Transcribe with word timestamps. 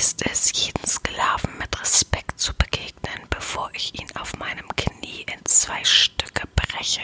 ist 0.00 0.24
es, 0.24 0.50
jeden 0.54 0.86
Sklaven 0.86 1.58
mit 1.58 1.78
Respekt 1.78 2.40
zu 2.40 2.54
begegnen, 2.54 3.20
bevor 3.28 3.70
ich 3.74 4.00
ihn 4.00 4.08
auf 4.18 4.34
meinem 4.38 4.66
Knie 4.74 5.26
in 5.30 5.44
zwei 5.44 5.84
Stücke 5.84 6.48
breche. 6.56 7.02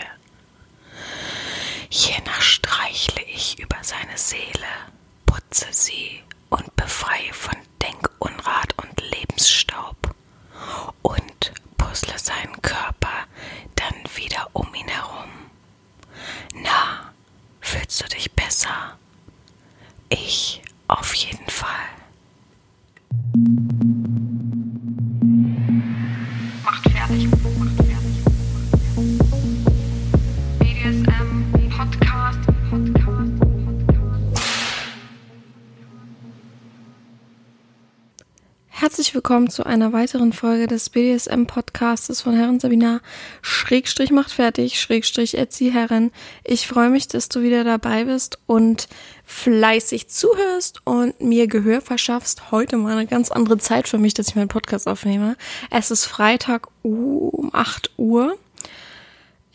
Willkommen 39.26 39.50
zu 39.50 39.66
einer 39.66 39.92
weiteren 39.92 40.32
Folge 40.32 40.68
des 40.68 40.88
BDSM-Podcastes 40.88 42.20
von 42.20 42.36
Herren 42.36 42.60
Sabina 42.60 43.00
Schrägstrich 43.42 44.12
macht 44.12 44.30
fertig, 44.30 44.80
Schrägstrich 44.80 45.36
Erzieherin. 45.36 46.12
Ich 46.44 46.68
freue 46.68 46.90
mich, 46.90 47.08
dass 47.08 47.28
du 47.28 47.42
wieder 47.42 47.64
dabei 47.64 48.04
bist 48.04 48.38
und 48.46 48.86
fleißig 49.24 50.06
zuhörst 50.06 50.80
und 50.84 51.20
mir 51.20 51.48
Gehör 51.48 51.80
verschaffst. 51.80 52.52
Heute 52.52 52.76
mal 52.76 52.92
eine 52.92 53.08
ganz 53.08 53.32
andere 53.32 53.58
Zeit 53.58 53.88
für 53.88 53.98
mich, 53.98 54.14
dass 54.14 54.28
ich 54.28 54.36
meinen 54.36 54.46
Podcast 54.46 54.86
aufnehme. 54.86 55.36
Es 55.72 55.90
ist 55.90 56.04
Freitag 56.04 56.68
um 56.82 57.50
8 57.52 57.94
Uhr. 57.96 58.38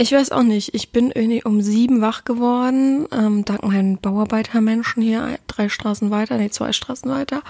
Ich 0.01 0.11
weiß 0.11 0.31
auch 0.31 0.41
nicht. 0.41 0.73
Ich 0.73 0.91
bin 0.91 1.11
irgendwie 1.11 1.43
um 1.43 1.61
sieben 1.61 2.01
wach 2.01 2.25
geworden, 2.25 3.07
ähm, 3.11 3.45
dank 3.45 3.61
meinen 3.61 3.99
Bauarbeitermenschen 3.99 5.03
hier 5.03 5.37
drei 5.45 5.69
Straßen 5.69 6.09
weiter, 6.09 6.37
nee, 6.37 6.49
zwei 6.49 6.73
Straßen 6.73 7.07
weiter, 7.11 7.43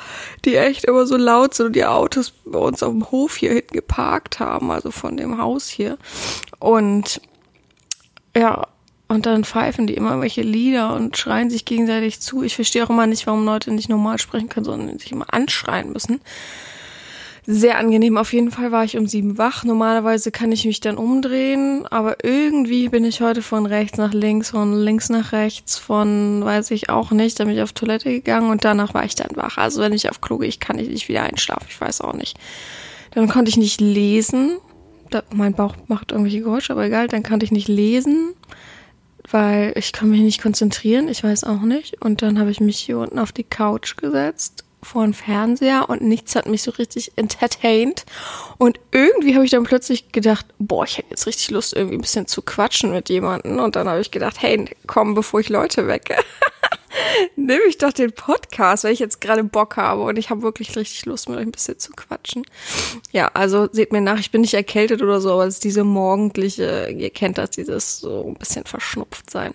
die 0.43 0.57
echt 0.57 0.83
immer 0.83 1.05
so 1.05 1.15
laut 1.15 1.53
sind 1.53 1.67
und 1.67 1.75
die 1.77 1.85
Autos 1.85 2.33
bei 2.43 2.59
uns 2.59 2.83
auf 2.83 2.91
dem 2.91 3.09
Hof 3.09 3.37
hier 3.37 3.53
hinten 3.53 3.73
geparkt 3.73 4.41
haben, 4.41 4.69
also 4.69 4.91
von 4.91 5.15
dem 5.15 5.37
Haus 5.37 5.69
hier. 5.69 5.97
Und 6.59 7.21
ja, 8.35 8.67
und 9.07 9.25
dann 9.25 9.45
pfeifen 9.45 9.87
die 9.87 9.93
immer 9.93 10.19
welche 10.19 10.41
Lieder 10.41 10.93
und 10.93 11.15
schreien 11.15 11.49
sich 11.49 11.63
gegenseitig 11.63 12.19
zu. 12.19 12.43
Ich 12.43 12.55
verstehe 12.55 12.83
auch 12.83 12.89
immer 12.89 13.07
nicht, 13.07 13.27
warum 13.27 13.45
Leute 13.45 13.71
nicht 13.71 13.87
normal 13.87 14.17
sprechen 14.17 14.49
können, 14.49 14.65
sondern 14.65 14.99
sich 14.99 15.13
immer 15.13 15.33
anschreien 15.33 15.93
müssen 15.93 16.19
sehr 17.51 17.77
angenehm. 17.77 18.17
Auf 18.17 18.33
jeden 18.33 18.49
Fall 18.49 18.71
war 18.71 18.83
ich 18.83 18.97
um 18.97 19.07
sieben 19.07 19.37
wach. 19.37 19.63
Normalerweise 19.63 20.31
kann 20.31 20.51
ich 20.51 20.65
mich 20.65 20.79
dann 20.79 20.97
umdrehen, 20.97 21.85
aber 21.87 22.23
irgendwie 22.23 22.87
bin 22.89 23.03
ich 23.03 23.21
heute 23.21 23.41
von 23.41 23.65
rechts 23.65 23.97
nach 23.97 24.13
links, 24.13 24.51
von 24.51 24.73
links 24.73 25.09
nach 25.09 25.33
rechts, 25.33 25.77
von 25.77 26.43
weiß 26.43 26.71
ich 26.71 26.89
auch 26.89 27.11
nicht. 27.11 27.39
Da 27.39 27.43
bin 27.43 27.55
ich 27.55 27.61
auf 27.61 27.73
Toilette 27.73 28.09
gegangen 28.09 28.49
und 28.49 28.63
danach 28.63 28.93
war 28.93 29.03
ich 29.03 29.15
dann 29.15 29.35
wach. 29.35 29.57
Also 29.57 29.81
wenn 29.81 29.93
ich 29.93 30.09
auf 30.09 30.21
Klo 30.21 30.37
gehe, 30.37 30.47
ich 30.47 30.59
kann 30.59 30.77
nicht 30.77 31.09
wieder 31.09 31.23
einschlafen. 31.23 31.67
Ich 31.69 31.79
weiß 31.79 32.01
auch 32.01 32.13
nicht. 32.13 32.37
Dann 33.11 33.27
konnte 33.27 33.49
ich 33.49 33.57
nicht 33.57 33.81
lesen. 33.81 34.57
Da, 35.09 35.23
mein 35.33 35.53
Bauch 35.53 35.75
macht 35.87 36.11
irgendwelche 36.11 36.41
Geräusche, 36.41 36.71
aber 36.71 36.85
egal. 36.85 37.09
Dann 37.09 37.23
konnte 37.23 37.45
ich 37.45 37.51
nicht 37.51 37.67
lesen, 37.67 38.33
weil 39.29 39.73
ich 39.75 39.91
kann 39.91 40.09
mich 40.09 40.21
nicht 40.21 40.41
konzentrieren. 40.41 41.09
Ich 41.09 41.21
weiß 41.21 41.43
auch 41.43 41.61
nicht. 41.61 42.01
Und 42.01 42.21
dann 42.21 42.39
habe 42.39 42.51
ich 42.51 42.61
mich 42.61 42.77
hier 42.77 42.99
unten 42.99 43.19
auf 43.19 43.33
die 43.33 43.43
Couch 43.43 43.97
gesetzt 43.97 44.63
vor 44.83 45.03
den 45.03 45.13
Fernseher 45.13 45.89
und 45.89 46.01
nichts 46.01 46.35
hat 46.35 46.47
mich 46.47 46.63
so 46.63 46.71
richtig 46.71 47.13
entertained. 47.15 48.05
Und 48.57 48.79
irgendwie 48.91 49.35
habe 49.35 49.45
ich 49.45 49.51
dann 49.51 49.63
plötzlich 49.63 50.11
gedacht, 50.11 50.45
boah, 50.59 50.83
ich 50.83 50.97
hätte 50.97 51.11
jetzt 51.11 51.27
richtig 51.27 51.51
Lust, 51.51 51.73
irgendwie 51.73 51.95
ein 51.95 52.01
bisschen 52.01 52.27
zu 52.27 52.41
quatschen 52.41 52.91
mit 52.91 53.09
jemandem. 53.09 53.59
Und 53.59 53.75
dann 53.75 53.87
habe 53.87 54.01
ich 54.01 54.11
gedacht, 54.11 54.41
hey, 54.41 54.65
komm, 54.87 55.13
bevor 55.13 55.39
ich 55.39 55.49
Leute 55.49 55.87
wecke, 55.87 56.15
nehme 57.35 57.63
ich 57.67 57.77
doch 57.77 57.93
den 57.93 58.11
Podcast, 58.11 58.83
weil 58.83 58.93
ich 58.93 58.99
jetzt 58.99 59.21
gerade 59.21 59.43
Bock 59.43 59.77
habe 59.77 60.03
und 60.03 60.17
ich 60.17 60.29
habe 60.29 60.41
wirklich 60.41 60.75
richtig 60.75 61.05
Lust, 61.05 61.29
mit 61.29 61.37
euch 61.37 61.45
ein 61.45 61.51
bisschen 61.51 61.79
zu 61.79 61.91
quatschen. 61.91 62.43
Ja, 63.11 63.29
also 63.33 63.67
seht 63.71 63.91
mir 63.91 64.01
nach, 64.01 64.19
ich 64.19 64.31
bin 64.31 64.41
nicht 64.41 64.53
erkältet 64.53 65.01
oder 65.01 65.21
so, 65.21 65.31
aber 65.31 65.45
es 65.45 65.55
ist 65.55 65.63
diese 65.63 65.83
morgendliche, 65.83 66.89
ihr 66.89 67.09
kennt 67.09 67.37
das, 67.37 67.51
dieses 67.51 67.99
so 67.99 68.27
ein 68.27 68.35
bisschen 68.35 68.65
verschnupft 68.65 69.29
sein. 69.29 69.53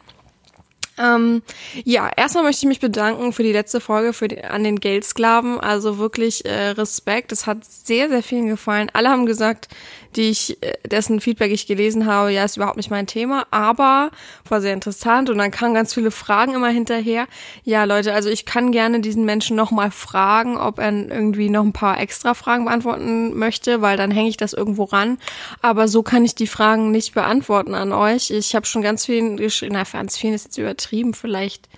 Ähm, 0.98 1.42
ja, 1.84 2.10
erstmal 2.16 2.44
möchte 2.44 2.60
ich 2.64 2.68
mich 2.68 2.80
bedanken 2.80 3.32
für 3.32 3.42
die 3.42 3.52
letzte 3.52 3.80
Folge 3.80 4.12
für 4.12 4.28
die, 4.28 4.42
an 4.42 4.64
den 4.64 4.80
Geldsklaven. 4.80 5.60
Also 5.60 5.98
wirklich 5.98 6.44
äh, 6.44 6.70
Respekt. 6.70 7.32
Es 7.32 7.46
hat 7.46 7.64
sehr, 7.64 8.08
sehr 8.08 8.22
vielen 8.22 8.48
gefallen. 8.48 8.90
Alle 8.92 9.10
haben 9.10 9.26
gesagt, 9.26 9.68
die 10.16 10.30
ich, 10.30 10.62
äh, 10.62 10.74
dessen 10.86 11.20
Feedback 11.20 11.52
ich 11.52 11.66
gelesen 11.66 12.06
habe, 12.06 12.32
ja, 12.32 12.44
ist 12.44 12.56
überhaupt 12.56 12.76
nicht 12.76 12.90
mein 12.90 13.06
Thema, 13.06 13.46
aber 13.50 14.10
war 14.48 14.60
sehr 14.60 14.74
interessant 14.74 15.30
und 15.30 15.38
dann 15.38 15.50
kamen 15.50 15.74
ganz 15.74 15.94
viele 15.94 16.10
Fragen 16.10 16.54
immer 16.54 16.68
hinterher. 16.68 17.26
Ja, 17.64 17.84
Leute, 17.84 18.12
also 18.12 18.28
ich 18.28 18.44
kann 18.44 18.72
gerne 18.72 19.00
diesen 19.00 19.24
Menschen 19.24 19.56
nochmal 19.56 19.90
fragen, 19.90 20.56
ob 20.56 20.78
er 20.78 20.92
irgendwie 20.92 21.50
noch 21.50 21.64
ein 21.64 21.72
paar 21.72 22.00
extra 22.00 22.34
Fragen 22.34 22.64
beantworten 22.66 23.36
möchte, 23.38 23.80
weil 23.82 23.96
dann 23.96 24.10
hänge 24.10 24.28
ich 24.28 24.36
das 24.36 24.52
irgendwo 24.52 24.84
ran. 24.84 25.18
Aber 25.62 25.88
so 25.88 26.02
kann 26.02 26.24
ich 26.24 26.34
die 26.34 26.46
Fragen 26.46 26.90
nicht 26.90 27.14
beantworten 27.14 27.74
an 27.74 27.92
euch. 27.92 28.30
Ich 28.30 28.54
habe 28.54 28.66
schon 28.66 28.82
ganz 28.82 29.06
vielen 29.06 29.36
geschrieben, 29.36 29.74
na, 29.74 29.84
ganz 29.84 30.16
vielen 30.16 30.34
ist 30.34 30.44
jetzt 30.44 30.58
übertrieben 30.58 30.96
übertrieben, 30.96 31.14
vielleicht 31.14 31.68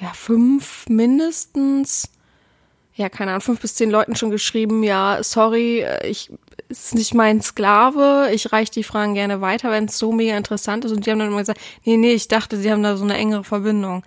ja 0.00 0.12
fünf 0.12 0.88
mindestens, 0.88 2.10
ja 2.94 3.08
keine 3.08 3.32
Ahnung, 3.32 3.42
fünf 3.42 3.60
bis 3.60 3.74
zehn 3.74 3.90
Leuten 3.90 4.16
schon 4.16 4.30
geschrieben, 4.30 4.82
ja 4.82 5.22
sorry, 5.22 5.84
ich 6.04 6.30
ist 6.68 6.94
nicht 6.94 7.14
mein 7.14 7.40
Sklave, 7.40 8.30
ich 8.32 8.52
reiche 8.52 8.72
die 8.72 8.84
Fragen 8.84 9.14
gerne 9.14 9.40
weiter, 9.40 9.70
wenn 9.70 9.86
es 9.86 9.98
so 9.98 10.12
mega 10.12 10.36
interessant 10.36 10.84
ist. 10.84 10.92
Und 10.92 11.06
die 11.06 11.10
haben 11.10 11.18
dann 11.18 11.28
immer 11.28 11.38
gesagt, 11.38 11.60
nee, 11.84 11.96
nee, 11.96 12.12
ich 12.12 12.28
dachte, 12.28 12.56
sie 12.58 12.70
haben 12.70 12.82
da 12.82 12.96
so 12.96 13.04
eine 13.04 13.16
engere 13.16 13.44
Verbindung. 13.44 14.04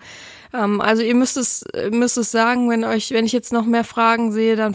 Ähm, 0.54 0.80
also 0.80 1.02
ihr 1.02 1.14
müsst 1.14 1.36
es, 1.36 1.64
müsst 1.90 2.18
es 2.18 2.30
sagen, 2.30 2.70
wenn 2.70 2.84
euch, 2.84 3.10
wenn 3.10 3.26
ich 3.26 3.32
jetzt 3.32 3.52
noch 3.52 3.64
mehr 3.64 3.84
Fragen 3.84 4.32
sehe, 4.32 4.56
dann 4.56 4.74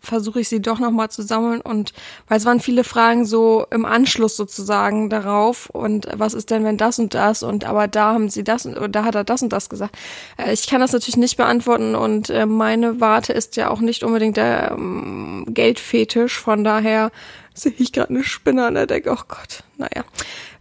versuche 0.00 0.40
ich 0.40 0.48
sie 0.48 0.60
doch 0.60 0.78
nochmal 0.78 1.10
zu 1.10 1.22
sammeln. 1.22 1.60
Und 1.60 1.92
weil 2.28 2.38
es 2.38 2.44
waren 2.44 2.60
viele 2.60 2.84
Fragen 2.84 3.24
so 3.24 3.66
im 3.70 3.84
Anschluss 3.84 4.36
sozusagen 4.36 5.10
darauf. 5.10 5.70
Und 5.70 6.08
was 6.14 6.34
ist 6.34 6.50
denn, 6.50 6.64
wenn 6.64 6.76
das 6.76 6.98
und 6.98 7.14
das? 7.14 7.42
Und 7.42 7.64
aber 7.64 7.88
da 7.88 8.12
haben 8.12 8.28
sie 8.28 8.44
das 8.44 8.66
und 8.66 8.94
da 8.94 9.04
hat 9.04 9.14
er 9.14 9.24
das 9.24 9.42
und 9.42 9.52
das 9.52 9.68
gesagt. 9.68 9.96
Äh, 10.36 10.52
ich 10.52 10.66
kann 10.66 10.80
das 10.80 10.92
natürlich 10.92 11.16
nicht 11.16 11.36
beantworten. 11.36 11.94
Und 11.94 12.30
äh, 12.30 12.46
meine 12.46 13.00
Warte 13.00 13.32
ist 13.32 13.56
ja 13.56 13.70
auch 13.70 13.80
nicht 13.80 14.02
unbedingt 14.02 14.36
der 14.36 14.72
ähm, 14.72 15.46
Geldfetisch, 15.48 16.38
von 16.38 16.64
daher 16.64 17.10
sehe 17.54 17.74
ich 17.76 17.92
gerade 17.92 18.10
eine 18.10 18.24
Spinne 18.24 18.66
an 18.66 18.74
der 18.74 18.86
Decke, 18.86 19.10
oh 19.10 19.22
Gott, 19.28 19.64
naja. 19.76 20.04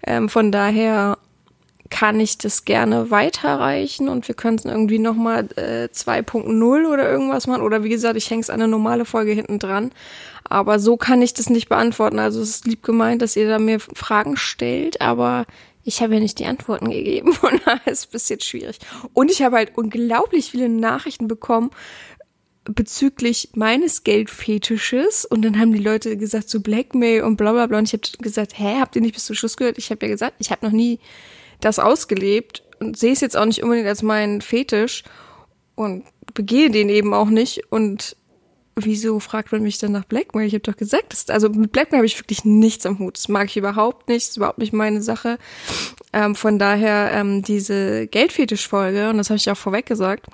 Ähm, 0.03 0.29
von 0.29 0.51
daher 0.51 1.17
kann 1.89 2.19
ich 2.19 2.37
das 2.37 2.65
gerne 2.65 3.09
weiterreichen 3.09 4.09
und 4.09 4.27
wir 4.27 4.35
können 4.35 4.57
es 4.57 4.65
irgendwie 4.65 4.99
nochmal 4.99 5.47
äh, 5.55 5.89
2.0 5.91 6.87
oder 6.87 7.09
irgendwas 7.09 7.47
machen. 7.47 7.63
Oder 7.63 7.83
wie 7.83 7.89
gesagt, 7.89 8.15
ich 8.15 8.29
hänge 8.29 8.41
es 8.41 8.49
an 8.49 8.61
eine 8.61 8.67
normale 8.67 9.05
Folge 9.05 9.31
hinten 9.31 9.59
dran. 9.59 9.91
Aber 10.43 10.79
so 10.79 10.97
kann 10.97 11.21
ich 11.21 11.33
das 11.33 11.49
nicht 11.49 11.69
beantworten. 11.69 12.19
Also 12.19 12.41
es 12.41 12.49
ist 12.49 12.67
lieb 12.67 12.83
gemeint, 12.83 13.21
dass 13.21 13.35
ihr 13.35 13.47
da 13.47 13.59
mir 13.59 13.79
Fragen 13.79 14.37
stellt, 14.37 15.01
aber 15.01 15.45
ich 15.83 16.01
habe 16.01 16.15
ja 16.15 16.19
nicht 16.19 16.39
die 16.39 16.45
Antworten 16.45 16.89
gegeben. 16.91 17.33
Von 17.33 17.59
daher 17.65 17.87
ist 17.87 17.99
es 17.99 18.07
ein 18.07 18.11
bisschen 18.11 18.39
schwierig. 18.39 18.79
Und 19.13 19.31
ich 19.31 19.41
habe 19.41 19.57
halt 19.57 19.71
unglaublich 19.75 20.51
viele 20.51 20.69
Nachrichten 20.69 21.27
bekommen 21.27 21.71
bezüglich 22.65 23.49
meines 23.55 24.03
Geldfetisches 24.03 25.25
und 25.25 25.41
dann 25.43 25.59
haben 25.59 25.73
die 25.73 25.79
Leute 25.79 26.17
gesagt 26.17 26.49
so 26.49 26.59
Blackmail 26.59 27.23
und 27.23 27.35
bla 27.35 27.51
bla 27.51 27.65
bla 27.65 27.79
und 27.79 27.85
ich 27.85 27.93
habe 27.93 28.03
gesagt, 28.21 28.59
hä, 28.59 28.79
habt 28.79 28.95
ihr 28.95 29.01
nicht 29.01 29.15
bis 29.15 29.25
zum 29.25 29.35
Schluss 29.35 29.57
gehört? 29.57 29.79
Ich 29.79 29.89
habe 29.89 30.05
ja 30.05 30.11
gesagt, 30.11 30.35
ich 30.37 30.51
habe 30.51 30.65
noch 30.65 30.73
nie 30.73 30.99
das 31.61 31.79
ausgelebt 31.79 32.63
und 32.79 32.97
sehe 32.97 33.13
es 33.13 33.21
jetzt 33.21 33.37
auch 33.37 33.45
nicht 33.45 33.63
unbedingt 33.63 33.87
als 33.87 34.01
meinen 34.01 34.41
Fetisch 34.41 35.03
und 35.75 36.03
begehe 36.33 36.69
den 36.69 36.89
eben 36.89 37.13
auch 37.13 37.29
nicht. 37.29 37.71
Und 37.71 38.15
wieso 38.75 39.19
fragt 39.19 39.51
man 39.51 39.63
mich 39.63 39.77
dann 39.77 39.91
nach 39.91 40.05
Blackmail? 40.05 40.47
Ich 40.47 40.53
habe 40.53 40.61
doch 40.61 40.77
gesagt, 40.77 41.13
das, 41.13 41.29
also 41.29 41.49
mit 41.49 41.71
Blackmail 41.71 41.99
habe 41.99 42.05
ich 42.05 42.19
wirklich 42.19 42.45
nichts 42.45 42.85
am 42.85 42.99
Hut. 42.99 43.17
Das 43.17 43.27
mag 43.27 43.47
ich 43.47 43.57
überhaupt 43.57 44.07
nicht, 44.07 44.25
das 44.25 44.31
ist 44.31 44.37
überhaupt 44.37 44.59
nicht 44.59 44.73
meine 44.73 45.01
Sache. 45.01 45.37
Ähm, 46.13 46.35
von 46.35 46.59
daher 46.59 47.11
ähm, 47.13 47.41
diese 47.41 48.07
Geldfetisch-Folge, 48.07 49.09
und 49.09 49.17
das 49.17 49.29
habe 49.29 49.37
ich 49.37 49.49
auch 49.49 49.57
vorweg 49.57 49.85
gesagt, 49.85 50.27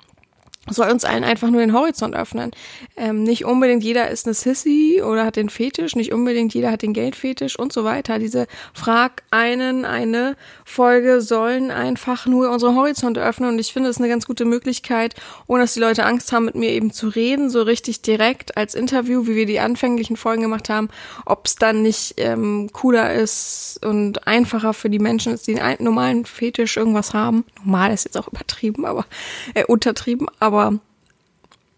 soll 0.68 0.90
uns 0.90 1.04
allen 1.04 1.24
einfach 1.24 1.50
nur 1.50 1.60
den 1.60 1.72
Horizont 1.72 2.14
öffnen. 2.14 2.50
Ähm, 2.96 3.22
nicht 3.22 3.44
unbedingt 3.44 3.84
jeder 3.84 4.10
ist 4.10 4.26
eine 4.26 4.34
Sissy 4.34 5.02
oder 5.04 5.24
hat 5.24 5.36
den 5.36 5.48
Fetisch, 5.48 5.94
nicht 5.94 6.12
unbedingt 6.12 6.54
jeder 6.54 6.70
hat 6.70 6.82
den 6.82 6.92
Geldfetisch 6.92 7.58
und 7.58 7.72
so 7.72 7.84
weiter. 7.84 8.18
Diese 8.18 8.46
Frag 8.74 9.22
einen, 9.30 9.84
eine 9.84 10.36
Folge 10.64 11.20
sollen 11.20 11.70
einfach 11.70 12.26
nur 12.26 12.50
unsere 12.50 12.74
Horizont 12.74 13.18
öffnen 13.18 13.50
und 13.50 13.58
ich 13.58 13.72
finde 13.72 13.90
es 13.90 13.98
eine 13.98 14.08
ganz 14.08 14.26
gute 14.26 14.44
Möglichkeit, 14.44 15.14
ohne 15.46 15.62
dass 15.62 15.74
die 15.74 15.80
Leute 15.80 16.04
Angst 16.04 16.32
haben, 16.32 16.46
mit 16.46 16.54
mir 16.54 16.70
eben 16.70 16.92
zu 16.92 17.08
reden, 17.08 17.50
so 17.50 17.62
richtig 17.62 18.02
direkt 18.02 18.56
als 18.56 18.74
Interview, 18.74 19.26
wie 19.26 19.36
wir 19.36 19.46
die 19.46 19.60
anfänglichen 19.60 20.16
Folgen 20.16 20.42
gemacht 20.42 20.68
haben, 20.68 20.88
ob 21.24 21.46
es 21.46 21.56
dann 21.56 21.82
nicht 21.82 22.14
ähm, 22.16 22.70
cooler 22.72 23.14
ist 23.14 23.80
und 23.84 24.26
einfacher 24.26 24.72
für 24.72 24.90
die 24.90 24.98
Menschen 24.98 25.32
ist, 25.32 25.46
die 25.46 25.60
einen 25.60 25.84
normalen 25.84 26.24
Fetisch 26.24 26.76
irgendwas 26.76 27.14
haben. 27.14 27.44
Normal 27.64 27.92
ist 27.92 28.04
jetzt 28.04 28.16
auch 28.16 28.28
übertrieben, 28.28 28.84
aber 28.84 29.06
äh, 29.54 29.64
untertrieben, 29.64 30.26
aber 30.40 30.55
aber 30.58 30.78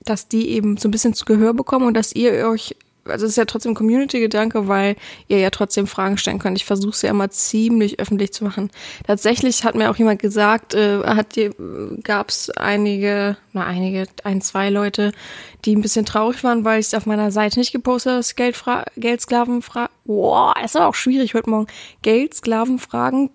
dass 0.01 0.29
die 0.29 0.49
eben 0.51 0.77
so 0.77 0.89
ein 0.89 0.91
bisschen 0.91 1.15
zu 1.15 1.25
Gehör 1.25 1.55
bekommen 1.55 1.87
und 1.87 1.95
dass 1.95 2.15
ihr 2.15 2.49
euch 2.49 2.75
also 3.09 3.25
es 3.25 3.33
ist 3.33 3.37
ja 3.37 3.45
trotzdem 3.45 3.75
Community-Gedanke, 3.75 4.69
weil 4.69 4.97
ihr 5.29 5.39
ja 5.39 5.51
trotzdem 5.51 5.87
Fragen 5.87 6.19
stellen 6.19 6.39
könnt. 6.39 6.59
Ich 6.59 6.65
versuche 6.65 6.91
es 6.91 7.03
ja 7.03 7.11
immer 7.11 7.31
ziemlich 7.31 7.99
öffentlich 8.01 8.33
zu 8.33 8.45
machen. 8.45 8.71
Tatsächlich 9.07 9.65
hat 9.65 9.75
mir 9.75 9.91
auch 9.91 9.97
jemand 9.97 10.21
gesagt, 10.21 10.75
äh, 10.75 10.99
hat 11.05 11.39
gab 12.03 12.29
es 12.29 12.51
einige, 12.51 13.37
na 13.53 13.65
einige, 13.65 14.07
ein, 14.25 14.41
zwei 14.41 14.71
Leute, 14.71 15.13
die 15.65 15.75
ein 15.75 15.83
bisschen 15.83 16.05
traurig 16.05 16.45
waren, 16.45 16.65
weil 16.65 16.81
ich 16.81 16.87
es 16.87 16.95
auf 16.95 17.07
meiner 17.07 17.31
Seite 17.31 17.59
nicht 17.59 17.73
gepostet 17.73 18.11
habe, 18.11 18.19
dass 18.19 18.37
Geldfra 18.37 18.85
Geldsklavenfragen, 18.97 19.95
boah, 20.05 20.55
ist 20.65 20.77
aber 20.77 20.89
auch 20.89 20.95
schwierig 20.95 21.35
heute 21.35 21.51
Morgen, 21.51 21.67
Geldsklavenfragen 22.03 23.31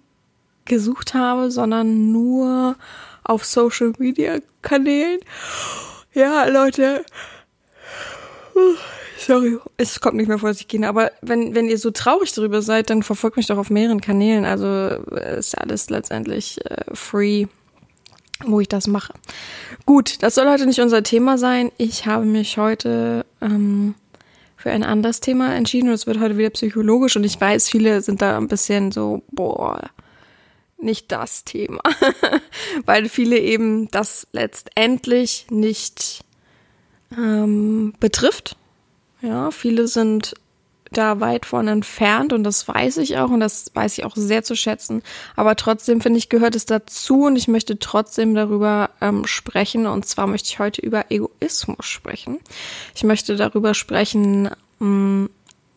gesucht 0.66 1.14
habe, 1.14 1.52
sondern 1.52 2.12
nur 2.12 2.76
auf 3.24 3.46
Social 3.46 3.94
Media 3.98 4.40
Kanälen. 4.62 5.20
Ja, 6.14 6.46
Leute, 6.46 7.04
Sorry, 9.18 9.58
es 9.78 10.02
kommt 10.02 10.18
nicht 10.18 10.28
mehr 10.28 10.40
vor 10.40 10.54
sich 10.54 10.68
gehen. 10.68 10.84
Aber 10.84 11.12
wenn, 11.22 11.56
wenn 11.56 11.70
ihr 11.70 11.78
so 11.78 11.92
traurig 11.92 12.34
darüber 12.34 12.62
seid, 12.62 12.90
dann 12.90 13.04
verfolgt 13.04 13.38
mich 13.38 13.48
doch 13.48 13.58
auf 13.58 13.70
mehreren 13.70 14.02
Kanälen. 14.02 14.44
Also 14.44 14.66
äh, 14.68 15.40
ist 15.40 15.58
alles 15.58 15.90
letztendlich 15.90 16.60
äh, 16.66 16.84
free, 16.94 17.46
wo 18.46 18.60
ich 18.60 18.68
das 18.68 18.88
mache. 18.88 19.14
Gut, 19.86 20.22
das 20.22 20.36
soll 20.36 20.50
heute 20.50 20.66
nicht 20.66 20.82
unser 20.82 21.04
Thema 21.04 21.38
sein. 21.38 21.72
Ich 21.78 22.06
habe 22.06 22.26
mich 22.26 22.58
heute 22.58 23.26
ähm, 23.42 23.96
für 24.58 24.72
ein 24.72 24.84
anderes 24.84 25.22
Thema 25.22 25.56
entschieden 25.56 25.88
und 25.88 25.96
es 25.96 26.08
wird 26.08 26.20
heute 26.20 26.38
wieder 26.38 26.50
psychologisch. 26.50 27.16
Und 27.16 27.24
ich 27.24 27.40
weiß, 27.40 27.70
viele 27.70 28.02
sind 28.02 28.22
da 28.22 28.38
ein 28.38 28.50
bisschen 28.50 28.92
so, 28.92 29.24
boah, 29.32 29.90
nicht 30.84 31.12
das 31.12 31.44
Thema. 31.44 31.82
Weil 32.86 33.10
viele 33.10 33.40
eben 33.40 33.90
das 33.92 34.28
letztendlich 34.32 35.48
nicht 35.50 36.24
ähm, 37.18 37.94
betrifft 38.00 38.58
ja, 39.24 39.52
viele 39.52 39.88
sind 39.88 40.34
da 40.92 41.20
weit 41.22 41.48
von 41.48 41.68
entfernt 41.68 42.34
und 42.34 42.44
das 42.44 42.68
weiß 42.68 42.98
ich 42.98 43.18
auch 43.18 43.32
und 43.32 43.40
das 43.40 43.72
weiß 43.74 43.98
ich 43.98 44.06
auch 44.06 44.16
sehr 44.16 44.44
zu 44.44 44.56
schätzen. 44.56 45.02
Aber 45.36 45.56
trotzdem 45.56 46.02
finde 46.02 46.20
ich, 46.20 46.30
gehört 46.30 46.56
es 46.56 46.66
dazu 46.66 47.24
und 47.24 47.36
ich 47.38 47.48
möchte 47.48 47.80
trotzdem 47.80 48.36
darüber 48.36 48.92
ähm, 49.02 49.26
sprechen 49.26 49.88
und 49.88 50.06
zwar 50.06 50.28
möchte 50.28 50.50
ich 50.50 50.60
heute 50.60 50.82
über 50.82 51.10
Egoismus 51.10 51.86
sprechen. 51.86 52.40
Ich 52.94 53.04
möchte 53.04 53.36
darüber 53.36 53.74
sprechen, 53.74 54.52
ähm, 54.82 55.30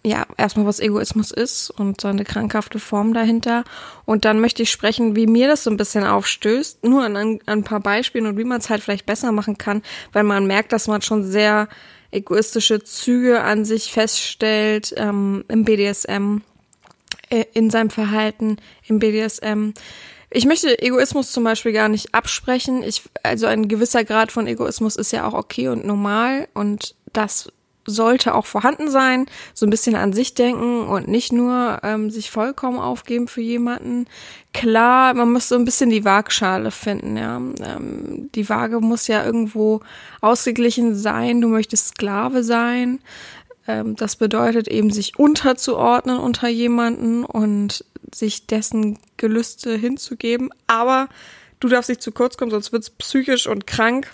ja, 0.07 0.25
erstmal 0.37 0.67
was 0.67 0.79
Egoismus 0.79 1.33
ist 1.33 1.69
und 1.69 2.01
so 2.01 2.07
eine 2.07 2.23
krankhafte 2.23 2.79
Form 2.79 3.13
dahinter. 3.13 3.65
Und 4.05 4.25
dann 4.25 4.41
möchte 4.41 4.63
ich 4.63 4.71
sprechen, 4.71 5.17
wie 5.17 5.27
mir 5.27 5.49
das 5.49 5.65
so 5.65 5.71
ein 5.71 5.77
bisschen 5.77 6.05
aufstößt, 6.05 6.85
nur 6.85 7.03
an, 7.03 7.17
an 7.17 7.41
ein 7.47 7.65
paar 7.65 7.81
Beispielen 7.81 8.27
und 8.27 8.39
wie 8.39 8.45
man 8.45 8.61
es 8.61 8.71
halt 8.71 8.85
vielleicht 8.85 9.05
besser 9.05 9.33
machen 9.33 9.59
kann, 9.59 9.83
weil 10.13 10.23
man 10.23 10.47
merkt, 10.47 10.73
dass 10.73 10.87
man 10.87 11.03
schon 11.03 11.25
sehr 11.25 11.69
egoistische 12.13 12.85
Züge 12.85 13.43
an 13.43 13.65
sich 13.65 13.91
feststellt 13.91 14.95
ähm, 14.97 15.45
im 15.49 15.65
BDSM, 15.65 16.39
äh, 17.29 17.45
in 17.53 17.71
seinem 17.71 17.91
Verhalten 17.91 18.59
im 18.87 19.01
BDSM. 19.01 19.73
Ich 20.31 20.47
möchte 20.47 20.81
Egoismus 20.81 21.33
zum 21.33 21.43
Beispiel 21.43 21.73
gar 21.73 21.89
nicht 21.89 22.15
absprechen. 22.15 22.85
Ich, 22.85 23.03
also 23.25 23.47
ein 23.47 23.67
gewisser 23.67 24.05
Grad 24.05 24.31
von 24.31 24.47
Egoismus 24.47 24.95
ist 24.95 25.11
ja 25.11 25.27
auch 25.27 25.35
okay 25.35 25.67
und 25.67 25.85
normal 25.85 26.47
und 26.55 26.95
das 27.13 27.49
sollte 27.87 28.35
auch 28.35 28.47
vorhanden 28.47 28.91
sein, 28.91 29.27
so 29.55 29.67
ein 29.67 29.71
bisschen 29.71 29.95
an 29.95 30.13
sich 30.13 30.35
denken 30.35 30.87
und 30.87 31.09
nicht 31.09 31.33
nur 31.33 31.81
ähm, 31.83 32.11
sich 32.11 32.31
vollkommen 32.31 32.79
aufgeben 32.79 33.29
für 33.29 33.41
jemanden. 33.41 34.07
Klar, 34.53 35.15
man 35.15 35.33
muss 35.33 35.49
so 35.49 35.55
ein 35.55 35.65
bisschen 35.65 35.91
die 35.91 36.05
Waagschale 36.05 36.71
finden, 36.71 37.17
ja. 37.17 37.37
Ähm, 37.37 38.31
die 38.35 38.49
Waage 38.49 38.81
muss 38.81 39.07
ja 39.07 39.25
irgendwo 39.25 39.81
ausgeglichen 40.21 40.95
sein. 40.95 41.41
Du 41.41 41.49
möchtest 41.49 41.89
Sklave 41.89 42.43
sein. 42.43 43.01
Ähm, 43.67 43.97
das 43.97 44.17
bedeutet 44.17 44.69
eben, 44.69 44.91
sich 44.91 45.19
unterzuordnen 45.19 46.19
unter 46.19 46.49
jemanden 46.49 47.25
und 47.25 47.85
sich 48.15 48.47
dessen 48.47 48.99
Gelüste 49.17 49.77
hinzugeben. 49.77 50.51
Aber 50.67 51.09
du 51.61 51.69
darfst 51.69 51.89
nicht 51.89 52.03
zu 52.03 52.13
kurz 52.13 52.37
kommen, 52.37 52.51
sonst 52.51 52.73
wird's 52.73 52.91
psychisch 52.91 53.47
und 53.47 53.67
krank. 53.67 54.13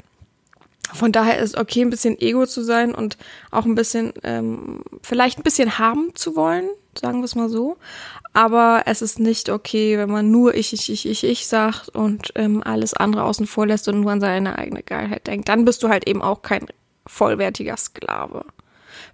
Von 0.93 1.13
daher 1.13 1.39
ist 1.39 1.57
okay, 1.57 1.83
ein 1.83 1.91
bisschen 1.91 2.21
Ego 2.21 2.47
zu 2.47 2.63
sein 2.63 2.95
und 2.95 3.17
auch 3.51 3.65
ein 3.65 3.75
bisschen, 3.75 4.13
ähm, 4.25 4.83
vielleicht 5.03 5.39
ein 5.39 5.43
bisschen 5.43 5.79
haben 5.79 6.11
zu 6.15 6.37
wollen, 6.37 6.69
sagen 7.01 7.21
wir 7.21 7.25
es 7.25 7.35
mal 7.35 7.49
so. 7.49 7.77
Aber 8.35 8.83
es 8.87 9.01
ist 9.01 9.19
nicht 9.19 9.49
okay, 9.49 9.97
wenn 9.99 10.11
man 10.11 10.31
nur 10.31 10.55
ich, 10.55 10.73
ich, 10.73 10.91
ich, 10.91 11.07
ich, 11.07 11.25
ich 11.25 11.47
sagt 11.47 11.89
und 11.91 12.33
ähm, 12.35 12.63
alles 12.65 12.95
andere 12.95 13.25
außen 13.25 13.47
vor 13.47 13.67
lässt 13.67 13.89
und 13.89 14.01
nur 14.01 14.11
an 14.11 14.21
seine 14.21 14.59
eigene 14.59 14.83
Geilheit 14.83 15.27
denkt. 15.27 15.49
Dann 15.49 15.65
bist 15.65 15.83
du 15.83 15.89
halt 15.89 16.09
eben 16.09 16.21
auch 16.23 16.43
kein 16.43 16.67
vollwertiger 17.07 17.77
Sklave. 17.77 18.45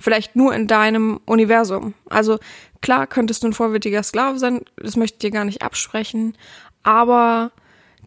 Vielleicht 0.01 0.37
nur 0.37 0.55
in 0.55 0.67
deinem 0.67 1.21
Universum. 1.27 1.95
Also 2.09 2.39
klar 2.81 3.07
könntest 3.07 3.43
du 3.43 3.49
ein 3.49 3.53
vollwertiger 3.53 4.03
Sklave 4.03 4.39
sein, 4.39 4.63
das 4.77 4.97
möchte 4.97 5.17
ich 5.17 5.19
dir 5.19 5.31
gar 5.31 5.45
nicht 5.45 5.63
absprechen, 5.63 6.37
aber 6.83 7.51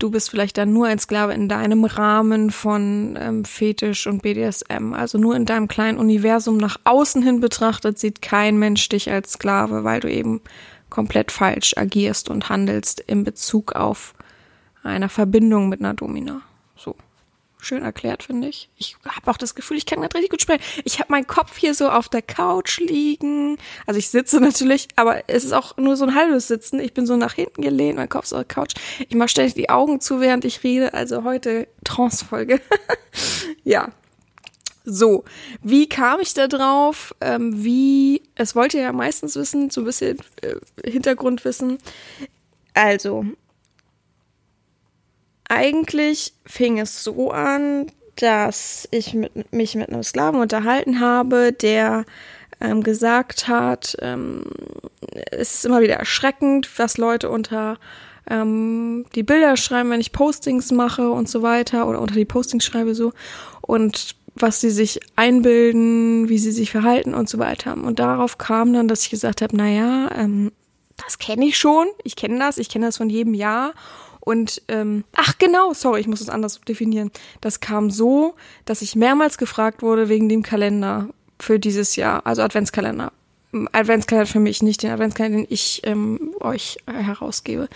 du 0.02 0.10
bist 0.10 0.30
vielleicht 0.30 0.58
dann 0.58 0.74
nur 0.74 0.88
ein 0.88 1.00
Sklave 1.00 1.34
in 1.34 1.48
deinem 1.48 1.86
Rahmen 1.86 2.52
von 2.52 3.18
ähm, 3.20 3.46
Fetisch 3.46 4.08
und 4.08 4.22
BDSM, 4.22 4.94
also 4.94 5.18
nur 5.18 5.36
in 5.36 5.46
deinem 5.46 5.68
kleinen 5.68 5.98
Universum 5.98 6.58
nach 6.58 6.78
außen 6.84 7.22
hin 7.22 7.40
betrachtet, 7.40 8.00
sieht 8.00 8.22
kein 8.22 8.58
Mensch 8.58 8.88
dich 8.90 9.12
als 9.12 9.34
Sklave, 9.34 9.84
weil 9.84 10.00
du 10.00 10.12
eben 10.12 10.42
komplett 10.90 11.32
falsch 11.32 11.74
agierst 11.78 12.30
und 12.30 12.50
handelst 12.50 13.00
in 13.00 13.24
Bezug 13.24 13.74
auf 13.74 14.14
einer 14.84 15.10
Verbindung 15.10 15.70
mit 15.70 15.80
einer 15.80 15.94
Domina. 15.94 16.42
Schön 17.64 17.84
erklärt, 17.84 18.24
finde 18.24 18.48
ich. 18.48 18.70
Ich 18.80 18.98
habe 19.08 19.30
auch 19.30 19.38
das 19.38 19.54
Gefühl, 19.54 19.78
ich 19.78 19.86
kann 19.86 20.00
nicht 20.00 20.16
richtig 20.16 20.32
gut 20.32 20.42
sprechen. 20.42 20.64
Ich 20.84 21.00
habe 21.00 21.12
meinen 21.12 21.28
Kopf 21.28 21.60
hier 21.60 21.76
so 21.76 21.90
auf 21.90 22.10
der 22.10 22.24
Couch 22.24 22.80
liegen. 22.80 23.58
Also 23.86 24.00
ich 24.00 24.10
sitze 24.10 24.40
natürlich, 24.42 24.88
aber 24.96 25.30
es 25.30 25.44
ist 25.44 25.54
auch 25.54 25.78
nur 25.78 25.96
so 25.96 26.06
ein 26.06 26.16
halbes 26.16 26.48
Sitzen. 26.48 26.80
Ich 26.80 26.96
bin 26.96 27.06
so 27.06 27.16
nach 27.18 27.34
hinten 27.34 27.62
gelehnt, 27.62 27.98
mein 27.98 28.10
Kopf 28.10 28.26
ist 28.26 28.34
auf 28.34 28.40
der 28.40 28.56
Couch. 28.56 28.74
Ich 29.08 29.16
mache 29.16 29.30
ständig 29.30 29.54
die 29.54 29.70
Augen 29.70 30.02
zu, 30.02 30.20
während 30.20 30.44
ich 30.44 30.64
rede. 30.64 30.96
Also 30.96 31.24
heute 31.24 31.68
Trance-Folge. 31.84 32.62
ja. 33.64 33.90
So, 34.84 35.24
wie 35.62 35.88
kam 35.88 36.20
ich 36.20 36.34
da 36.34 36.48
drauf? 36.48 37.14
Ähm, 37.22 37.64
wie, 37.64 38.24
es 38.34 38.56
wollt 38.56 38.74
ihr 38.74 38.82
ja 38.82 38.92
meistens 38.92 39.36
wissen, 39.36 39.70
so 39.70 39.82
ein 39.82 39.86
bisschen 39.86 40.18
äh, 40.42 40.56
Hintergrundwissen. 40.90 41.78
Also, 42.74 43.26
eigentlich 45.52 46.34
fing 46.46 46.80
es 46.80 47.04
so 47.04 47.32
an, 47.32 47.88
dass 48.16 48.88
ich 48.92 49.14
mit, 49.14 49.54
mich 49.54 49.76
mit 49.76 49.90
einem 49.90 50.04
Sklaven 50.04 50.40
unterhalten 50.40 51.00
habe, 51.00 51.52
der 51.52 52.06
ähm, 52.62 52.84
gesagt 52.84 53.48
hat, 53.48 53.98
ähm, 54.02 54.46
es 55.32 55.56
ist 55.56 55.66
immer 55.66 55.82
wieder 55.82 55.96
erschreckend, 55.96 56.70
was 56.78 56.98
Leute 56.98 57.30
unter 57.30 57.80
ähm, 58.30 59.06
die 59.16 59.24
Bilder 59.24 59.58
schreiben, 59.58 59.90
wenn 59.90 60.00
ich 60.00 60.12
Postings 60.12 60.72
mache 60.72 61.10
und 61.10 61.28
so 61.28 61.42
weiter 61.42 61.88
oder 61.88 62.00
unter 62.00 62.16
die 62.16 62.26
Postings 62.26 62.64
schreibe 62.64 62.96
so. 62.96 63.12
Und 63.62 64.16
was 64.36 64.62
sie 64.62 64.70
sich 64.70 65.02
einbilden, 65.18 66.30
wie 66.30 66.38
sie 66.38 66.52
sich 66.52 66.72
verhalten 66.72 67.14
und 67.14 67.28
so 67.28 67.38
weiter. 67.38 67.74
Und 67.74 68.00
darauf 68.00 68.38
kam 68.38 68.72
dann, 68.72 68.88
dass 68.88 69.04
ich 69.04 69.10
gesagt 69.10 69.42
habe, 69.42 69.58
naja, 69.58 70.10
ähm, 70.16 70.52
das 71.04 71.18
kenne 71.18 71.46
ich 71.46 71.58
schon, 71.58 71.88
ich 72.04 72.16
kenne 72.16 72.40
das, 72.40 72.58
ich 72.58 72.70
kenne 72.70 72.86
das 72.86 72.98
von 72.98 73.10
jedem 73.10 73.34
Jahr 73.34 73.74
und 74.22 74.62
ähm, 74.68 75.04
ach 75.14 75.38
genau, 75.38 75.74
sorry, 75.74 76.00
ich 76.00 76.08
muss 76.08 76.22
es 76.22 76.30
anders 76.30 76.62
definieren. 76.62 77.12
Das 77.42 77.60
kam 77.60 77.90
so, 77.90 78.36
dass 78.66 78.82
ich 78.82 78.96
mehrmals 78.96 79.38
gefragt 79.38 79.82
wurde 79.82 80.10
wegen 80.10 80.30
dem 80.30 80.44
Kalender 80.44 81.10
für 81.40 81.60
dieses 81.60 81.96
Jahr, 81.96 82.26
also 82.26 82.44
Adventskalender. 82.44 83.12
Adventskalender 83.72 84.32
für 84.32 84.40
mich, 84.40 84.64
nicht 84.64 84.84
den 84.84 84.92
Adventskalender, 84.92 85.40
den 85.40 85.48
ich 85.50 85.82
ähm, 85.84 86.34
euch 86.40 86.78
herausgebe, 86.88 87.68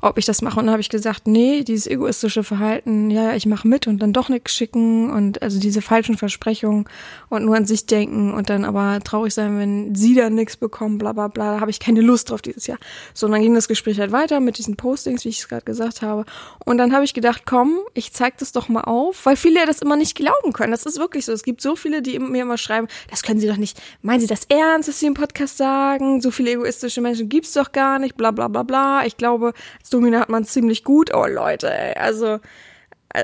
ob 0.00 0.18
ich 0.18 0.26
das 0.26 0.42
mache. 0.42 0.60
Und 0.60 0.66
dann 0.66 0.72
habe 0.72 0.82
ich 0.82 0.88
gesagt, 0.88 1.26
nee, 1.26 1.62
dieses 1.62 1.86
egoistische 1.86 2.44
Verhalten, 2.44 3.10
ja, 3.10 3.34
ich 3.34 3.46
mache 3.46 3.66
mit 3.66 3.86
und 3.86 3.98
dann 4.00 4.12
doch 4.12 4.28
nichts 4.28 4.52
schicken 4.52 5.10
und 5.10 5.42
also 5.42 5.58
diese 5.58 5.80
falschen 5.80 6.18
Versprechungen 6.18 6.84
und 7.30 7.44
nur 7.44 7.56
an 7.56 7.66
sich 7.66 7.86
denken 7.86 8.34
und 8.34 8.50
dann 8.50 8.64
aber 8.64 9.00
traurig 9.02 9.32
sein, 9.32 9.58
wenn 9.58 9.94
sie 9.94 10.14
dann 10.14 10.34
nichts 10.34 10.56
bekommen, 10.56 10.98
bla 10.98 11.12
bla 11.12 11.28
bla, 11.28 11.54
da 11.54 11.60
habe 11.60 11.70
ich 11.70 11.80
keine 11.80 12.02
Lust 12.02 12.30
drauf 12.30 12.42
dieses 12.42 12.66
Jahr. 12.66 12.78
So, 13.14 13.26
und 13.26 13.32
dann 13.32 13.42
ging 13.42 13.54
das 13.54 13.68
Gespräch 13.68 13.98
halt 13.98 14.12
weiter 14.12 14.40
mit 14.40 14.58
diesen 14.58 14.76
Postings, 14.76 15.24
wie 15.24 15.30
ich 15.30 15.38
es 15.38 15.48
gerade 15.48 15.64
gesagt 15.64 16.02
habe. 16.02 16.26
Und 16.64 16.78
dann 16.78 16.92
habe 16.92 17.04
ich 17.04 17.14
gedacht, 17.14 17.42
komm, 17.46 17.78
ich 17.94 18.12
zeig 18.12 18.38
das 18.38 18.52
doch 18.52 18.68
mal 18.68 18.82
auf, 18.82 19.24
weil 19.24 19.36
viele 19.36 19.60
ja 19.60 19.66
das 19.66 19.80
immer 19.80 19.96
nicht 19.96 20.14
glauben 20.14 20.52
können. 20.52 20.72
Das 20.72 20.84
ist 20.84 20.98
wirklich 20.98 21.24
so. 21.24 21.32
Es 21.32 21.42
gibt 21.42 21.62
so 21.62 21.76
viele, 21.76 22.02
die 22.02 22.18
mir 22.18 22.42
immer 22.42 22.58
schreiben, 22.58 22.88
das 23.10 23.22
können 23.22 23.40
sie 23.40 23.48
doch 23.48 23.56
nicht, 23.56 23.80
meinen 24.02 24.20
sie 24.20 24.26
das 24.26 24.44
ernst, 24.48 24.88
dass 24.88 25.00
sie 25.00 25.06
im 25.06 25.14
Podcast 25.22 25.56
sagen, 25.56 26.20
so 26.20 26.32
viele 26.32 26.50
egoistische 26.50 27.00
Menschen 27.00 27.28
gibt's 27.28 27.52
doch 27.52 27.70
gar 27.70 28.00
nicht, 28.00 28.16
bla 28.16 28.32
bla 28.32 28.48
bla 28.48 28.64
bla. 28.64 29.06
Ich 29.06 29.16
glaube, 29.16 29.52
als 29.78 29.88
Domina 29.88 30.18
hat 30.18 30.28
man 30.28 30.44
ziemlich 30.44 30.82
gut. 30.82 31.14
Oh 31.14 31.26
Leute, 31.26 31.72
ey, 31.72 31.94
also 31.94 32.40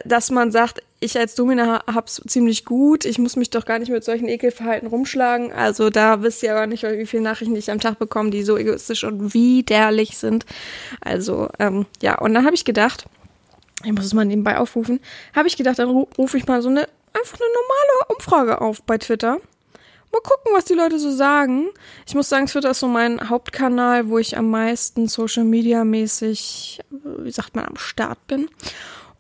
dass 0.04 0.30
man 0.30 0.52
sagt, 0.52 0.80
ich 1.00 1.18
als 1.18 1.34
Domina 1.34 1.82
hab's 1.92 2.22
ziemlich 2.28 2.64
gut, 2.64 3.04
ich 3.04 3.18
muss 3.18 3.34
mich 3.34 3.50
doch 3.50 3.64
gar 3.64 3.80
nicht 3.80 3.90
mit 3.90 4.04
solchen 4.04 4.28
Ekelverhalten 4.28 4.86
rumschlagen. 4.86 5.50
Also 5.50 5.90
da 5.90 6.22
wisst 6.22 6.42
ihr 6.44 6.54
aber 6.54 6.68
nicht, 6.68 6.84
wie 6.84 7.06
viele 7.06 7.22
Nachrichten 7.22 7.56
ich 7.56 7.70
am 7.70 7.80
Tag 7.80 7.98
bekomme, 7.98 8.30
die 8.30 8.44
so 8.44 8.56
egoistisch 8.56 9.02
und 9.02 9.34
widerlich 9.34 10.18
sind. 10.18 10.46
Also 11.00 11.48
ähm, 11.58 11.86
ja, 12.00 12.16
und 12.18 12.32
dann 12.32 12.44
habe 12.44 12.54
ich 12.54 12.64
gedacht, 12.64 13.06
ich 13.82 13.92
muss 13.92 14.04
es 14.04 14.14
mal 14.14 14.24
nebenbei 14.24 14.58
aufrufen, 14.58 15.00
habe 15.34 15.48
ich 15.48 15.56
gedacht, 15.56 15.80
dann 15.80 15.88
rufe 15.88 16.36
ich 16.36 16.46
mal 16.46 16.62
so 16.62 16.68
eine 16.68 16.86
einfach 17.12 17.38
eine 17.40 17.50
normale 17.50 18.14
Umfrage 18.14 18.60
auf 18.60 18.82
bei 18.82 18.98
Twitter. 18.98 19.38
Mal 20.12 20.20
gucken, 20.22 20.52
was 20.54 20.64
die 20.64 20.74
Leute 20.74 20.98
so 20.98 21.10
sagen. 21.10 21.68
Ich 22.06 22.14
muss 22.14 22.28
sagen, 22.28 22.46
Twitter 22.46 22.70
ist 22.70 22.80
so 22.80 22.88
mein 22.88 23.28
Hauptkanal, 23.28 24.08
wo 24.08 24.18
ich 24.18 24.38
am 24.38 24.50
meisten 24.50 25.06
Social 25.06 25.44
Media 25.44 25.84
mäßig, 25.84 26.80
wie 26.90 27.30
sagt 27.30 27.54
man, 27.54 27.66
am 27.66 27.76
Start 27.76 28.26
bin. 28.26 28.48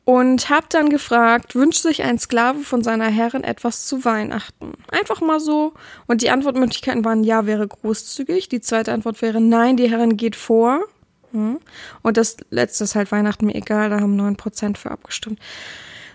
Und 0.04 0.48
hab 0.48 0.70
dann 0.70 0.88
gefragt, 0.88 1.54
wünscht 1.54 1.82
sich 1.82 2.02
ein 2.02 2.18
Sklave 2.18 2.60
von 2.60 2.82
seiner 2.82 3.08
Herrin 3.08 3.44
etwas 3.44 3.84
zu 3.84 4.06
Weihnachten? 4.06 4.72
Einfach 4.90 5.20
mal 5.20 5.38
so. 5.38 5.74
Und 6.06 6.22
die 6.22 6.30
Antwortmöglichkeiten 6.30 7.04
waren 7.04 7.24
ja, 7.24 7.44
wäre 7.44 7.68
großzügig. 7.68 8.48
Die 8.48 8.62
zweite 8.62 8.92
Antwort 8.92 9.20
wäre 9.20 9.42
nein, 9.42 9.76
die 9.76 9.90
Herrin 9.90 10.16
geht 10.16 10.34
vor. 10.34 10.80
Hm. 11.32 11.60
Und 12.02 12.16
das 12.16 12.38
letzte 12.48 12.84
ist 12.84 12.94
halt 12.94 13.12
Weihnachten 13.12 13.44
mir 13.44 13.54
egal, 13.54 13.90
da 13.90 14.00
haben 14.00 14.16
neun 14.16 14.36
Prozent 14.36 14.78
für 14.78 14.90
abgestimmt. 14.90 15.38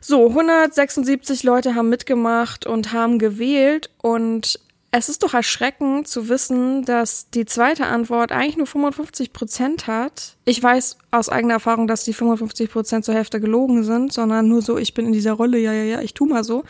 So, 0.06 0.28
176 0.28 1.44
Leute 1.44 1.76
haben 1.76 1.88
mitgemacht 1.88 2.66
und 2.66 2.92
haben 2.92 3.20
gewählt 3.20 3.90
und 4.02 4.60
es 4.92 5.08
ist 5.08 5.24
doch 5.24 5.34
erschreckend 5.34 6.10
zu 6.10 6.28
wissen, 6.28 6.84
dass 6.84 7.30
die 7.30 7.46
zweite 7.46 7.86
Antwort 7.86 8.34
eigentlich 8.34 8.58
nur 8.58 8.68
55 8.68 9.32
Prozent 9.32 9.88
hat. 9.88 10.36
Ich 10.44 10.62
weiß 10.62 10.98
aus 11.12 11.30
eigener 11.30 11.54
Erfahrung, 11.54 11.88
dass 11.88 12.04
die 12.04 12.12
55 12.12 12.70
Prozent 12.70 13.06
zur 13.06 13.16
Hälfte 13.16 13.40
gelogen 13.40 13.86
sind, 13.86 14.12
sondern 14.12 14.50
nur 14.50 14.62
so, 14.62 14.78
ich 14.78 14.94
bin 14.94 15.06
in 15.06 15.14
dieser 15.14 15.32
Rolle, 15.32 15.58
ja, 15.58 15.72
ja, 15.72 15.84
ja, 15.84 16.02
ich 16.02 16.14
tu 16.14 16.26
mal 16.26 16.44
so. 16.44 16.66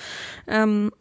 Ähm, 0.46 0.92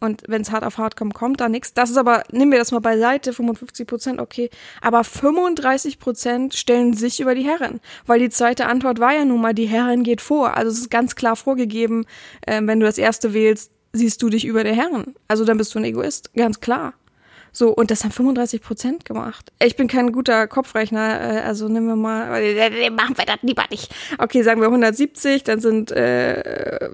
und 0.00 0.22
wenn 0.26 0.42
es 0.42 0.50
hart 0.50 0.64
auf 0.64 0.78
hart 0.78 0.96
kommt, 0.96 1.14
kommt 1.14 1.40
da 1.40 1.48
nichts. 1.48 1.74
Das 1.74 1.90
ist 1.90 1.98
aber, 1.98 2.24
nehmen 2.32 2.52
wir 2.52 2.58
das 2.58 2.72
mal 2.72 2.80
beiseite, 2.80 3.32
55 3.32 3.86
Prozent, 3.86 4.20
okay. 4.20 4.50
Aber 4.80 5.04
35 5.04 5.98
Prozent 5.98 6.54
stellen 6.54 6.94
sich 6.94 7.20
über 7.20 7.34
die 7.34 7.44
Herren. 7.44 7.80
Weil 8.06 8.18
die 8.18 8.30
zweite 8.30 8.66
Antwort 8.66 8.98
war 8.98 9.12
ja 9.12 9.24
nun 9.24 9.40
mal, 9.40 9.54
die 9.54 9.66
Herren 9.66 10.02
geht 10.02 10.22
vor. 10.22 10.56
Also 10.56 10.70
es 10.70 10.78
ist 10.78 10.90
ganz 10.90 11.14
klar 11.16 11.36
vorgegeben, 11.36 12.06
äh, 12.46 12.60
wenn 12.64 12.80
du 12.80 12.86
das 12.86 12.98
erste 12.98 13.34
wählst, 13.34 13.70
siehst 13.92 14.22
du 14.22 14.30
dich 14.30 14.46
über 14.46 14.64
der 14.64 14.74
Herren. 14.74 15.14
Also 15.28 15.44
dann 15.44 15.58
bist 15.58 15.74
du 15.74 15.78
ein 15.78 15.84
Egoist, 15.84 16.32
ganz 16.34 16.60
klar. 16.60 16.94
So, 17.52 17.70
und 17.70 17.90
das 17.90 18.04
haben 18.04 18.12
35 18.12 18.62
Prozent 18.62 19.04
gemacht. 19.04 19.52
Ich 19.62 19.76
bin 19.76 19.88
kein 19.88 20.12
guter 20.12 20.46
Kopfrechner, 20.46 21.20
äh, 21.20 21.40
also 21.40 21.68
nehmen 21.68 21.88
wir 21.88 21.96
mal, 21.96 22.28
machen 22.92 23.18
wir 23.18 23.26
das 23.26 23.38
lieber 23.42 23.64
nicht. 23.70 23.92
Okay, 24.18 24.42
sagen 24.42 24.60
wir 24.60 24.68
170, 24.68 25.44
dann 25.44 25.60
sind 25.60 25.90
äh, 25.90 26.90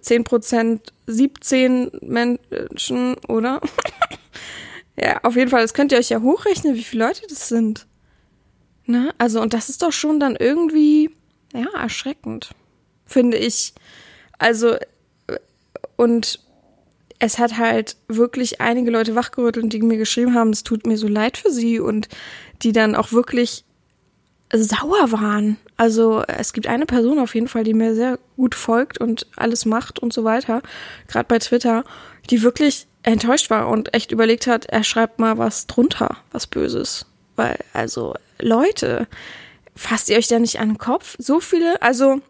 10 0.00 0.24
Prozent 0.24 0.92
17 1.06 1.90
Menschen, 2.02 3.16
oder? 3.28 3.60
ja, 4.96 5.20
auf 5.22 5.36
jeden 5.36 5.50
Fall, 5.50 5.62
das 5.62 5.74
könnt 5.74 5.92
ihr 5.92 5.98
euch 5.98 6.10
ja 6.10 6.20
hochrechnen, 6.20 6.74
wie 6.74 6.84
viele 6.84 7.06
Leute 7.06 7.22
das 7.28 7.48
sind. 7.48 7.86
Ne? 8.86 9.14
Also, 9.18 9.40
und 9.40 9.54
das 9.54 9.68
ist 9.68 9.82
doch 9.82 9.92
schon 9.92 10.20
dann 10.20 10.36
irgendwie, 10.36 11.10
ja, 11.54 11.66
erschreckend, 11.74 12.50
finde 13.06 13.36
ich. 13.36 13.74
Also, 14.38 14.76
und 15.96 16.40
es 17.18 17.38
hat 17.38 17.56
halt 17.56 17.96
wirklich 18.08 18.60
einige 18.60 18.90
Leute 18.90 19.14
wachgerüttelt, 19.14 19.72
die 19.72 19.80
mir 19.80 19.96
geschrieben 19.96 20.34
haben, 20.34 20.50
es 20.50 20.64
tut 20.64 20.86
mir 20.86 20.98
so 20.98 21.06
leid 21.06 21.36
für 21.36 21.52
sie 21.52 21.78
und 21.78 22.08
die 22.62 22.72
dann 22.72 22.96
auch 22.96 23.12
wirklich 23.12 23.64
sauer 24.52 25.12
waren. 25.12 25.56
Also 25.82 26.22
es 26.28 26.52
gibt 26.52 26.68
eine 26.68 26.86
Person 26.86 27.18
auf 27.18 27.34
jeden 27.34 27.48
Fall, 27.48 27.64
die 27.64 27.74
mir 27.74 27.96
sehr 27.96 28.20
gut 28.36 28.54
folgt 28.54 28.98
und 28.98 29.26
alles 29.34 29.64
macht 29.64 29.98
und 29.98 30.12
so 30.12 30.22
weiter, 30.22 30.62
gerade 31.08 31.26
bei 31.26 31.40
Twitter, 31.40 31.82
die 32.30 32.44
wirklich 32.44 32.86
enttäuscht 33.02 33.50
war 33.50 33.66
und 33.66 33.92
echt 33.92 34.12
überlegt 34.12 34.46
hat, 34.46 34.66
er 34.66 34.84
schreibt 34.84 35.18
mal 35.18 35.38
was 35.38 35.66
drunter, 35.66 36.18
was 36.30 36.46
Böses. 36.46 37.06
Weil, 37.34 37.58
also, 37.72 38.14
Leute, 38.38 39.08
fasst 39.74 40.08
ihr 40.08 40.18
euch 40.18 40.28
da 40.28 40.38
nicht 40.38 40.60
an 40.60 40.68
den 40.68 40.78
Kopf? 40.78 41.16
So 41.18 41.40
viele, 41.40 41.82
also 41.82 42.20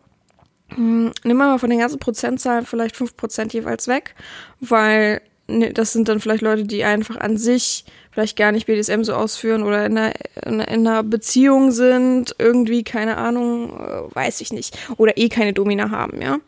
hm, 0.68 1.12
wir 1.23 1.35
mal 1.35 1.59
von 1.59 1.68
den 1.68 1.80
ganzen 1.80 1.99
Prozentzahlen 1.99 2.64
vielleicht 2.64 2.97
fünf 2.97 3.18
Prozent 3.18 3.52
jeweils 3.52 3.87
weg, 3.87 4.14
weil 4.61 5.21
das 5.47 5.93
sind 5.93 6.09
dann 6.09 6.21
vielleicht 6.21 6.43
Leute, 6.43 6.65
die 6.65 6.85
einfach 6.85 7.17
an 7.17 7.37
sich 7.37 7.85
vielleicht 8.11 8.37
gar 8.37 8.53
nicht 8.53 8.67
BDSM 8.67 9.03
so 9.03 9.15
ausführen 9.15 9.63
oder 9.63 9.85
in 9.87 9.99
einer, 9.99 10.13
in 10.45 10.61
einer 10.61 11.03
Beziehung 11.03 11.73
sind, 11.73 12.35
irgendwie, 12.39 12.85
keine 12.85 13.17
Ahnung, 13.17 13.81
äh, 13.81 14.15
weiß 14.15 14.41
ich 14.43 14.53
nicht. 14.53 14.79
Oder 14.99 15.17
eh 15.17 15.29
keine 15.29 15.53
Domina 15.53 15.91
haben, 15.91 16.21
ja. 16.21 16.39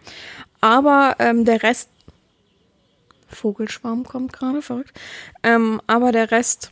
Aber 0.61 1.17
ähm, 1.19 1.45
der 1.45 1.63
Rest. 1.63 1.91
Vogelschwarm 3.29 4.05
kommt 4.05 4.33
gerade, 4.33 4.63
verrückt. 4.63 4.93
Ähm, 5.43 5.81
aber 5.89 6.13
der 6.13 6.31
Rest 6.31 6.71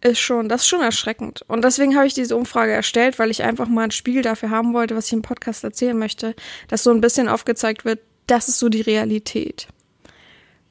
ist 0.00 0.18
schon, 0.18 0.48
das 0.48 0.62
ist 0.62 0.68
schon 0.68 0.80
erschreckend. 0.80 1.44
Und 1.46 1.62
deswegen 1.62 1.94
habe 1.94 2.06
ich 2.06 2.14
diese 2.14 2.36
Umfrage 2.36 2.72
erstellt, 2.72 3.18
weil 3.18 3.30
ich 3.30 3.42
einfach 3.42 3.68
mal 3.68 3.84
ein 3.84 3.90
Spiel 3.90 4.22
dafür 4.22 4.50
haben 4.50 4.74
wollte, 4.74 4.96
was 4.96 5.06
ich 5.06 5.12
im 5.12 5.22
Podcast 5.22 5.62
erzählen 5.62 5.96
möchte, 5.96 6.34
dass 6.68 6.82
so 6.82 6.90
ein 6.90 7.00
bisschen 7.00 7.28
aufgezeigt 7.28 7.84
wird, 7.84 8.00
das 8.26 8.48
ist 8.48 8.58
so 8.58 8.68
die 8.68 8.80
Realität. 8.80 9.68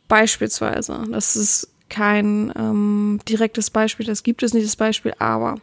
Beispielsweise, 0.09 1.05
das 1.09 1.37
ist 1.37 1.69
kein 1.89 2.51
ähm, 2.57 3.19
direktes 3.27 3.69
Beispiel, 3.69 4.05
das 4.05 4.23
gibt 4.23 4.43
es 4.43 4.53
nicht, 4.53 4.65
das 4.65 4.75
Beispiel, 4.75 5.13
aber 5.17 5.55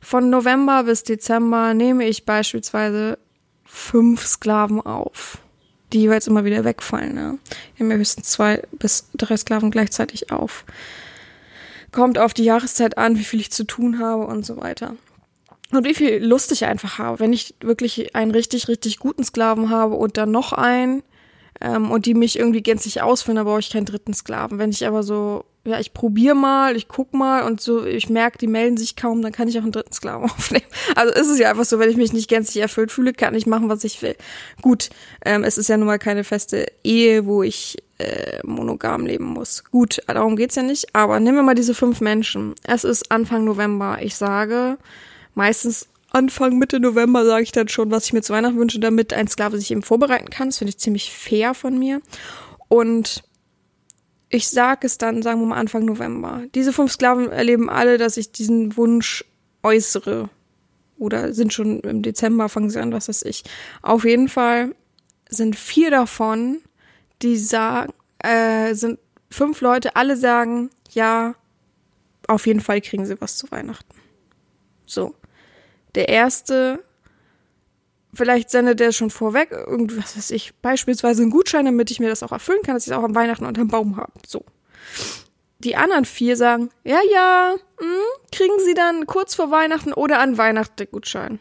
von 0.00 0.30
November 0.30 0.84
bis 0.84 1.02
Dezember 1.02 1.74
nehme 1.74 2.06
ich 2.06 2.24
beispielsweise 2.24 3.18
fünf 3.64 4.24
Sklaven 4.24 4.80
auf, 4.80 5.38
die 5.92 5.98
jeweils 5.98 6.28
immer 6.28 6.44
wieder 6.44 6.64
wegfallen. 6.64 7.14
Ne? 7.14 7.38
Ich 7.74 7.80
nehme 7.80 7.96
höchstens 7.96 8.28
zwei 8.28 8.62
bis 8.70 9.08
drei 9.14 9.36
Sklaven 9.36 9.72
gleichzeitig 9.72 10.30
auf 10.30 10.64
kommt 11.92 12.18
auf 12.18 12.34
die 12.34 12.44
Jahreszeit 12.44 12.98
an, 12.98 13.18
wie 13.18 13.24
viel 13.24 13.40
ich 13.40 13.50
zu 13.50 13.64
tun 13.64 13.98
habe 13.98 14.26
und 14.26 14.44
so 14.44 14.56
weiter. 14.56 14.96
Und 15.70 15.84
wie 15.84 15.94
viel 15.94 16.24
Lust 16.24 16.50
ich 16.52 16.64
einfach 16.64 16.98
habe. 16.98 17.20
Wenn 17.20 17.32
ich 17.32 17.54
wirklich 17.60 18.14
einen 18.14 18.30
richtig, 18.30 18.68
richtig 18.68 18.98
guten 18.98 19.24
Sklaven 19.24 19.68
habe 19.68 19.94
und 19.96 20.16
dann 20.16 20.30
noch 20.30 20.52
einen 20.52 21.02
ähm, 21.60 21.90
und 21.90 22.06
die 22.06 22.14
mich 22.14 22.38
irgendwie 22.38 22.62
gänzlich 22.62 23.02
ausfüllen, 23.02 23.36
dann 23.36 23.46
brauche 23.46 23.60
ich 23.60 23.70
keinen 23.70 23.86
dritten 23.86 24.14
Sklaven. 24.14 24.58
Wenn 24.58 24.70
ich 24.70 24.86
aber 24.86 25.02
so, 25.02 25.44
ja, 25.64 25.80
ich 25.80 25.92
probiere 25.92 26.34
mal, 26.34 26.76
ich 26.76 26.88
guck 26.88 27.12
mal 27.14 27.42
und 27.42 27.60
so, 27.60 27.84
ich 27.84 28.08
merke, 28.08 28.38
die 28.38 28.46
melden 28.46 28.76
sich 28.76 28.96
kaum, 28.96 29.22
dann 29.22 29.32
kann 29.32 29.48
ich 29.48 29.58
auch 29.58 29.62
einen 29.62 29.72
dritten 29.72 29.92
Sklaven 29.92 30.24
aufnehmen. 30.30 30.66
Also 30.94 31.12
ist 31.14 31.28
es 31.28 31.38
ja 31.38 31.50
einfach 31.50 31.64
so, 31.64 31.78
wenn 31.78 31.90
ich 31.90 31.96
mich 31.96 32.12
nicht 32.12 32.28
gänzlich 32.28 32.62
erfüllt 32.62 32.92
fühle, 32.92 33.12
kann 33.12 33.34
ich 33.34 33.46
machen, 33.46 33.68
was 33.68 33.84
ich 33.84 34.00
will. 34.02 34.16
Gut, 34.62 34.90
ähm, 35.24 35.44
es 35.44 35.58
ist 35.58 35.68
ja 35.68 35.76
nun 35.76 35.86
mal 35.86 35.98
keine 35.98 36.24
feste 36.24 36.66
Ehe, 36.84 37.26
wo 37.26 37.42
ich 37.42 37.76
äh, 37.98 38.38
monogam 38.44 39.06
leben 39.06 39.26
muss. 39.26 39.64
Gut, 39.64 40.00
darum 40.06 40.36
geht's 40.36 40.54
ja 40.54 40.62
nicht, 40.62 40.94
aber 40.94 41.18
nehmen 41.20 41.36
wir 41.36 41.42
mal 41.42 41.54
diese 41.54 41.74
fünf 41.74 42.00
Menschen. 42.00 42.54
Es 42.64 42.84
ist 42.84 43.10
Anfang 43.10 43.44
November. 43.44 43.98
Ich 44.00 44.14
sage 44.14 44.78
meistens 45.34 45.88
Anfang, 46.10 46.58
Mitte 46.58 46.80
November 46.80 47.24
sage 47.24 47.42
ich 47.42 47.52
dann 47.52 47.68
schon, 47.68 47.90
was 47.90 48.06
ich 48.06 48.12
mir 48.12 48.22
zu 48.22 48.32
Weihnachten 48.32 48.58
wünsche, 48.58 48.80
damit 48.80 49.12
ein 49.12 49.28
Sklave 49.28 49.58
sich 49.58 49.70
eben 49.70 49.82
vorbereiten 49.82 50.30
kann. 50.30 50.48
Das 50.48 50.58
finde 50.58 50.70
ich 50.70 50.78
ziemlich 50.78 51.12
fair 51.12 51.54
von 51.54 51.78
mir. 51.78 52.00
Und 52.68 53.24
ich 54.30 54.48
sage 54.48 54.86
es 54.86 54.98
dann, 54.98 55.22
sagen 55.22 55.40
wir 55.40 55.46
mal 55.46 55.56
Anfang 55.56 55.84
November. 55.84 56.42
Diese 56.54 56.72
fünf 56.72 56.92
Sklaven 56.92 57.30
erleben 57.30 57.70
alle, 57.70 57.98
dass 57.98 58.16
ich 58.16 58.32
diesen 58.32 58.76
Wunsch 58.76 59.24
äußere. 59.62 60.30
Oder 60.98 61.32
sind 61.32 61.52
schon 61.52 61.80
im 61.80 62.02
Dezember, 62.02 62.48
fangen 62.48 62.70
sie 62.70 62.80
an, 62.80 62.92
was 62.92 63.08
weiß 63.08 63.22
ich. 63.22 63.44
Auf 63.82 64.04
jeden 64.04 64.28
Fall 64.28 64.74
sind 65.28 65.56
vier 65.56 65.90
davon 65.90 66.60
die 67.22 67.36
sagen, 67.36 67.92
äh, 68.18 68.74
sind 68.74 68.98
fünf 69.30 69.60
Leute, 69.60 69.96
alle 69.96 70.16
sagen, 70.16 70.70
ja, 70.90 71.34
auf 72.26 72.46
jeden 72.46 72.60
Fall 72.60 72.80
kriegen 72.80 73.06
sie 73.06 73.20
was 73.20 73.36
zu 73.36 73.50
Weihnachten. 73.50 73.94
So. 74.86 75.14
Der 75.98 76.08
erste, 76.08 76.84
vielleicht 78.14 78.50
sendet 78.50 78.78
der 78.78 78.92
schon 78.92 79.10
vorweg, 79.10 79.50
irgendwas 79.50 80.16
weiß 80.16 80.30
ich, 80.30 80.54
beispielsweise 80.62 81.22
einen 81.22 81.32
Gutschein, 81.32 81.64
damit 81.64 81.90
ich 81.90 81.98
mir 81.98 82.08
das 82.08 82.22
auch 82.22 82.30
erfüllen 82.30 82.62
kann, 82.62 82.76
dass 82.76 82.86
ich 82.86 82.92
es 82.92 82.96
auch 82.96 83.02
am 83.02 83.16
Weihnachten 83.16 83.44
unterm 83.44 83.66
Baum 83.66 83.96
habe. 83.96 84.12
So. 84.24 84.44
Die 85.58 85.74
anderen 85.74 86.04
vier 86.04 86.36
sagen, 86.36 86.70
ja, 86.84 87.00
ja, 87.12 87.56
mh, 87.80 87.84
hm, 87.84 88.30
kriegen 88.30 88.60
sie 88.64 88.74
dann 88.74 89.06
kurz 89.06 89.34
vor 89.34 89.50
Weihnachten 89.50 89.92
oder 89.92 90.20
an 90.20 90.38
Weihnachten 90.38 90.76
den 90.76 90.90
Gutschein 90.92 91.40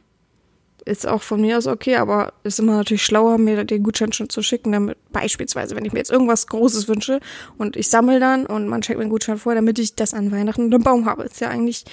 ist 0.87 1.05
auch 1.05 1.21
von 1.21 1.41
mir 1.41 1.57
aus 1.57 1.67
okay, 1.67 1.97
aber 1.97 2.33
ist 2.43 2.59
immer 2.59 2.77
natürlich 2.77 3.03
schlauer, 3.03 3.37
mir 3.37 3.63
den 3.65 3.83
Gutschein 3.83 4.13
schon 4.13 4.29
zu 4.29 4.41
schicken, 4.41 4.71
damit 4.71 4.97
beispielsweise, 5.11 5.75
wenn 5.75 5.85
ich 5.85 5.91
mir 5.91 5.99
jetzt 5.99 6.11
irgendwas 6.11 6.47
Großes 6.47 6.87
wünsche 6.87 7.19
und 7.57 7.75
ich 7.75 7.89
sammle 7.89 8.19
dann 8.19 8.45
und 8.45 8.67
man 8.67 8.81
checkt 8.81 8.97
mir 8.97 9.05
den 9.05 9.09
Gutschein 9.09 9.37
vor, 9.37 9.53
damit 9.53 9.77
ich 9.79 9.95
das 9.95 10.13
an 10.13 10.31
Weihnachten 10.31 10.63
unter 10.63 10.79
dem 10.79 10.83
Baum 10.83 11.05
habe. 11.05 11.23
Ist 11.23 11.41
ja 11.41 11.49
eigentlich 11.49 11.85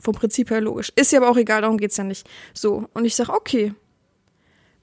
vom 0.00 0.14
Prinzip 0.14 0.50
her 0.50 0.60
logisch. 0.60 0.92
Ist 0.96 1.12
ja 1.12 1.20
aber 1.20 1.30
auch 1.30 1.36
egal, 1.36 1.62
darum 1.62 1.78
geht's 1.78 1.96
ja 1.96 2.04
nicht. 2.04 2.28
So, 2.54 2.88
und 2.94 3.04
ich 3.04 3.16
sag, 3.16 3.28
okay. 3.28 3.74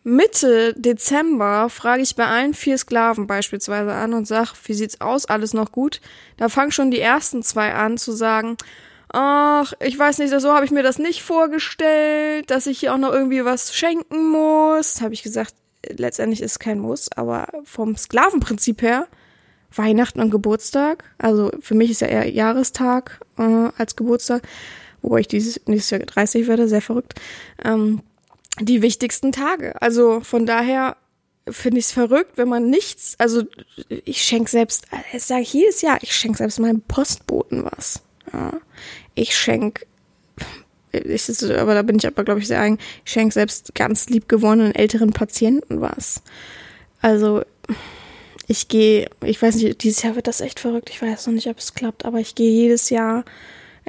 Mitte 0.03 0.73
Dezember 0.77 1.69
frage 1.69 2.01
ich 2.01 2.15
bei 2.15 2.25
allen 2.25 2.53
vier 2.53 2.77
Sklaven 2.77 3.27
beispielsweise 3.27 3.91
an 3.91 4.13
und 4.13 4.25
sag, 4.25 4.53
wie 4.63 4.73
sieht's 4.73 5.01
aus? 5.01 5.25
Alles 5.25 5.53
noch 5.53 5.73
gut? 5.73 5.99
Da 6.37 6.47
fangen 6.47 6.71
schon 6.71 6.91
die 6.91 7.01
ersten 7.01 7.43
zwei 7.43 7.73
an 7.73 7.97
zu 7.97 8.13
sagen, 8.13 8.55
ach, 9.11 9.73
ich 9.81 9.99
weiß 9.99 10.19
nicht, 10.19 10.33
so 10.39 10.53
habe 10.53 10.65
ich 10.65 10.71
mir 10.71 10.83
das 10.83 10.97
nicht 10.97 11.23
vorgestellt, 11.23 12.49
dass 12.49 12.67
ich 12.67 12.79
hier 12.79 12.93
auch 12.93 12.97
noch 12.97 13.11
irgendwie 13.11 13.43
was 13.43 13.75
schenken 13.75 14.29
muss. 14.29 15.01
Habe 15.01 15.13
ich 15.13 15.23
gesagt, 15.23 15.55
letztendlich 15.89 16.41
ist 16.41 16.59
kein 16.59 16.79
Muss, 16.79 17.09
aber 17.15 17.47
vom 17.63 17.95
Sklavenprinzip 17.95 18.81
her, 18.81 19.07
Weihnachten 19.75 20.21
und 20.21 20.31
Geburtstag, 20.31 21.03
also 21.17 21.51
für 21.59 21.75
mich 21.75 21.91
ist 21.91 22.01
ja 22.01 22.07
eher 22.07 22.29
Jahrestag 22.29 23.19
äh, 23.37 23.69
als 23.77 23.95
Geburtstag, 23.95 24.43
wobei 25.01 25.19
ich 25.19 25.27
dieses 25.27 25.61
nächstes 25.67 25.91
Jahr 25.91 25.99
30 26.01 26.47
werde, 26.47 26.67
sehr 26.67 26.81
verrückt, 26.81 27.15
ähm, 27.63 28.01
die 28.59 28.81
wichtigsten 28.81 29.31
Tage. 29.31 29.79
Also 29.81 30.21
von 30.21 30.45
daher 30.45 30.97
finde 31.49 31.79
ich 31.79 31.85
es 31.85 31.91
verrückt, 31.91 32.33
wenn 32.35 32.49
man 32.49 32.69
nichts, 32.69 33.15
also 33.19 33.43
ich 33.87 34.21
schenke 34.21 34.49
selbst, 34.49 34.85
das 35.13 35.27
sage 35.27 35.41
ich 35.41 35.53
jedes 35.53 35.81
Jahr, 35.81 35.99
ich 36.01 36.13
schenke 36.13 36.37
selbst 36.37 36.59
meinem 36.59 36.81
Postboten 36.81 37.63
was. 37.63 38.01
Ja. 38.33 38.53
Ich 39.15 39.35
schenke, 39.35 39.85
aber 40.91 41.73
da 41.73 41.81
bin 41.81 41.97
ich 41.97 42.07
aber, 42.07 42.23
glaube 42.23 42.39
ich, 42.39 42.47
sehr 42.47 42.59
eigen, 42.59 42.79
ich 43.05 43.11
schenke 43.11 43.33
selbst 43.33 43.75
ganz 43.75 44.09
lieb 44.09 44.27
gewonnenen 44.27 44.75
älteren 44.75 45.11
Patienten 45.11 45.81
was. 45.81 46.21
Also 47.01 47.43
ich 48.47 48.67
gehe, 48.67 49.09
ich 49.23 49.41
weiß 49.41 49.55
nicht, 49.55 49.83
dieses 49.83 50.03
Jahr 50.03 50.15
wird 50.15 50.27
das 50.27 50.41
echt 50.41 50.59
verrückt, 50.59 50.89
ich 50.89 51.01
weiß 51.01 51.27
noch 51.27 51.33
nicht, 51.33 51.47
ob 51.47 51.57
es 51.57 51.73
klappt, 51.73 52.05
aber 52.05 52.19
ich 52.19 52.35
gehe 52.35 52.51
jedes 52.51 52.89
Jahr 52.89 53.25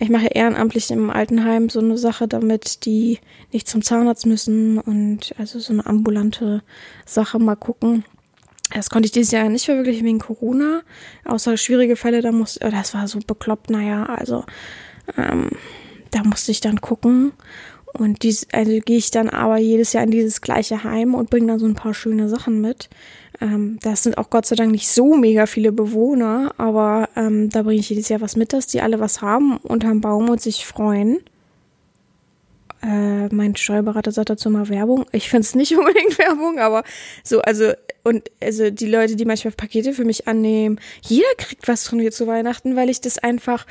ich 0.01 0.11
mache 0.11 0.29
ehrenamtlich 0.29 0.91
im 0.91 1.11
Altenheim 1.11 1.69
so 1.69 1.81
eine 1.81 1.99
Sache, 1.99 2.29
damit 2.29 2.85
die 2.85 3.19
nicht 3.53 3.69
zum 3.69 3.83
Zahnarzt 3.83 4.27
müssen 4.27 4.79
und 4.79 5.35
also 5.39 5.59
so 5.59 5.73
eine 5.73 5.87
ambulante 5.87 6.63
Sache 7.05 7.39
mal 7.39 7.57
gucken. 7.57 8.05
Das 8.73 8.91
konnte 8.91 9.07
ich 9.07 9.13
dieses 9.13 9.33
Jahr 9.33 9.49
nicht 9.49 9.65
verwirklichen 9.65 10.07
wegen 10.07 10.19
Corona. 10.19 10.83
Außer 11.25 11.57
schwierige 11.57 11.97
Fälle, 11.97 12.21
da 12.21 12.33
muss, 12.33 12.59
oh, 12.63 12.71
das 12.71 12.95
war 12.95 13.09
so 13.09 13.19
bekloppt, 13.19 13.71
naja, 13.71 14.05
also 14.05 14.45
ähm, 15.17 15.51
da 16.11 16.23
musste 16.23 16.53
ich 16.53 16.61
dann 16.61 16.81
gucken. 16.81 17.33
Und 17.95 18.23
dies, 18.23 18.47
also 18.53 18.79
gehe 18.81 18.99
ich 18.99 19.11
dann 19.11 19.29
aber 19.29 19.59
jedes 19.59 19.93
Jahr 19.93 20.05
in 20.05 20.11
dieses 20.11 20.41
gleiche 20.41 20.85
Heim 20.85 21.15
und 21.15 21.31
bringe 21.31 21.49
dann 21.49 21.59
so 21.59 21.67
ein 21.67 21.75
paar 21.75 21.95
schöne 21.95 22.29
Sachen 22.29 22.61
mit. 22.61 22.89
Ähm, 23.41 23.79
das 23.83 24.03
sind 24.03 24.19
auch 24.19 24.31
Gott 24.31 24.47
sei 24.47 24.57
Dank 24.57 24.73
nicht 24.73 24.89
so 24.89 25.17
mega 25.17 25.47
viele 25.47 25.73
Bewohner, 25.73 26.55
aber 26.59 27.09
ähm, 27.17 27.51
da 27.51 27.63
bringe 27.63 27.81
ich 27.81 27.91
jedes 27.91 28.09
Jahr 28.09 28.21
was 28.21 28.37
mit, 28.37 28.53
dass 28.53 28.67
die 28.67 28.81
alle 28.81 29.01
was 29.01 29.23
haben 29.23 29.57
unterm 29.59 30.01
Baum 30.01 30.29
und 30.29 30.41
sich 30.41 30.67
freuen. 30.67 31.19
Äh, 32.81 33.27
mein 33.35 33.57
Steuerberater 33.57 34.13
sagt 34.13 34.31
dazu 34.31 34.51
mal 34.51 34.69
Werbung. 34.69 35.05
Ich 35.11 35.29
finde 35.29 35.43
es 35.43 35.55
nicht 35.55 35.73
unbedingt 35.77 36.19
Werbung, 36.19 36.59
aber 36.59 36.85
so, 37.25 37.41
also, 37.41 37.73
und 38.05 38.31
also 38.41 38.71
die 38.71 38.87
Leute, 38.87 39.17
die 39.17 39.25
manchmal 39.25 39.53
Pakete 39.53 39.93
für 39.93 40.05
mich 40.05 40.29
annehmen, 40.29 40.81
jeder 41.03 41.35
kriegt 41.37 41.67
was 41.67 41.89
von 41.89 41.99
mir 41.99 42.13
zu 42.13 42.27
Weihnachten, 42.27 42.77
weil 42.77 42.89
ich 42.89 43.01
das 43.01 43.19
einfach 43.19 43.67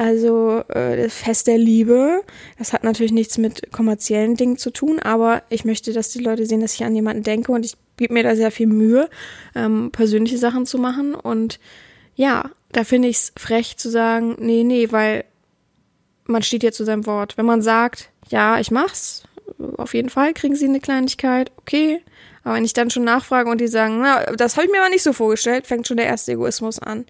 also 0.00 0.64
äh, 0.68 0.96
das 0.96 1.12
Fest 1.12 1.46
der 1.46 1.58
Liebe, 1.58 2.22
das 2.56 2.72
hat 2.72 2.84
natürlich 2.84 3.12
nichts 3.12 3.36
mit 3.36 3.70
kommerziellen 3.70 4.34
Dingen 4.34 4.56
zu 4.56 4.70
tun, 4.70 4.98
aber 4.98 5.42
ich 5.50 5.66
möchte, 5.66 5.92
dass 5.92 6.08
die 6.08 6.20
Leute 6.20 6.46
sehen, 6.46 6.62
dass 6.62 6.72
ich 6.72 6.84
an 6.84 6.94
jemanden 6.94 7.22
denke 7.22 7.52
und 7.52 7.66
ich 7.66 7.76
gebe 7.98 8.14
mir 8.14 8.22
da 8.22 8.34
sehr 8.34 8.50
viel 8.50 8.66
Mühe, 8.66 9.10
ähm, 9.54 9.90
persönliche 9.92 10.38
Sachen 10.38 10.64
zu 10.64 10.78
machen. 10.78 11.14
Und 11.14 11.60
ja, 12.14 12.50
da 12.72 12.84
finde 12.84 13.08
ich 13.08 13.16
es 13.16 13.32
frech 13.36 13.76
zu 13.76 13.90
sagen, 13.90 14.36
nee, 14.38 14.64
nee, 14.64 14.90
weil 14.90 15.26
man 16.24 16.42
steht 16.42 16.62
ja 16.62 16.72
zu 16.72 16.84
seinem 16.86 17.04
Wort. 17.04 17.36
Wenn 17.36 17.44
man 17.44 17.60
sagt, 17.60 18.08
ja, 18.30 18.58
ich 18.58 18.70
mach's, 18.70 19.24
auf 19.76 19.92
jeden 19.92 20.08
Fall 20.08 20.32
kriegen 20.32 20.56
sie 20.56 20.64
eine 20.64 20.80
Kleinigkeit, 20.80 21.52
okay, 21.58 22.00
aber 22.42 22.54
wenn 22.54 22.64
ich 22.64 22.72
dann 22.72 22.90
schon 22.90 23.04
nachfrage 23.04 23.50
und 23.50 23.60
die 23.60 23.68
sagen, 23.68 24.00
na, 24.00 24.24
das 24.32 24.56
habe 24.56 24.66
ich 24.66 24.72
mir 24.72 24.80
aber 24.80 24.90
nicht 24.90 25.02
so 25.02 25.12
vorgestellt, 25.12 25.66
fängt 25.66 25.86
schon 25.86 25.98
der 25.98 26.06
erste 26.06 26.32
Egoismus 26.32 26.78
an. 26.78 27.04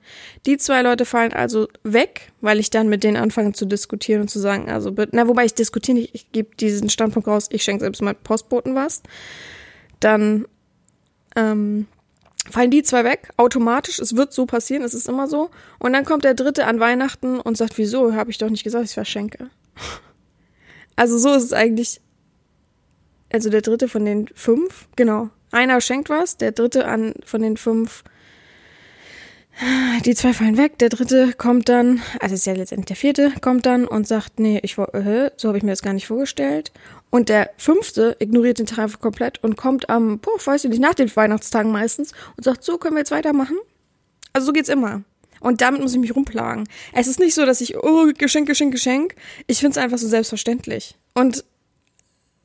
Die 0.44 0.56
zwei 0.56 0.82
Leute 0.82 1.04
fallen 1.04 1.32
also 1.32 1.68
weg, 1.84 2.32
weil 2.40 2.58
ich 2.58 2.70
dann 2.70 2.88
mit 2.88 3.04
denen 3.04 3.16
anfange 3.16 3.52
zu 3.52 3.64
diskutieren 3.64 4.22
und 4.22 4.28
zu 4.28 4.40
sagen, 4.40 4.68
also, 4.68 4.92
na, 5.12 5.28
wobei 5.28 5.44
ich 5.44 5.54
diskutiere 5.54 5.98
nicht, 5.98 6.14
ich 6.14 6.32
gebe 6.32 6.56
diesen 6.56 6.90
Standpunkt 6.90 7.28
raus, 7.28 7.48
ich 7.50 7.62
schenke 7.62 7.84
selbst 7.84 8.02
mal 8.02 8.14
Postboten 8.14 8.74
was. 8.74 9.02
Dann 10.00 10.46
ähm, 11.36 11.86
fallen 12.50 12.72
die 12.72 12.82
zwei 12.82 13.04
weg, 13.04 13.30
automatisch, 13.36 14.00
es 14.00 14.16
wird 14.16 14.32
so 14.32 14.46
passieren, 14.46 14.82
es 14.82 14.94
ist 14.94 15.08
immer 15.08 15.28
so. 15.28 15.50
Und 15.78 15.92
dann 15.92 16.04
kommt 16.04 16.24
der 16.24 16.34
dritte 16.34 16.66
an 16.66 16.80
Weihnachten 16.80 17.38
und 17.38 17.56
sagt, 17.56 17.78
wieso, 17.78 18.14
habe 18.14 18.30
ich 18.30 18.38
doch 18.38 18.50
nicht 18.50 18.64
gesagt, 18.64 18.86
ich 18.86 18.94
verschenke. 18.94 19.50
Also 20.96 21.16
so 21.16 21.32
ist 21.32 21.44
es 21.44 21.52
eigentlich 21.54 22.02
also 23.32 23.50
der 23.50 23.62
dritte 23.62 23.88
von 23.88 24.04
den 24.04 24.28
fünf, 24.34 24.88
genau. 24.96 25.30
Einer 25.52 25.80
schenkt 25.80 26.08
was, 26.08 26.36
der 26.36 26.52
dritte 26.52 26.86
an 26.86 27.14
von 27.24 27.42
den 27.42 27.56
fünf, 27.56 28.04
die 30.04 30.14
zwei 30.14 30.32
fallen 30.32 30.56
weg, 30.56 30.78
der 30.78 30.88
dritte 30.88 31.34
kommt 31.36 31.68
dann, 31.68 32.00
also 32.20 32.34
ist 32.34 32.46
ja 32.46 32.54
letztendlich 32.54 32.86
der 32.86 32.96
vierte, 32.96 33.32
kommt 33.40 33.66
dann 33.66 33.86
und 33.86 34.06
sagt, 34.06 34.40
nee, 34.40 34.58
ich 34.62 34.78
äh, 34.78 35.30
so 35.36 35.48
habe 35.48 35.58
ich 35.58 35.64
mir 35.64 35.72
das 35.72 35.82
gar 35.82 35.92
nicht 35.92 36.06
vorgestellt. 36.06 36.72
Und 37.10 37.28
der 37.28 37.50
fünfte 37.58 38.16
ignoriert 38.20 38.58
den 38.58 38.66
Tag 38.66 39.00
komplett 39.00 39.42
und 39.42 39.56
kommt 39.56 39.90
am, 39.90 40.18
boah, 40.20 40.38
weiß 40.42 40.64
ich 40.64 40.70
nicht, 40.70 40.80
nach 40.80 40.94
den 40.94 41.14
Weihnachtstagen 41.14 41.72
meistens 41.72 42.12
und 42.36 42.44
sagt, 42.44 42.64
so 42.64 42.78
können 42.78 42.94
wir 42.94 43.00
jetzt 43.00 43.10
weitermachen. 43.10 43.58
Also 44.32 44.46
so 44.46 44.52
geht's 44.52 44.68
immer. 44.68 45.02
Und 45.40 45.60
damit 45.60 45.80
muss 45.80 45.92
ich 45.92 45.98
mich 45.98 46.14
rumplagen. 46.14 46.68
Es 46.92 47.08
ist 47.08 47.18
nicht 47.18 47.34
so, 47.34 47.44
dass 47.44 47.60
ich, 47.60 47.76
oh, 47.76 48.06
Geschenk, 48.16 48.46
Geschenk, 48.46 48.72
Geschenk. 48.72 49.14
Ich 49.46 49.58
finde 49.58 49.72
es 49.72 49.78
einfach 49.78 49.98
so 49.98 50.06
selbstverständlich. 50.06 50.96
Und 51.14 51.44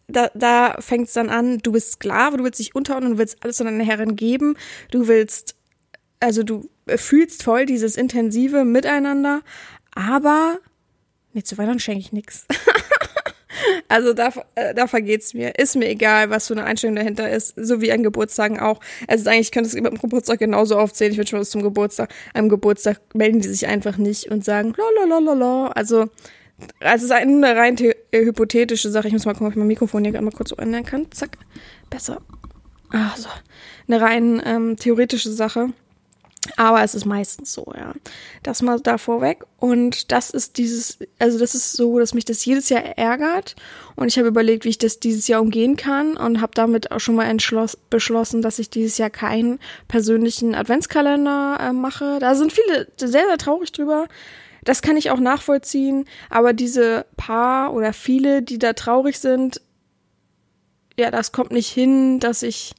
da, 0.08 0.30
da 0.34 0.76
fängt 0.80 1.08
es 1.08 1.14
dann 1.14 1.30
an, 1.30 1.60
du 1.60 1.72
bist 1.72 1.94
Sklave, 1.94 2.38
du 2.38 2.44
willst 2.44 2.60
dich 2.60 2.76
unterordnen, 2.76 3.14
du 3.14 3.18
willst 3.18 3.38
alles 3.44 3.60
an 3.62 3.68
deine 3.68 3.84
Herren 3.84 4.16
geben, 4.16 4.56
du 4.92 5.08
willst, 5.08 5.56
also 6.20 6.44
du 6.44 6.70
fühlst 6.96 7.44
voll 7.44 7.66
dieses 7.66 7.98
intensive 7.98 8.66
Miteinander, 8.66 9.42
aber 9.94 10.60
nee, 11.34 11.44
zu 11.44 11.58
Weihnachten 11.58 11.80
schenke 11.80 12.02
ich 12.02 12.12
nix. 12.12 12.46
Also 13.88 14.14
da, 14.14 14.34
äh, 14.56 14.74
da 14.74 14.88
vergeht's 14.88 15.34
mir. 15.34 15.58
Ist 15.58 15.76
mir 15.76 15.88
egal, 15.88 16.30
was 16.30 16.48
für 16.48 16.54
eine 16.54 16.66
Einstellung 16.66 16.96
dahinter 16.96 17.30
ist. 17.30 17.54
So 17.56 17.82
wie 17.82 17.92
an 17.92 18.04
Geburtstagen 18.04 18.60
auch. 18.60 18.80
Also 19.08 19.30
eigentlich 19.30 19.52
könnte 19.52 19.70
es 19.70 19.82
beim 19.82 19.98
Geburtstag 19.98 20.40
genauso 20.40 20.78
aufzählen. 20.78 21.12
Ich 21.12 21.18
wünsche 21.18 21.36
mir 21.36 21.42
was 21.42 21.52
zum 21.52 21.62
Geburtstag. 21.62 22.14
Am 22.34 22.50
Geburtstag 22.50 23.00
melden 23.14 23.42
die 23.42 23.48
sich 23.48 23.68
einfach 23.68 23.98
nicht 23.98 24.32
und 24.32 24.44
sagen, 24.44 24.74
la 24.78 25.34
la 25.34 25.68
Also 25.68 26.10
also 26.80 27.06
es 27.06 27.12
ist 27.12 27.12
eine 27.12 27.56
rein 27.56 27.78
äh, 27.78 27.94
hypothetische 28.12 28.90
Sache. 28.90 29.08
Ich 29.08 29.14
muss 29.14 29.26
mal 29.26 29.34
gucken, 29.34 29.48
ob 29.48 29.54
ich 29.54 29.58
mein 29.58 29.68
Mikrofon 29.68 30.04
hier 30.04 30.14
gerade 30.14 30.26
mal 30.26 30.32
kurz 30.32 30.50
so 30.50 30.56
ändern 30.56 30.86
kann. 30.86 31.12
Zack. 31.12 31.38
Besser. 31.90 32.22
Also, 32.90 33.30
eine 33.88 34.02
rein 34.02 34.42
ähm, 34.46 34.78
theoretische 34.78 35.32
Sache. 35.32 35.70
Aber 36.58 36.84
es 36.84 36.94
ist 36.94 37.06
meistens 37.06 37.54
so, 37.54 37.74
ja. 37.76 37.94
Das 38.44 38.62
mal 38.62 38.80
da 38.80 38.98
vorweg. 38.98 39.44
Und 39.58 40.12
das 40.12 40.30
ist 40.30 40.58
dieses, 40.58 41.00
also 41.18 41.40
das 41.40 41.56
ist 41.56 41.74
so, 41.74 42.00
dass 42.00 42.14
mich 42.14 42.26
das 42.26 42.46
jedes 42.46 42.70
Jahr 42.70 42.84
ärgert. 42.84 43.56
Und 43.96 44.08
ich 44.08 44.18
habe 44.18 44.28
überlegt, 44.28 44.64
wie 44.64 44.70
ich 44.70 44.78
das 44.78 45.00
dieses 45.00 45.28
Jahr 45.28 45.42
umgehen 45.42 45.76
kann 45.76 46.16
und 46.16 46.42
habe 46.42 46.52
damit 46.54 46.92
auch 46.92 47.00
schon 47.00 47.16
mal 47.16 47.36
beschlossen, 47.90 48.42
dass 48.42 48.60
ich 48.60 48.70
dieses 48.70 48.98
Jahr 48.98 49.10
keinen 49.10 49.60
persönlichen 49.88 50.56
Adventskalender 50.56 51.58
äh, 51.60 51.74
mache. 51.74 52.20
Da 52.20 52.36
sind 52.36 52.54
viele 52.54 52.88
sehr, 52.98 53.10
sehr 53.10 53.38
traurig 53.38 53.72
drüber. 53.72 54.08
Das 54.66 54.82
kann 54.82 54.98
ich 54.98 55.12
auch 55.12 55.20
nachvollziehen, 55.20 56.06
aber 56.30 56.52
diese 56.52 57.06
paar 57.16 57.74
oder 57.74 57.94
viele, 57.94 58.42
die 58.42 58.60
da 58.60 58.74
traurig 58.74 59.20
sind, 59.20 59.62
ja, 60.98 61.12
das 61.12 61.32
kommt 61.32 61.52
nicht 61.52 61.70
hin, 61.70 62.20
dass 62.20 62.44
ich 62.44 62.74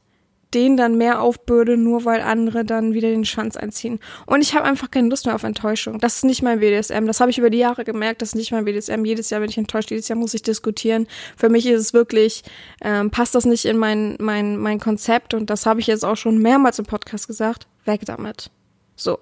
denen 0.54 0.76
dann 0.76 0.96
mehr 0.96 1.20
aufbürde, 1.20 1.76
nur 1.76 2.04
weil 2.04 2.20
andere 2.20 2.64
dann 2.64 2.94
wieder 2.94 3.10
den 3.10 3.24
Schwanz 3.24 3.56
einziehen. 3.56 3.98
Und 4.26 4.42
ich 4.42 4.54
habe 4.54 4.64
einfach 4.64 4.90
keine 4.90 5.08
Lust 5.08 5.26
mehr 5.26 5.34
auf 5.34 5.42
Enttäuschung. 5.42 5.98
Das 5.98 6.16
ist 6.16 6.24
nicht 6.24 6.42
mein 6.42 6.60
BDSM. 6.60 7.06
Das 7.06 7.20
habe 7.20 7.30
ich 7.30 7.38
über 7.38 7.50
die 7.50 7.58
Jahre 7.58 7.84
gemerkt. 7.84 8.22
Das 8.22 8.30
ist 8.30 8.36
nicht 8.36 8.52
mein 8.52 8.64
BDSM. 8.64 9.04
Jedes 9.04 9.28
Jahr 9.30 9.40
bin 9.40 9.50
ich 9.50 9.58
enttäuscht. 9.58 9.90
Jedes 9.90 10.08
Jahr 10.08 10.18
muss 10.18 10.34
ich 10.34 10.42
diskutieren. 10.42 11.08
Für 11.36 11.48
mich 11.48 11.66
ist 11.66 11.80
es 11.80 11.92
wirklich, 11.92 12.42
ähm, 12.80 13.10
passt 13.10 13.34
das 13.34 13.44
nicht 13.44 13.64
in 13.64 13.76
mein, 13.76 14.16
mein, 14.18 14.56
mein 14.56 14.80
Konzept. 14.80 15.34
Und 15.34 15.50
das 15.50 15.66
habe 15.66 15.80
ich 15.80 15.88
jetzt 15.88 16.04
auch 16.04 16.16
schon 16.16 16.38
mehrmals 16.38 16.78
im 16.78 16.86
Podcast 16.86 17.26
gesagt. 17.26 17.66
Weg 17.84 18.06
damit. 18.06 18.50
So. 18.96 19.18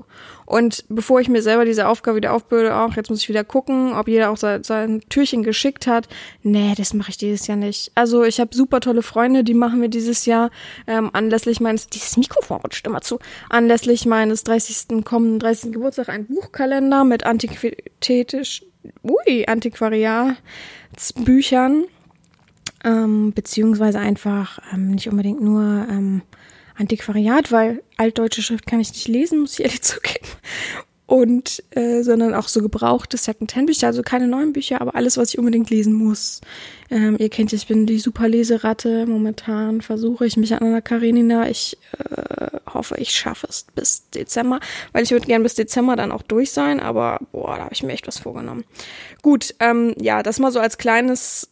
Und 0.46 0.84
bevor 0.88 1.20
ich 1.20 1.28
mir 1.28 1.42
selber 1.42 1.64
diese 1.64 1.88
Aufgabe 1.88 2.18
wieder 2.18 2.32
aufbürde, 2.32 2.76
auch 2.76 2.94
jetzt 2.94 3.10
muss 3.10 3.22
ich 3.22 3.28
wieder 3.28 3.42
gucken, 3.42 3.92
ob 3.92 4.06
jeder 4.06 4.30
auch 4.30 4.36
sein, 4.36 4.62
sein 4.62 5.00
Türchen 5.08 5.42
geschickt 5.42 5.88
hat. 5.88 6.06
Nee, 6.42 6.74
das 6.76 6.94
mache 6.94 7.10
ich 7.10 7.18
dieses 7.18 7.48
Jahr 7.48 7.56
nicht. 7.56 7.90
Also 7.96 8.22
ich 8.22 8.38
habe 8.38 8.54
super 8.54 8.78
tolle 8.80 9.02
Freunde, 9.02 9.42
die 9.42 9.54
machen 9.54 9.80
mir 9.80 9.88
dieses 9.88 10.26
Jahr 10.26 10.50
ähm, 10.86 11.10
anlässlich 11.12 11.58
meines, 11.60 11.88
dieses 11.88 12.16
Mikrofon 12.16 12.60
rutscht 12.60 12.86
immer 12.86 13.00
zu, 13.00 13.18
anlässlich 13.50 14.06
meines 14.06 14.44
30. 14.44 15.04
kommenden 15.04 15.40
30. 15.40 15.72
Geburtstag 15.72 16.08
ein 16.08 16.26
Buchkalender 16.26 17.02
mit 17.02 17.26
antiquitätisch, 17.26 18.64
ui, 19.02 19.44
Antiquariatsbüchern. 19.46 21.86
Ähm, 22.86 23.32
beziehungsweise 23.32 23.98
einfach 23.98 24.58
ähm, 24.72 24.90
nicht 24.90 25.08
unbedingt 25.08 25.40
nur 25.40 25.86
ähm, 25.88 26.20
Antiquariat, 26.76 27.52
weil 27.52 27.82
altdeutsche 27.96 28.42
Schrift 28.42 28.66
kann 28.66 28.80
ich 28.80 28.92
nicht 28.92 29.08
lesen, 29.08 29.40
muss 29.40 29.54
ich 29.54 29.64
ehrlich 29.64 29.82
zugeben. 29.82 30.26
Und, 31.06 31.62
äh, 31.70 32.02
sondern 32.02 32.32
auch 32.32 32.48
so 32.48 32.62
gebrauchte 32.62 33.18
Second-Hand-Bücher, 33.18 33.88
also 33.88 34.02
keine 34.02 34.26
neuen 34.26 34.54
Bücher, 34.54 34.80
aber 34.80 34.94
alles, 34.94 35.18
was 35.18 35.28
ich 35.28 35.38
unbedingt 35.38 35.68
lesen 35.68 35.92
muss. 35.92 36.40
Ähm, 36.90 37.16
ihr 37.18 37.28
kennt 37.28 37.52
ja, 37.52 37.56
ich 37.56 37.66
bin 37.66 37.84
die 37.84 37.98
super 37.98 38.26
Leseratte. 38.26 39.04
Momentan 39.04 39.82
versuche 39.82 40.24
ich 40.24 40.38
mich 40.38 40.54
an 40.54 40.60
Anna 40.60 40.80
Karenina. 40.80 41.46
Ich 41.50 41.76
äh, 41.98 42.46
hoffe, 42.72 42.96
ich 42.96 43.10
schaffe 43.10 43.46
es 43.50 43.66
bis 43.74 44.08
Dezember, 44.10 44.60
weil 44.92 45.04
ich 45.04 45.10
würde 45.10 45.26
gern 45.26 45.42
bis 45.42 45.54
Dezember 45.54 45.94
dann 45.94 46.10
auch 46.10 46.22
durch 46.22 46.52
sein, 46.52 46.80
aber 46.80 47.20
boah, 47.32 47.56
da 47.56 47.64
habe 47.64 47.74
ich 47.74 47.82
mir 47.82 47.92
echt 47.92 48.06
was 48.06 48.18
vorgenommen. 48.18 48.64
Gut, 49.20 49.54
ähm, 49.60 49.94
ja, 50.00 50.22
das 50.22 50.38
mal 50.38 50.52
so 50.52 50.58
als 50.58 50.78
kleines 50.78 51.50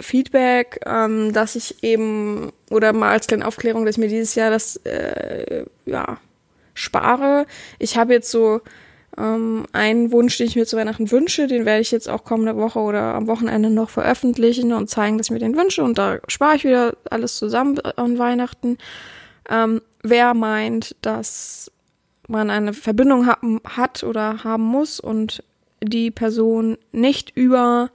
Feedback, 0.00 0.80
ähm, 0.86 1.32
dass 1.32 1.54
ich 1.54 1.82
eben, 1.82 2.52
oder 2.70 2.92
mal 2.92 3.12
als 3.12 3.26
kleine 3.26 3.46
Aufklärung, 3.46 3.84
dass 3.84 3.96
ich 3.96 4.00
mir 4.00 4.08
dieses 4.08 4.34
Jahr 4.34 4.50
das, 4.50 4.76
äh, 4.84 5.64
ja, 5.86 6.18
spare. 6.74 7.46
Ich 7.78 7.96
habe 7.96 8.12
jetzt 8.12 8.30
so 8.30 8.60
ähm, 9.16 9.66
einen 9.72 10.12
Wunsch, 10.12 10.36
den 10.36 10.48
ich 10.48 10.56
mir 10.56 10.66
zu 10.66 10.76
Weihnachten 10.76 11.10
wünsche, 11.10 11.46
den 11.46 11.64
werde 11.64 11.80
ich 11.80 11.92
jetzt 11.92 12.08
auch 12.08 12.24
kommende 12.24 12.56
Woche 12.56 12.80
oder 12.80 13.14
am 13.14 13.26
Wochenende 13.26 13.70
noch 13.70 13.90
veröffentlichen 13.90 14.72
und 14.72 14.90
zeigen, 14.90 15.18
dass 15.18 15.28
ich 15.28 15.32
mir 15.32 15.38
den 15.38 15.56
wünsche 15.56 15.84
und 15.84 15.98
da 15.98 16.18
spare 16.28 16.56
ich 16.56 16.64
wieder 16.64 16.96
alles 17.10 17.36
zusammen 17.36 17.78
an 17.80 18.18
Weihnachten. 18.18 18.78
Ähm, 19.48 19.82
wer 20.02 20.34
meint, 20.34 20.96
dass 21.02 21.70
man 22.26 22.50
eine 22.50 22.72
Verbindung 22.72 23.26
ha 23.26 23.38
hat 23.64 24.02
oder 24.02 24.42
haben 24.42 24.64
muss 24.64 24.98
und 24.98 25.44
die 25.82 26.10
Person 26.10 26.78
nicht 26.92 27.30
über 27.36 27.90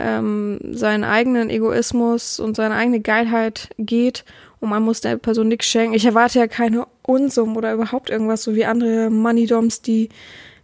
ähm, 0.00 0.58
seinen 0.72 1.04
eigenen 1.04 1.50
Egoismus 1.50 2.40
und 2.40 2.56
seine 2.56 2.74
eigene 2.74 3.00
Geilheit 3.00 3.70
geht 3.78 4.24
und 4.60 4.68
man 4.68 4.82
muss 4.82 5.00
der 5.00 5.16
Person 5.16 5.48
nichts 5.48 5.66
schenken. 5.66 5.94
Ich 5.94 6.04
erwarte 6.04 6.38
ja 6.38 6.46
keine 6.46 6.86
Unsummen 7.02 7.56
oder 7.56 7.72
überhaupt 7.72 8.10
irgendwas, 8.10 8.42
so 8.42 8.54
wie 8.54 8.64
andere 8.64 9.10
Money-Doms, 9.10 9.82
die 9.82 10.10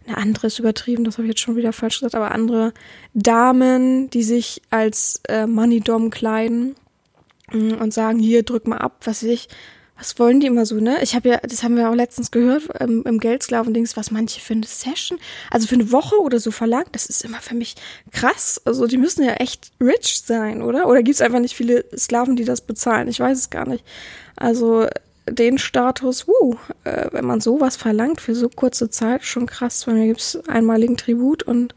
eine 0.05 0.17
andere 0.17 0.47
ist 0.47 0.59
übertrieben, 0.59 1.03
das 1.03 1.17
habe 1.17 1.27
ich 1.27 1.31
jetzt 1.31 1.41
schon 1.41 1.57
wieder 1.57 1.73
falsch 1.73 1.99
gesagt, 1.99 2.15
aber 2.15 2.31
andere 2.31 2.73
Damen, 3.13 4.09
die 4.09 4.23
sich 4.23 4.61
als 4.69 5.21
äh, 5.27 5.45
Money-Dom 5.45 6.11
kleiden 6.11 6.75
mm, 7.51 7.73
und 7.73 7.93
sagen, 7.93 8.19
hier, 8.19 8.43
drück 8.43 8.67
mal 8.67 8.77
ab, 8.77 8.97
was 9.03 9.23
weiß 9.23 9.29
ich, 9.29 9.49
was 9.97 10.19
wollen 10.19 10.39
die 10.39 10.47
immer 10.47 10.65
so, 10.65 10.75
ne? 10.75 10.97
Ich 11.01 11.15
habe 11.15 11.29
ja, 11.29 11.37
das 11.37 11.63
haben 11.63 11.75
wir 11.75 11.89
auch 11.89 11.95
letztens 11.95 12.31
gehört 12.31 12.63
ähm, 12.79 13.03
im 13.05 13.19
Geldsklaven-Dings, 13.19 13.97
was 13.97 14.11
manche 14.11 14.39
für 14.39 14.53
eine 14.53 14.65
Session, 14.65 15.17
also 15.49 15.67
für 15.67 15.75
eine 15.75 15.91
Woche 15.91 16.19
oder 16.21 16.39
so 16.39 16.51
verlangt, 16.51 16.89
das 16.91 17.07
ist 17.07 17.25
immer 17.25 17.41
für 17.41 17.55
mich 17.55 17.75
krass. 18.11 18.61
Also 18.65 18.85
die 18.85 18.97
müssen 18.97 19.23
ja 19.23 19.33
echt 19.33 19.71
rich 19.81 20.21
sein, 20.25 20.61
oder? 20.61 20.87
Oder 20.87 21.03
gibt's 21.03 21.21
einfach 21.21 21.39
nicht 21.39 21.55
viele 21.55 21.85
Sklaven, 21.97 22.35
die 22.35 22.45
das 22.45 22.61
bezahlen? 22.61 23.07
Ich 23.07 23.19
weiß 23.19 23.37
es 23.37 23.49
gar 23.49 23.67
nicht. 23.67 23.83
Also 24.35 24.87
den 25.29 25.57
Status, 25.57 26.27
wuh, 26.27 26.55
äh, 26.83 27.07
wenn 27.11 27.25
man 27.25 27.41
sowas 27.41 27.75
verlangt 27.75 28.21
für 28.21 28.35
so 28.35 28.49
kurze 28.49 28.89
Zeit, 28.89 29.23
schon 29.23 29.45
krass. 29.45 29.85
Bei 29.85 29.93
mir 29.93 30.07
gibt's 30.07 30.37
einmaligen 30.47 30.97
Tribut 30.97 31.43
und 31.43 31.75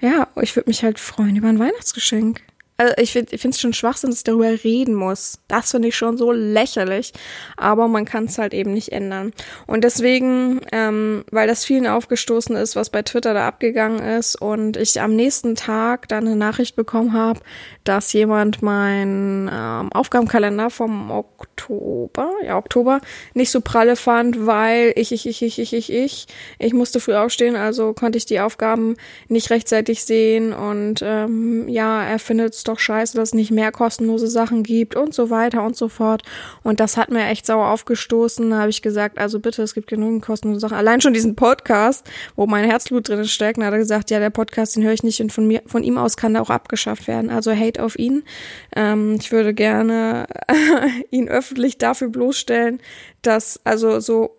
ja, 0.00 0.28
ich 0.40 0.54
würde 0.56 0.70
mich 0.70 0.82
halt 0.84 1.00
freuen 1.00 1.36
über 1.36 1.48
ein 1.48 1.58
Weihnachtsgeschenk. 1.58 2.42
Also 2.78 2.92
ich 2.98 3.12
finde 3.12 3.34
es 3.34 3.60
schon 3.60 3.72
Schwachsinn, 3.72 4.10
dass 4.10 4.18
ich 4.18 4.24
darüber 4.24 4.50
reden 4.64 4.94
muss. 4.94 5.38
Das 5.48 5.70
finde 5.70 5.88
ich 5.88 5.96
schon 5.96 6.18
so 6.18 6.32
lächerlich. 6.32 7.12
Aber 7.56 7.88
man 7.88 8.04
kann 8.04 8.26
es 8.26 8.36
halt 8.36 8.52
eben 8.52 8.72
nicht 8.72 8.92
ändern. 8.92 9.32
Und 9.66 9.82
deswegen, 9.84 10.60
ähm, 10.72 11.24
weil 11.30 11.48
das 11.48 11.64
vielen 11.64 11.86
aufgestoßen 11.86 12.54
ist, 12.56 12.76
was 12.76 12.90
bei 12.90 13.02
Twitter 13.02 13.32
da 13.32 13.46
abgegangen 13.48 14.00
ist 14.00 14.36
und 14.36 14.76
ich 14.76 15.00
am 15.00 15.16
nächsten 15.16 15.54
Tag 15.54 16.08
dann 16.08 16.26
eine 16.26 16.36
Nachricht 16.36 16.76
bekommen 16.76 17.14
habe, 17.14 17.40
dass 17.84 18.12
jemand 18.12 18.62
meinen 18.62 19.48
ähm, 19.52 19.92
Aufgabenkalender 19.92 20.68
vom 20.68 21.10
Oktober, 21.10 22.30
ja 22.44 22.58
Oktober, 22.58 23.00
nicht 23.34 23.50
so 23.50 23.60
pralle 23.60 23.96
fand, 23.96 24.46
weil 24.46 24.92
ich, 24.96 25.12
ich, 25.12 25.26
ich, 25.26 25.42
ich, 25.42 25.58
ich, 25.58 25.72
ich, 25.72 25.92
ich, 25.92 26.26
ich 26.58 26.74
musste 26.74 27.00
früh 27.00 27.14
aufstehen, 27.14 27.56
also 27.56 27.94
konnte 27.94 28.18
ich 28.18 28.26
die 28.26 28.40
Aufgaben 28.40 28.96
nicht 29.28 29.50
rechtzeitig 29.50 30.04
sehen 30.04 30.52
und 30.52 31.00
ähm, 31.02 31.68
ja, 31.68 32.04
er 32.04 32.18
findet 32.18 32.54
doch 32.68 32.78
scheiße, 32.78 33.16
dass 33.16 33.30
es 33.30 33.34
nicht 33.34 33.50
mehr 33.50 33.72
kostenlose 33.72 34.26
Sachen 34.26 34.62
gibt 34.62 34.96
und 34.96 35.14
so 35.14 35.30
weiter 35.30 35.62
und 35.64 35.76
so 35.76 35.88
fort. 35.88 36.22
Und 36.62 36.80
das 36.80 36.96
hat 36.96 37.10
mir 37.10 37.26
echt 37.26 37.46
sauer 37.46 37.68
aufgestoßen. 37.68 38.50
Da 38.50 38.58
habe 38.58 38.70
ich 38.70 38.82
gesagt, 38.82 39.18
also 39.18 39.40
bitte, 39.40 39.62
es 39.62 39.74
gibt 39.74 39.88
genügend 39.88 40.22
kostenlose 40.22 40.60
Sachen. 40.60 40.76
Allein 40.76 41.00
schon 41.00 41.14
diesen 41.14 41.36
Podcast, 41.36 42.08
wo 42.34 42.46
mein 42.46 42.64
Herzblut 42.64 43.08
drin 43.08 43.24
steckt, 43.26 43.60
da 43.60 43.66
hat 43.66 43.72
er 43.72 43.78
gesagt, 43.78 44.10
ja, 44.10 44.18
der 44.18 44.30
Podcast, 44.30 44.76
den 44.76 44.84
höre 44.84 44.92
ich 44.92 45.02
nicht 45.02 45.20
und 45.20 45.32
von 45.32 45.46
mir, 45.46 45.62
von 45.66 45.82
ihm 45.82 45.98
aus 45.98 46.16
kann 46.16 46.34
der 46.34 46.42
auch 46.42 46.50
abgeschafft 46.50 47.08
werden. 47.08 47.30
Also 47.30 47.54
Hate 47.54 47.82
auf 47.82 47.98
ihn. 47.98 48.22
Ähm, 48.74 49.16
ich 49.20 49.32
würde 49.32 49.54
gerne 49.54 50.26
ihn 51.10 51.28
öffentlich 51.28 51.78
dafür 51.78 52.08
bloßstellen, 52.08 52.80
dass, 53.22 53.60
also 53.64 54.00
so 54.00 54.36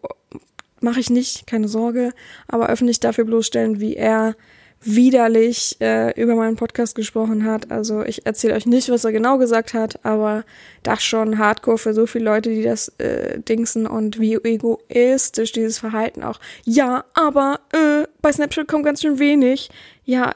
mache 0.81 0.99
ich 0.99 1.09
nicht, 1.09 1.47
keine 1.47 1.67
Sorge, 1.67 2.13
aber 2.47 2.69
öffentlich 2.69 2.99
dafür 2.99 3.25
bloßstellen, 3.25 3.79
wie 3.79 3.95
er 3.95 4.35
widerlich 4.81 5.77
äh, 5.81 6.19
über 6.21 6.35
meinen 6.35 6.55
Podcast 6.55 6.95
gesprochen 6.95 7.45
hat. 7.45 7.71
Also 7.71 8.03
ich 8.03 8.25
erzähle 8.25 8.55
euch 8.55 8.65
nicht, 8.65 8.89
was 8.89 9.05
er 9.05 9.11
genau 9.11 9.37
gesagt 9.37 9.73
hat, 9.73 10.03
aber 10.05 10.43
das 10.83 11.03
schon 11.03 11.37
hardcore 11.37 11.77
für 11.77 11.93
so 11.93 12.05
viele 12.05 12.25
Leute, 12.25 12.49
die 12.49 12.63
das 12.63 12.89
äh, 12.99 13.39
dingsen 13.39 13.87
und 13.87 14.19
wie 14.19 14.35
egoistisch 14.35 15.51
dieses 15.51 15.79
Verhalten 15.79 16.23
auch. 16.23 16.39
Ja, 16.63 17.05
aber 17.13 17.59
äh, 17.73 18.07
bei 18.21 18.31
Snapchat 18.31 18.67
kommt 18.67 18.85
ganz 18.85 19.01
schön 19.01 19.19
wenig. 19.19 19.69
Ja, 20.05 20.33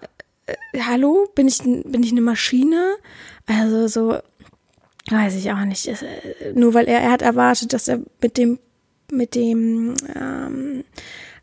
äh, 0.47 0.79
hallo, 0.79 1.29
bin 1.35 1.47
ich 1.47 1.59
bin 1.59 2.03
ich 2.03 2.11
eine 2.11 2.21
Maschine? 2.21 2.95
Also 3.45 3.87
so 3.87 4.17
weiß 5.09 5.35
ich 5.35 5.51
auch 5.51 5.65
nicht. 5.65 5.87
Äh, 5.87 5.95
nur 6.55 6.73
weil 6.73 6.87
er 6.87 6.99
er 6.99 7.11
hat 7.11 7.21
erwartet, 7.21 7.73
dass 7.73 7.87
er 7.87 7.99
mit 8.21 8.37
dem 8.37 8.59
mit 9.11 9.35
dem 9.35 9.93
ähm, 10.15 10.83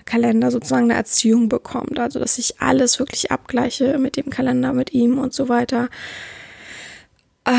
Kalender 0.08 0.50
sozusagen 0.50 0.84
eine 0.84 0.94
Erziehung 0.94 1.48
bekommt. 1.48 1.98
Also, 1.98 2.18
dass 2.18 2.38
ich 2.38 2.60
alles 2.60 2.98
wirklich 2.98 3.30
abgleiche 3.30 3.98
mit 3.98 4.16
dem 4.16 4.30
Kalender, 4.30 4.72
mit 4.72 4.92
ihm 4.92 5.18
und 5.18 5.34
so 5.34 5.48
weiter. 5.48 5.90
Äh, 7.44 7.52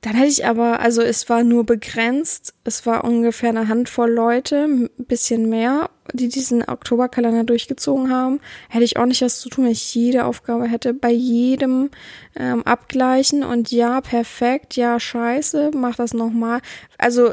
dann 0.00 0.14
hätte 0.14 0.28
ich 0.28 0.46
aber, 0.46 0.80
also 0.80 1.02
es 1.02 1.28
war 1.28 1.42
nur 1.42 1.66
begrenzt, 1.66 2.54
es 2.64 2.86
war 2.86 3.04
ungefähr 3.04 3.50
eine 3.50 3.68
Handvoll 3.68 4.10
Leute, 4.10 4.64
ein 4.64 4.88
bisschen 4.96 5.50
mehr, 5.50 5.90
die 6.14 6.28
diesen 6.28 6.66
Oktoberkalender 6.66 7.44
durchgezogen 7.44 8.10
haben. 8.10 8.40
Hätte 8.70 8.84
ich 8.84 8.96
auch 8.96 9.04
nicht 9.04 9.20
was 9.20 9.40
zu 9.40 9.50
tun, 9.50 9.64
wenn 9.64 9.72
ich 9.72 9.94
jede 9.94 10.24
Aufgabe 10.24 10.66
hätte, 10.66 10.94
bei 10.94 11.10
jedem 11.10 11.90
ähm, 12.34 12.62
abgleichen 12.62 13.44
und 13.44 13.70
ja, 13.72 14.00
perfekt, 14.00 14.76
ja, 14.76 14.98
scheiße, 14.98 15.72
mach 15.74 15.96
das 15.96 16.14
nochmal. 16.14 16.60
Also 16.96 17.32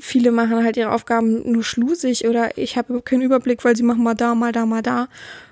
viele 0.00 0.30
machen 0.30 0.64
halt 0.64 0.76
ihre 0.76 0.92
Aufgaben 0.92 1.50
nur 1.50 1.62
schlusig 1.62 2.26
oder 2.26 2.56
ich 2.58 2.76
habe 2.76 3.02
keinen 3.02 3.22
Überblick, 3.22 3.64
weil 3.64 3.76
sie 3.76 3.82
machen 3.82 4.02
mal 4.02 4.14
da, 4.14 4.34
mal 4.34 4.52
da, 4.52 4.66
mal 4.66 4.82
da. 4.82 5.08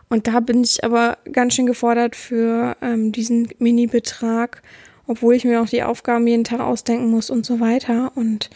Und 0.09 0.27
da 0.27 0.41
bin 0.41 0.63
ich 0.63 0.85
aber 0.85 1.19
ganz 1.33 1.55
schön 1.55 1.67
gefordert 1.67 2.17
für 2.17 2.77
ähm, 2.83 3.13
diesen 3.13 3.49
Mini-Betrag, 3.59 4.63
obwohl 5.07 5.35
ich 5.35 5.45
mir 5.45 5.63
auch 5.63 5.69
die 5.69 5.83
Aufgaben 5.83 6.27
jeden 6.27 6.45
Tag 6.45 6.61
ausdenken 6.61 7.11
muss 7.11 7.31
und 7.31 7.47
so 7.47 7.61
weiter. 7.61 8.13
Und 8.15 8.51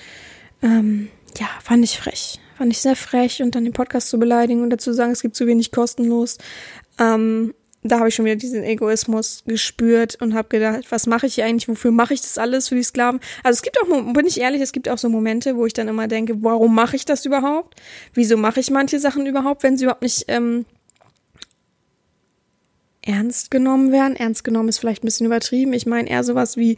ähm, 0.63 1.09
ja, 1.39 1.47
fand 1.63 1.83
ich 1.83 1.99
frech. 1.99 2.41
Fand 2.59 2.73
ich 2.73 2.79
sehr 2.81 2.97
frech 2.97 3.43
und 3.43 3.55
dann 3.55 3.65
den 3.65 3.73
Podcast 3.73 4.09
zu 4.09 4.19
beleidigen 4.19 4.63
und 4.63 4.71
dazu 4.71 4.93
sagen, 4.93 5.13
es 5.13 5.23
gibt 5.23 5.35
zu 5.35 5.47
wenig 5.47 5.73
kostenlos. 5.73 6.39
Ähm, 6.99 7.55
da 7.89 7.99
habe 7.99 8.09
ich 8.09 8.15
schon 8.15 8.25
wieder 8.25 8.37
diesen 8.37 8.63
Egoismus 8.63 9.43
gespürt 9.47 10.17
und 10.21 10.35
habe 10.35 10.49
gedacht, 10.49 10.87
was 10.91 11.07
mache 11.07 11.27
ich 11.27 11.37
hier 11.37 11.45
eigentlich? 11.45 11.69
Wofür 11.69 11.91
mache 11.91 12.15
ich 12.15 12.21
das 12.21 12.39
alles 12.39 12.69
für 12.69 12.75
die 12.75 12.83
Sklaven? 12.83 13.21
Also 13.43 13.57
es 13.59 13.63
gibt 13.63 13.79
auch, 13.81 14.13
bin 14.13 14.27
ich 14.27 14.41
ehrlich, 14.41 14.61
es 14.61 14.73
gibt 14.73 14.89
auch 14.89 14.99
so 14.99 15.09
Momente, 15.09 15.57
wo 15.57 15.67
ich 15.67 15.73
dann 15.73 15.89
immer 15.89 16.09
denke, 16.09 16.43
warum 16.43 16.75
mache 16.75 16.97
ich 16.97 17.05
das 17.05 17.25
überhaupt? 17.25 17.81
Wieso 18.15 18.37
mache 18.37 18.61
ich 18.61 18.71
manche 18.71 18.99
Sachen 18.99 19.27
überhaupt, 19.27 19.63
wenn 19.63 19.77
sie 19.77 19.85
überhaupt 19.85 20.03
nicht 20.03 20.25
ähm, 20.29 20.65
ernst 23.03 23.51
genommen 23.51 23.93
werden? 23.93 24.17
Ernst 24.17 24.45
genommen 24.45 24.69
ist 24.69 24.79
vielleicht 24.79 25.03
ein 25.03 25.07
bisschen 25.07 25.27
übertrieben. 25.27 25.73
Ich 25.73 25.87
meine 25.87 26.09
eher 26.09 26.25
sowas 26.25 26.57
wie 26.57 26.77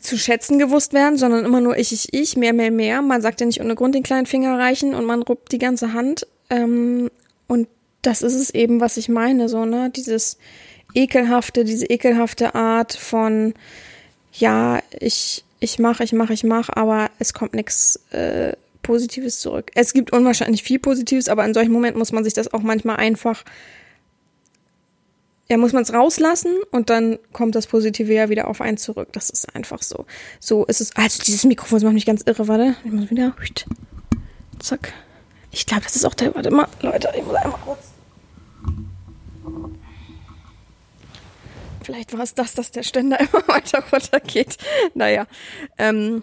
zu 0.00 0.16
schätzen 0.16 0.58
gewusst 0.58 0.92
werden, 0.92 1.18
sondern 1.18 1.44
immer 1.44 1.60
nur 1.60 1.76
ich, 1.76 1.92
ich, 1.92 2.12
ich, 2.12 2.36
mehr, 2.36 2.52
mehr, 2.52 2.70
mehr. 2.70 3.02
Man 3.02 3.22
sagt 3.22 3.40
ja 3.40 3.46
nicht 3.46 3.60
ohne 3.60 3.74
Grund 3.74 3.94
den 3.94 4.02
kleinen 4.02 4.26
Finger 4.26 4.58
reichen 4.58 4.94
und 4.94 5.04
man 5.04 5.22
ruppt 5.22 5.52
die 5.52 5.58
ganze 5.58 5.92
Hand. 5.92 6.26
Ähm, 6.48 7.10
und 7.46 7.68
das 8.02 8.22
ist 8.22 8.34
es 8.34 8.50
eben, 8.50 8.80
was 8.80 8.96
ich 8.96 9.08
meine, 9.08 9.48
so, 9.48 9.64
ne? 9.64 9.90
Dieses 9.90 10.38
ekelhafte, 10.94 11.64
diese 11.64 11.86
ekelhafte 11.86 12.54
Art 12.54 12.94
von, 12.94 13.54
ja, 14.32 14.80
ich, 14.98 15.44
ich 15.60 15.78
mach, 15.78 16.00
ich 16.00 16.12
mach, 16.12 16.30
ich 16.30 16.44
mach, 16.44 16.68
aber 16.70 17.10
es 17.18 17.34
kommt 17.34 17.54
nichts 17.54 18.00
äh, 18.10 18.54
Positives 18.82 19.40
zurück. 19.40 19.70
Es 19.74 19.92
gibt 19.92 20.12
unwahrscheinlich 20.12 20.62
viel 20.62 20.78
Positives, 20.78 21.28
aber 21.28 21.44
in 21.44 21.54
solchen 21.54 21.72
Momenten 21.72 21.98
muss 21.98 22.12
man 22.12 22.24
sich 22.24 22.34
das 22.34 22.52
auch 22.52 22.62
manchmal 22.62 22.96
einfach, 22.96 23.44
ja, 25.48 25.56
muss 25.56 25.72
man 25.72 25.82
es 25.82 25.92
rauslassen 25.92 26.56
und 26.70 26.90
dann 26.90 27.18
kommt 27.32 27.54
das 27.54 27.66
Positive 27.66 28.12
ja 28.12 28.30
wieder 28.30 28.48
auf 28.48 28.60
einen 28.60 28.78
zurück. 28.78 29.08
Das 29.12 29.30
ist 29.30 29.54
einfach 29.54 29.82
so. 29.82 30.06
So 30.38 30.64
ist 30.64 30.80
es. 30.80 30.96
Also 30.96 31.22
dieses 31.22 31.44
Mikrofon 31.44 31.76
das 31.76 31.84
macht 31.84 31.94
mich 31.94 32.06
ganz 32.06 32.22
irre, 32.24 32.48
warte. 32.48 32.76
Ich 32.84 32.92
muss 32.92 33.10
wieder. 33.10 33.34
Zack. 34.60 34.92
Ich 35.50 35.66
glaube, 35.66 35.82
das 35.82 35.96
ist 35.96 36.04
auch 36.04 36.14
der. 36.14 36.34
Warte 36.34 36.50
mal, 36.50 36.68
Leute, 36.82 37.10
ich 37.16 37.24
muss 37.24 37.34
einmal 37.34 37.58
kurz. 37.64 37.89
Vielleicht 41.82 42.12
war 42.12 42.22
es 42.22 42.34
das, 42.34 42.54
dass 42.54 42.70
der 42.70 42.82
Ständer 42.82 43.18
immer 43.20 43.46
weiter 43.48 43.82
runtergeht. 43.92 44.56
Naja. 44.94 45.26
Ähm, 45.78 46.22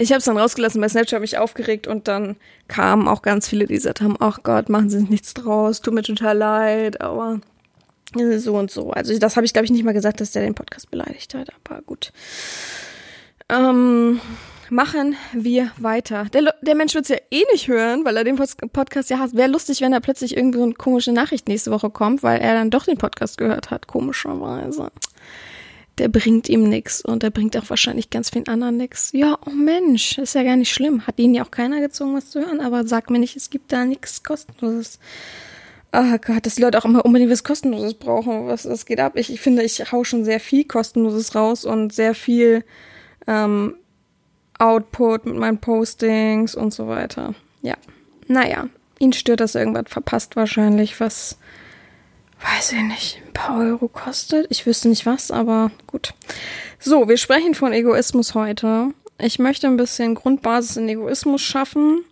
ich 0.00 0.10
habe 0.10 0.18
es 0.18 0.26
dann 0.26 0.38
rausgelassen, 0.38 0.80
bei 0.80 0.88
Snapchat 0.88 1.16
habe 1.16 1.24
ich 1.24 1.38
aufgeregt 1.38 1.88
und 1.88 2.06
dann 2.06 2.36
kamen 2.68 3.08
auch 3.08 3.20
ganz 3.20 3.48
viele, 3.48 3.66
die 3.66 3.74
gesagt 3.74 4.00
haben, 4.00 4.16
ach 4.20 4.44
Gott, 4.44 4.68
machen 4.68 4.90
Sie 4.90 5.02
nichts 5.02 5.34
draus, 5.34 5.80
tut 5.80 5.92
mir 5.92 6.02
total 6.02 6.38
leid, 6.38 7.00
aber 7.00 7.40
so 8.36 8.56
und 8.56 8.70
so. 8.70 8.92
Also 8.92 9.18
das 9.18 9.36
habe 9.36 9.44
ich, 9.44 9.52
glaube 9.52 9.64
ich, 9.64 9.72
nicht 9.72 9.84
mal 9.84 9.92
gesagt, 9.92 10.20
dass 10.20 10.30
der 10.30 10.42
den 10.42 10.54
Podcast 10.54 10.90
beleidigt 10.90 11.34
hat, 11.34 11.48
aber 11.64 11.82
gut. 11.82 12.12
Ähm, 13.48 14.20
machen 14.70 15.16
wir 15.32 15.70
weiter. 15.78 16.26
Der, 16.26 16.54
der 16.62 16.74
Mensch 16.74 16.94
wird 16.94 17.04
es 17.04 17.10
ja 17.10 17.16
eh 17.30 17.42
nicht 17.52 17.68
hören, 17.68 18.04
weil 18.04 18.16
er 18.16 18.24
den 18.24 18.36
Podcast 18.36 19.10
ja 19.10 19.18
hasst. 19.18 19.36
Wäre 19.36 19.50
lustig, 19.50 19.80
wenn 19.80 19.92
da 19.92 20.00
plötzlich 20.00 20.36
irgendwie 20.36 20.58
so 20.58 20.64
eine 20.64 20.74
komische 20.74 21.12
Nachricht 21.12 21.48
nächste 21.48 21.70
Woche 21.70 21.90
kommt, 21.90 22.22
weil 22.22 22.40
er 22.40 22.54
dann 22.54 22.70
doch 22.70 22.84
den 22.84 22.98
Podcast 22.98 23.38
gehört 23.38 23.70
hat, 23.70 23.86
komischerweise. 23.86 24.90
Der 25.98 26.08
bringt 26.08 26.48
ihm 26.48 26.68
nix 26.68 27.00
und 27.02 27.24
der 27.24 27.30
bringt 27.30 27.56
auch 27.56 27.68
wahrscheinlich 27.68 28.10
ganz 28.10 28.30
vielen 28.30 28.46
anderen 28.46 28.76
nix. 28.76 29.10
Ja, 29.12 29.36
oh 29.46 29.50
Mensch, 29.50 30.16
ist 30.18 30.34
ja 30.34 30.44
gar 30.44 30.56
nicht 30.56 30.72
schlimm. 30.72 31.06
Hat 31.06 31.18
ihn 31.18 31.34
ja 31.34 31.44
auch 31.44 31.50
keiner 31.50 31.80
gezwungen, 31.80 32.16
was 32.16 32.30
zu 32.30 32.40
hören, 32.40 32.60
aber 32.60 32.86
sag 32.86 33.10
mir 33.10 33.18
nicht, 33.18 33.36
es 33.36 33.50
gibt 33.50 33.72
da 33.72 33.84
nichts 33.84 34.22
kostenloses. 34.22 35.00
Ah 35.90 36.14
oh 36.14 36.18
Gott, 36.24 36.44
dass 36.44 36.56
die 36.56 36.62
Leute 36.62 36.78
auch 36.78 36.84
immer 36.84 37.04
unbedingt 37.04 37.32
was 37.32 37.42
Kostenloses 37.42 37.94
brauchen. 37.94 38.46
Was, 38.46 38.68
was 38.68 38.84
geht 38.86 39.00
ab? 39.00 39.16
Ich, 39.16 39.32
ich 39.32 39.40
finde, 39.40 39.62
ich 39.62 39.90
hau 39.90 40.04
schon 40.04 40.24
sehr 40.24 40.38
viel 40.38 40.64
Kostenloses 40.64 41.34
raus 41.34 41.64
und 41.64 41.92
sehr 41.92 42.14
viel 42.14 42.62
ähm, 43.26 43.74
Output, 44.58 45.26
mit 45.26 45.36
meinen 45.36 45.58
Postings 45.58 46.54
und 46.54 46.72
so 46.72 46.88
weiter. 46.88 47.34
Ja, 47.62 47.74
naja, 48.26 48.68
ihn 48.98 49.12
stört, 49.12 49.40
dass 49.40 49.54
er 49.54 49.62
irgendwas 49.62 49.86
verpasst 49.88 50.36
wahrscheinlich, 50.36 51.00
was, 51.00 51.38
weiß 52.40 52.72
ich 52.72 52.82
nicht, 52.82 53.22
ein 53.26 53.32
paar 53.32 53.58
Euro 53.58 53.88
kostet. 53.88 54.46
Ich 54.50 54.66
wüsste 54.66 54.88
nicht 54.88 55.06
was, 55.06 55.30
aber 55.30 55.70
gut. 55.86 56.14
So, 56.78 57.08
wir 57.08 57.16
sprechen 57.16 57.54
von 57.54 57.72
Egoismus 57.72 58.34
heute. 58.34 58.92
Ich 59.18 59.38
möchte 59.38 59.66
ein 59.66 59.76
bisschen 59.76 60.14
Grundbasis 60.14 60.76
in 60.76 60.88
Egoismus 60.88 61.42
schaffen. 61.42 62.04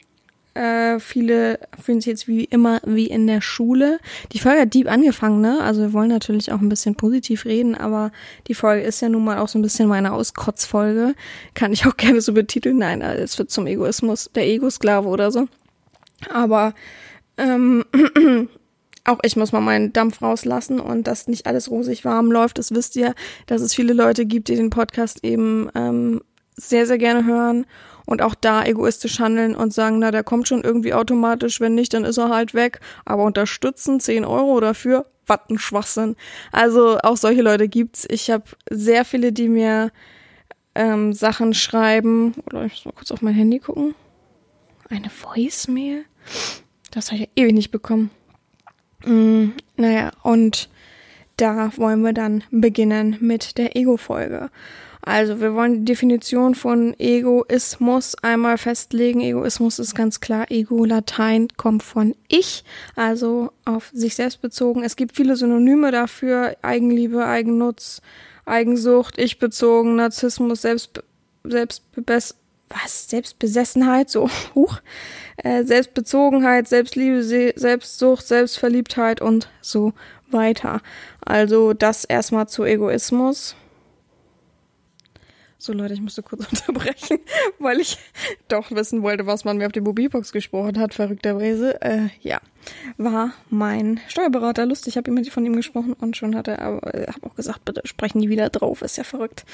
Äh, 0.57 1.01
viele 1.01 1.59
fühlen 1.79 2.01
sich 2.01 2.07
jetzt 2.07 2.29
wie 2.29 2.45
immer 2.45 2.81
wie 2.87 3.09
in 3.09 3.27
der 3.27 3.43
Schule. 3.43 3.99
Die 4.33 4.39
Folge 4.39 4.63
hat 4.63 4.73
deep 4.73 4.91
angefangen, 4.91 5.43
ne? 5.43 5.61
Also 5.61 5.83
wir 5.83 5.93
wollen 5.93 6.09
natürlich 6.09 6.51
auch 6.51 6.61
ein 6.61 6.71
bisschen 6.71 6.95
positiv 6.95 7.45
reden, 7.45 7.75
aber 7.75 8.11
die 8.47 8.55
Folge 8.55 8.83
ist 8.83 9.03
ja 9.03 9.11
nun 9.11 9.25
mal 9.25 9.37
auch 9.37 9.49
so 9.49 9.59
ein 9.59 9.63
bisschen 9.63 9.87
meine 9.87 10.15
Auskotzfolge. 10.15 11.15
Kann 11.53 11.75
ich 11.75 11.87
auch 11.87 11.97
gerne 11.99 12.23
so 12.23 12.33
betiteln. 12.33 12.79
Nein, 12.79 13.03
es 13.03 13.39
wird 13.39 13.51
zum 13.51 13.67
Egoismus, 13.67 14.31
der 14.35 14.47
Ego-Sklave 14.47 15.07
oder 15.07 15.31
so. 15.31 15.47
Aber 16.33 16.73
ähm, 17.37 17.85
auch 19.05 19.19
ich 19.25 19.37
muss 19.37 19.53
mal 19.53 19.61
meinen 19.61 19.93
Dampf 19.93 20.23
rauslassen 20.23 20.81
und 20.81 21.07
dass 21.07 21.29
nicht 21.29 21.47
alles 21.47 21.71
rosig 21.71 22.07
warm 22.07 22.33
läuft. 22.33 22.57
Das 22.57 22.71
wisst 22.71 22.97
ihr, 22.97 23.15
dass 23.45 23.61
es 23.61 23.75
viele 23.75 23.93
Leute 23.93 24.25
gibt, 24.25 24.49
die 24.49 24.57
den 24.57 24.71
Podcast 24.71 25.23
eben 25.23 25.69
ähm, 25.75 26.23
sehr, 26.57 26.87
sehr 26.87 26.97
gerne 26.97 27.27
hören 27.27 27.67
und 28.07 28.23
auch 28.23 28.35
da 28.35 28.65
egoistisch 28.65 29.19
handeln 29.19 29.55
und 29.55 29.75
sagen, 29.75 29.99
na, 29.99 30.11
der 30.11 30.25
kommt 30.25 30.49
schon 30.49 30.63
irgendwie 30.63 30.95
automatisch, 30.95 31.61
wenn 31.61 31.75
nicht, 31.75 31.93
dann 31.93 32.05
ist 32.05 32.17
er 32.17 32.31
halt 32.31 32.55
weg. 32.55 32.81
Aber 33.05 33.25
unterstützen, 33.25 34.01
10 34.01 34.25
Euro 34.25 34.61
dafür, 34.61 35.07
was 35.27 35.41
ein 35.51 35.59
Schwachsinn. 35.59 36.17
Also 36.53 36.99
auch 37.03 37.17
solche 37.17 37.43
Leute 37.43 37.69
gibt's. 37.69 38.07
Ich 38.09 38.31
habe 38.31 38.45
sehr 38.71 39.05
viele, 39.05 39.33
die 39.33 39.49
mir 39.49 39.91
ähm, 40.75 41.13
Sachen 41.13 41.53
schreiben. 41.53 42.35
Oder 42.47 42.65
ich 42.65 42.73
muss 42.73 42.85
mal 42.87 42.93
kurz 42.93 43.11
auf 43.11 43.23
mein 43.23 43.35
Handy 43.35 43.59
gucken. 43.59 43.95
Eine 44.89 45.11
Voicemail? 45.11 46.05
Das 46.93 47.07
habe 47.07 47.17
ich 47.17 47.23
ja 47.23 47.43
ewig 47.43 47.55
nicht 47.55 47.71
bekommen. 47.73 48.11
Mm, 49.05 49.49
naja, 49.77 50.13
und 50.23 50.69
da 51.37 51.71
wollen 51.77 52.03
wir 52.03 52.13
dann 52.13 52.45
beginnen 52.51 53.17
mit 53.21 53.59
der 53.59 53.77
Ego-Folge. 53.77 54.51
Also, 55.07 55.41
wir 55.41 55.55
wollen 55.55 55.85
die 55.85 55.85
Definition 55.85 56.57
von 56.57 56.93
Egoismus 56.99 58.17
einmal 58.23 58.59
festlegen. 58.59 59.21
Egoismus 59.21 59.79
ist 59.79 59.95
ganz 59.95 60.21
klar. 60.21 60.51
Ego, 60.51 60.85
Latein, 60.85 61.49
kommt 61.57 61.85
von 61.85 62.17
ich, 62.27 62.65
also 62.97 63.53
auf 63.65 63.91
sich 63.95 64.17
selbst 64.17 64.43
bezogen. 64.43 64.83
Es 64.83 64.97
gibt 64.97 65.15
viele 65.15 65.37
Synonyme 65.37 65.93
dafür. 65.93 66.57
Eigenliebe, 66.63 67.25
Eigennutz, 67.25 68.03
Eigensucht, 68.47 69.17
ich-bezogen, 69.17 69.95
Narzissmus, 69.95 70.63
Selbst, 70.63 71.03
Selbstbes 71.45 72.35
was? 72.69 73.09
Selbstbesessenheit, 73.09 74.11
so, 74.11 74.29
huch, 74.57 74.81
äh, 75.37 75.63
Selbstbezogenheit, 75.63 76.67
Selbstliebe, 76.69 77.23
Selbstsucht, 77.23 78.27
Selbstverliebtheit 78.27 79.21
und 79.21 79.49
so 79.61 79.93
weiter. 80.31 80.81
Also 81.25 81.75
das 81.75 82.05
erstmal 82.05 82.49
zu 82.49 82.65
Egoismus. 82.65 83.55
So 85.67 85.73
Leute, 85.73 85.95
ich 85.95 86.01
musste 86.01 86.23
kurz 86.23 86.47
unterbrechen, 86.51 87.19
weil 87.59 87.81
ich 87.81 87.99
doch 88.47 88.71
wissen 88.71 89.03
wollte, 89.03 89.27
was 89.27 89.45
man 89.45 89.57
mir 89.57 89.67
auf 89.67 89.73
die 89.73 89.81
Mobilbox 89.81 90.31
gesprochen 90.31 90.79
hat, 90.79 90.95
verrückterweise. 90.95 91.83
Äh, 91.83 92.09
ja, 92.21 92.41
war 92.99 93.33
mein 93.51 93.99
Steuerberater. 94.07 94.65
Lustig, 94.65 94.93
ich 94.93 94.97
habe 94.97 95.11
immer 95.11 95.25
von 95.25 95.45
ihm 95.45 95.57
gesprochen 95.57 95.95
und 95.95 96.17
schon 96.17 96.37
hat 96.37 96.47
er 96.47 96.63
aber 96.63 96.95
äh, 96.95 97.09
auch 97.23 97.35
gesagt, 97.35 97.65
bitte 97.65 97.83
sprechen 97.85 98.21
die 98.21 98.29
wieder 98.29 98.49
drauf, 98.49 98.81
ist 98.81 98.97
ja 98.97 99.03
verrückt. 99.03 99.45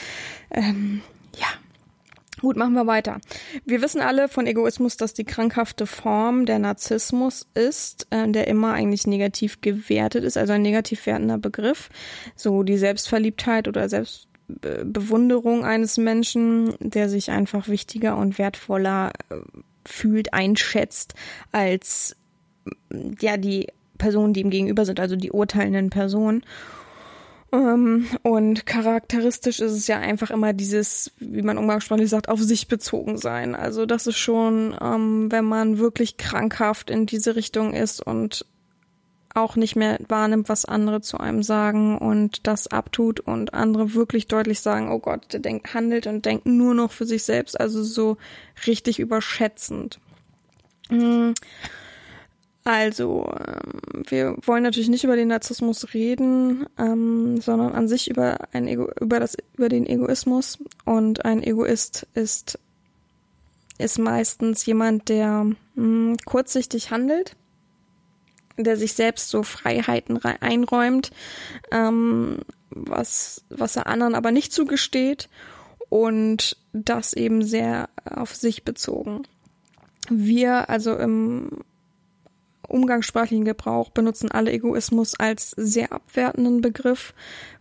Ähm, 0.51 1.01
ja, 1.39 1.47
Gut, 2.41 2.57
machen 2.57 2.75
wir 2.75 2.89
weiter. 2.89 3.21
Wir 3.65 3.83
wissen 3.83 4.01
alle 4.01 4.29
von 4.29 4.49
Egoismus, 4.49 4.97
dass 4.97 5.15
die 5.15 5.25
krankhafte 5.25 5.87
Form 5.87 6.45
der 6.45 6.59
Narzissmus 6.59 7.47
ist, 7.55 8.09
äh, 8.11 8.29
der 8.29 8.49
immer 8.49 8.73
eigentlich 8.73 9.07
negativ 9.07 9.61
gewertet 9.61 10.25
ist, 10.25 10.37
also 10.37 10.53
ein 10.53 10.63
negativ 10.63 11.07
wertender 11.07 11.39
Begriff. 11.39 11.89
So 12.35 12.65
die 12.65 12.79
Selbstverliebtheit 12.79 13.69
oder 13.69 13.89
Selbstbewunderung 14.61 15.65
eines 15.65 15.99
Menschen, 15.99 16.75
der 16.81 17.09
sich 17.09 17.31
einfach 17.31 17.69
wichtiger 17.69 18.17
und 18.17 18.39
wertvoller 18.39 19.13
äh, 19.31 19.37
fühlt, 19.85 20.33
einschätzt 20.33 21.15
als 21.51 22.17
ja 23.21 23.37
die 23.37 23.69
Personen, 23.99 24.33
die 24.33 24.41
ihm 24.41 24.51
gegenüber 24.51 24.85
sind, 24.85 25.01
also 25.01 25.17
die 25.17 25.33
urteilenden 25.33 25.91
Personen. 25.91 26.45
Ähm, 27.53 28.07
und 28.23 28.65
charakteristisch 28.67 29.61
ist 29.61 29.73
es 29.73 29.87
ja 29.87 29.99
einfach 29.99 30.31
immer 30.31 30.53
dieses, 30.53 31.13
wie 31.19 31.43
man 31.43 31.59
umgangssprachlich 31.59 32.09
sagt, 32.09 32.29
auf 32.29 32.41
sich 32.41 32.69
bezogen 32.69 33.19
sein. 33.19 33.55
Also 33.55 33.85
das 33.85 34.07
ist 34.07 34.19
schon, 34.19 34.75
ähm, 34.81 35.31
wenn 35.31 35.45
man 35.45 35.79
wirklich 35.79 36.17
krankhaft 36.17 36.91
in 36.91 37.07
diese 37.07 37.37
Richtung 37.37 37.75
ist 37.75 38.01
und 38.01 38.47
auch 39.35 39.57
nicht 39.57 39.77
mehr 39.77 39.99
wahrnimmt, 40.09 40.49
was 40.49 40.65
andere 40.65 41.01
zu 41.01 41.19
einem 41.19 41.43
sagen 41.43 41.99
und 41.99 42.47
das 42.47 42.67
abtut 42.67 43.21
und 43.21 43.55
andere 43.55 43.95
wirklich 43.95 44.27
deutlich 44.27 44.61
sagen, 44.61 44.91
oh 44.91 44.99
Gott, 44.99 45.33
der 45.33 45.41
denkt, 45.41 45.75
handelt 45.75 46.07
und 46.07 46.25
denkt 46.25 46.47
nur 46.47 46.75
noch 46.75 46.93
für 46.93 47.07
sich 47.07 47.23
selbst, 47.23 47.59
also 47.59 47.83
so 47.83 48.17
richtig 48.67 48.99
überschätzend. 48.99 50.01
Mhm. 50.91 51.35
Also, 52.65 53.29
ähm, 53.29 54.05
wir 54.09 54.37
wollen 54.43 54.63
natürlich 54.63 54.89
nicht 54.89 55.03
über 55.03 55.17
den 55.17 55.29
Narzissmus 55.29 55.95
reden, 55.95 56.67
ähm, 56.79 57.41
sondern 57.41 57.73
an 57.73 57.89
sich 57.89 58.09
über, 58.09 58.39
ein 58.53 58.69
Ego, 58.69 58.89
über, 59.01 59.19
das, 59.19 59.37
über 59.57 59.69
den 59.69 59.85
Egoismus. 59.85 60.59
Und 60.85 61.25
ein 61.25 61.43
Egoist 61.43 62.07
ist, 62.15 62.61
ist 63.79 63.99
meistens 63.99 64.65
jemand, 64.65 65.09
der 65.09 65.47
hm, 65.75 66.17
kurzsichtig 66.25 66.93
handelt, 66.93 67.35
der 68.57 68.77
sich 68.77 68.93
selbst 68.95 69.29
so 69.29 69.43
Freiheiten 69.43 70.23
einräumt, 70.25 71.11
ähm, 71.71 72.39
was, 72.71 73.45
was 73.51 73.77
er 73.77 73.87
anderen 73.87 74.15
aber 74.15 74.31
nicht 74.31 74.53
zugesteht 74.53 75.29
und 75.89 76.57
das 76.73 77.13
eben 77.13 77.43
sehr 77.43 77.89
auf 78.05 78.35
sich 78.35 78.65
bezogen. 78.65 79.23
Wir, 80.09 80.71
also 80.71 80.97
im 80.97 81.51
umgangssprachlichen 82.67 83.45
Gebrauch 83.45 83.91
benutzen 83.91 84.31
alle 84.31 84.53
Egoismus 84.53 85.19
als 85.19 85.51
sehr 85.51 85.93
abwertenden 85.93 86.61
Begriff 86.61 87.15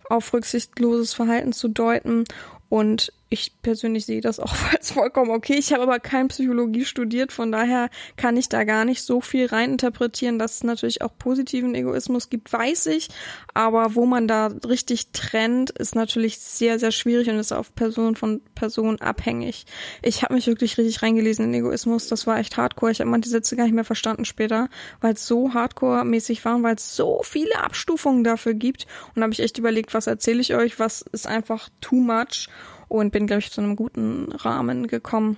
auf 0.09 0.33
rücksichtsloses 0.33 1.13
Verhalten 1.13 1.53
zu 1.53 1.67
deuten 1.67 2.23
und 2.69 3.13
ich 3.33 3.53
persönlich 3.61 4.05
sehe 4.05 4.19
das 4.19 4.41
auch 4.41 4.53
als 4.73 4.91
vollkommen 4.91 5.31
okay. 5.31 5.55
Ich 5.55 5.71
habe 5.71 5.83
aber 5.83 5.99
kein 5.99 6.27
Psychologie 6.27 6.83
studiert, 6.83 7.31
von 7.31 7.51
daher 7.51 7.89
kann 8.17 8.35
ich 8.35 8.49
da 8.49 8.65
gar 8.65 8.83
nicht 8.83 9.01
so 9.01 9.21
viel 9.21 9.45
reininterpretieren, 9.45 10.37
dass 10.37 10.55
es 10.55 10.63
natürlich 10.63 11.01
auch 11.01 11.17
positiven 11.17 11.73
Egoismus 11.73 12.29
gibt, 12.29 12.51
weiß 12.51 12.87
ich. 12.87 13.07
Aber 13.53 13.95
wo 13.95 14.05
man 14.05 14.27
da 14.27 14.47
richtig 14.67 15.11
trennt, 15.13 15.71
ist 15.71 15.95
natürlich 15.95 16.39
sehr, 16.39 16.77
sehr 16.77 16.91
schwierig 16.91 17.29
und 17.29 17.39
ist 17.39 17.53
auf 17.53 17.73
Person 17.73 18.17
von 18.17 18.41
Person 18.53 18.99
abhängig. 18.99 19.65
Ich 20.01 20.23
habe 20.23 20.33
mich 20.33 20.47
wirklich 20.47 20.77
richtig 20.77 21.01
reingelesen 21.01 21.45
in 21.45 21.53
Egoismus. 21.53 22.09
Das 22.09 22.27
war 22.27 22.37
echt 22.37 22.57
hardcore. 22.57 22.91
Ich 22.91 22.99
habe 22.99 23.09
manche 23.09 23.29
Sätze 23.29 23.55
gar 23.55 23.63
nicht 23.63 23.73
mehr 23.73 23.85
verstanden 23.85 24.25
später, 24.25 24.67
weil 24.99 25.13
es 25.13 25.25
so 25.25 25.53
hardcore-mäßig 25.53 26.43
war 26.43 26.57
und 26.57 26.63
weil 26.63 26.75
es 26.75 26.97
so 26.97 27.21
viele 27.23 27.63
Abstufungen 27.63 28.25
dafür 28.25 28.53
gibt. 28.53 28.87
Und 29.15 29.23
habe 29.23 29.31
ich 29.31 29.39
echt 29.39 29.57
überlegt, 29.57 29.93
was 29.93 30.07
erzähle 30.07 30.41
ich 30.41 30.53
euch, 30.53 30.79
was 30.79 31.01
ist 31.13 31.27
einfach 31.27 31.69
too 31.79 31.95
much 31.95 32.49
und 32.91 33.11
bin, 33.11 33.27
glaube 33.27 33.39
ich, 33.39 33.51
zu 33.51 33.61
einem 33.61 33.75
guten 33.75 34.31
Rahmen 34.31 34.87
gekommen. 34.87 35.37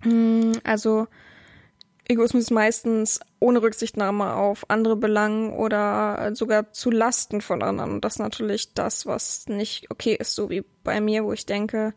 Hm, 0.00 0.52
also 0.64 1.06
Egoismus 2.08 2.44
ist 2.44 2.50
meistens 2.50 3.20
ohne 3.40 3.62
Rücksichtnahme 3.62 4.34
auf 4.34 4.70
andere 4.70 4.96
Belangen 4.96 5.52
oder 5.52 6.34
sogar 6.34 6.72
zu 6.72 6.90
Lasten 6.90 7.40
von 7.40 7.62
anderen. 7.62 7.92
Und 7.92 8.04
das 8.04 8.14
ist 8.14 8.18
natürlich 8.20 8.74
das, 8.74 9.06
was 9.06 9.48
nicht 9.48 9.90
okay 9.90 10.16
ist, 10.18 10.34
so 10.34 10.48
wie 10.48 10.64
bei 10.84 11.00
mir, 11.00 11.24
wo 11.24 11.32
ich 11.32 11.46
denke, 11.46 11.94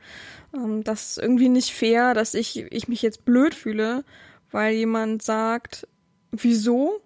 ähm, 0.53 0.83
das 0.83 1.11
ist 1.11 1.17
irgendwie 1.19 1.49
nicht 1.49 1.73
fair, 1.73 2.13
dass 2.13 2.33
ich, 2.33 2.57
ich 2.71 2.87
mich 2.87 3.01
jetzt 3.03 3.23
blöd 3.23 3.53
fühle, 3.53 4.03
weil 4.51 4.73
jemand 4.73 5.21
sagt, 5.21 5.87
wieso? 6.31 7.01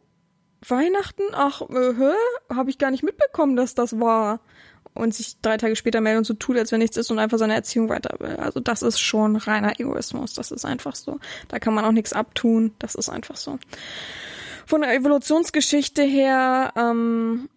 Weihnachten? 0.65 1.23
Ach, 1.33 1.61
äh? 1.61 2.13
Habe 2.53 2.69
ich 2.69 2.77
gar 2.77 2.91
nicht 2.91 3.03
mitbekommen, 3.03 3.57
dass 3.57 3.75
das 3.75 3.99
war 3.99 4.39
und 4.93 5.13
sich 5.13 5.39
drei 5.41 5.57
Tage 5.57 5.75
später 5.75 6.01
meldet 6.01 6.19
und 6.19 6.25
so 6.25 6.33
tut, 6.33 6.57
als 6.57 6.71
wenn 6.71 6.79
nichts 6.79 6.97
ist 6.97 7.11
und 7.11 7.19
einfach 7.19 7.37
seine 7.37 7.55
Erziehung 7.55 7.89
weiter 7.89 8.17
will. 8.19 8.35
Also 8.35 8.59
das 8.59 8.81
ist 8.81 8.99
schon 8.99 9.35
reiner 9.35 9.79
Egoismus. 9.79 10.33
Das 10.33 10.51
ist 10.51 10.65
einfach 10.65 10.95
so. 10.95 11.19
Da 11.47 11.59
kann 11.59 11.73
man 11.73 11.85
auch 11.85 11.91
nichts 11.91 12.13
abtun. 12.13 12.73
Das 12.79 12.95
ist 12.95 13.09
einfach 13.09 13.35
so. 13.35 13.59
Von 14.65 14.81
der 14.81 14.93
Evolutionsgeschichte 14.93 16.03
her 16.03 16.73
ähm, 16.77 17.49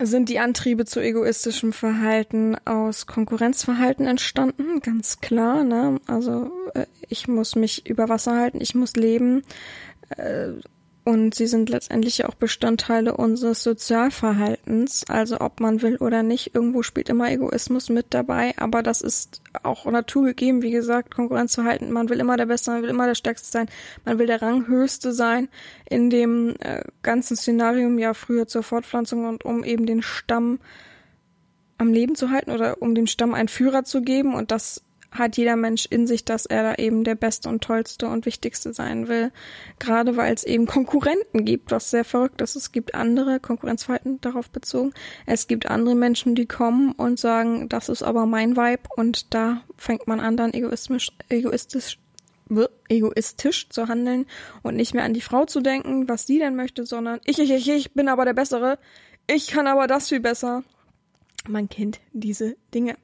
sind 0.00 0.28
die 0.28 0.40
Antriebe 0.40 0.84
zu 0.84 1.00
egoistischem 1.00 1.72
Verhalten 1.72 2.56
aus 2.64 3.06
Konkurrenzverhalten 3.06 4.06
entstanden, 4.06 4.80
ganz 4.80 5.20
klar. 5.20 5.62
Ne? 5.62 6.00
Also 6.06 6.50
äh, 6.74 6.86
ich 7.08 7.28
muss 7.28 7.54
mich 7.54 7.86
über 7.86 8.08
Wasser 8.08 8.36
halten, 8.36 8.60
ich 8.60 8.74
muss 8.74 8.94
leben. 8.94 9.44
Und 11.04 11.34
sie 11.34 11.46
sind 11.46 11.68
letztendlich 11.68 12.24
auch 12.24 12.34
Bestandteile 12.34 13.14
unseres 13.14 13.62
Sozialverhaltens. 13.62 15.04
Also 15.06 15.38
ob 15.38 15.60
man 15.60 15.82
will 15.82 15.96
oder 15.98 16.22
nicht, 16.22 16.54
irgendwo 16.54 16.82
spielt 16.82 17.10
immer 17.10 17.30
Egoismus 17.30 17.90
mit 17.90 18.06
dabei. 18.14 18.54
Aber 18.56 18.82
das 18.82 19.02
ist 19.02 19.42
auch 19.62 19.84
naturgegeben, 19.84 20.62
wie 20.62 20.70
gesagt, 20.70 21.14
Konkurrenzverhalten. 21.14 21.92
Man 21.92 22.08
will 22.08 22.20
immer 22.20 22.38
der 22.38 22.46
Beste, 22.46 22.70
man 22.70 22.82
will 22.82 22.88
immer 22.88 23.06
der 23.06 23.14
Stärkste 23.14 23.50
sein, 23.50 23.68
man 24.06 24.18
will 24.18 24.26
der 24.26 24.40
Ranghöchste 24.40 25.12
sein 25.12 25.48
in 25.90 26.08
dem 26.08 26.54
äh, 26.60 26.82
ganzen 27.02 27.36
Szenarium 27.36 27.98
ja 27.98 28.14
früher 28.14 28.46
zur 28.46 28.62
Fortpflanzung 28.62 29.26
und 29.26 29.44
um 29.44 29.62
eben 29.62 29.84
den 29.84 30.00
Stamm 30.00 30.58
am 31.76 31.92
Leben 31.92 32.14
zu 32.14 32.30
halten 32.30 32.50
oder 32.50 32.80
um 32.80 32.94
dem 32.94 33.06
Stamm 33.06 33.34
einen 33.34 33.48
Führer 33.48 33.84
zu 33.84 34.00
geben. 34.00 34.34
Und 34.34 34.50
das 34.50 34.83
hat 35.14 35.36
jeder 35.36 35.56
Mensch 35.56 35.86
in 35.86 36.06
sich, 36.06 36.24
dass 36.24 36.44
er 36.44 36.62
da 36.62 36.74
eben 36.74 37.04
der 37.04 37.14
Beste 37.14 37.48
und 37.48 37.62
Tollste 37.62 38.08
und 38.08 38.26
Wichtigste 38.26 38.74
sein 38.74 39.08
will. 39.08 39.30
Gerade 39.78 40.16
weil 40.16 40.34
es 40.34 40.44
eben 40.44 40.66
Konkurrenten 40.66 41.44
gibt, 41.44 41.70
was 41.70 41.90
sehr 41.90 42.04
verrückt 42.04 42.42
ist. 42.42 42.56
Es 42.56 42.72
gibt 42.72 42.94
andere 42.94 43.40
Konkurrenzverhalten 43.40 44.20
darauf 44.20 44.50
bezogen. 44.50 44.92
Es 45.24 45.46
gibt 45.46 45.66
andere 45.70 45.94
Menschen, 45.94 46.34
die 46.34 46.46
kommen 46.46 46.92
und 46.92 47.18
sagen, 47.18 47.68
das 47.68 47.88
ist 47.88 48.02
aber 48.02 48.26
mein 48.26 48.56
Vibe 48.56 48.82
und 48.96 49.32
da 49.32 49.62
fängt 49.76 50.06
man 50.06 50.20
an, 50.20 50.36
dann 50.36 50.52
egoistisch, 50.52 51.12
egoistisch 51.28 51.98
egoistisch 52.88 53.70
zu 53.70 53.88
handeln 53.88 54.26
und 54.62 54.76
nicht 54.76 54.92
mehr 54.92 55.04
an 55.04 55.14
die 55.14 55.22
Frau 55.22 55.46
zu 55.46 55.60
denken, 55.60 56.08
was 56.08 56.26
sie 56.26 56.38
denn 56.38 56.56
möchte, 56.56 56.84
sondern 56.84 57.20
ich, 57.24 57.38
ich, 57.38 57.50
ich, 57.50 57.68
ich 57.68 57.94
bin 57.94 58.08
aber 58.08 58.26
der 58.26 58.34
Bessere. 58.34 58.78
Ich 59.26 59.46
kann 59.46 59.66
aber 59.66 59.86
das 59.86 60.10
viel 60.10 60.20
besser. 60.20 60.62
Man 61.48 61.68
kennt 61.68 62.00
diese 62.12 62.56
Dinge. 62.74 62.96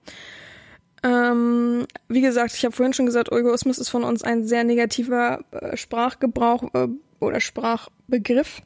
Ähm, 1.03 1.87
wie 2.09 2.21
gesagt, 2.21 2.55
ich 2.55 2.65
habe 2.65 2.75
vorhin 2.75 2.93
schon 2.93 3.07
gesagt, 3.07 3.33
Egoismus 3.33 3.79
ist 3.79 3.89
von 3.89 4.05
uns 4.05 4.23
ein 4.23 4.45
sehr 4.45 4.65
negativer 4.65 5.45
äh, 5.51 5.77
Sprachgebrauch 5.77 6.75
äh, 6.75 6.89
oder 7.21 7.41
Sprachbegriff. 7.41 8.63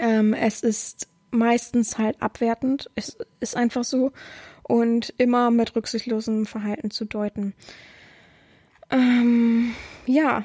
Ähm, 0.00 0.34
es 0.34 0.62
ist 0.62 1.08
meistens 1.30 1.98
halt 1.98 2.22
abwertend, 2.22 2.90
es 2.94 3.16
ist 3.40 3.56
einfach 3.56 3.84
so 3.84 4.12
und 4.62 5.12
immer 5.18 5.50
mit 5.50 5.74
rücksichtslosem 5.74 6.46
Verhalten 6.46 6.90
zu 6.90 7.04
deuten. 7.04 7.54
Ähm, 8.90 9.74
ja, 10.06 10.44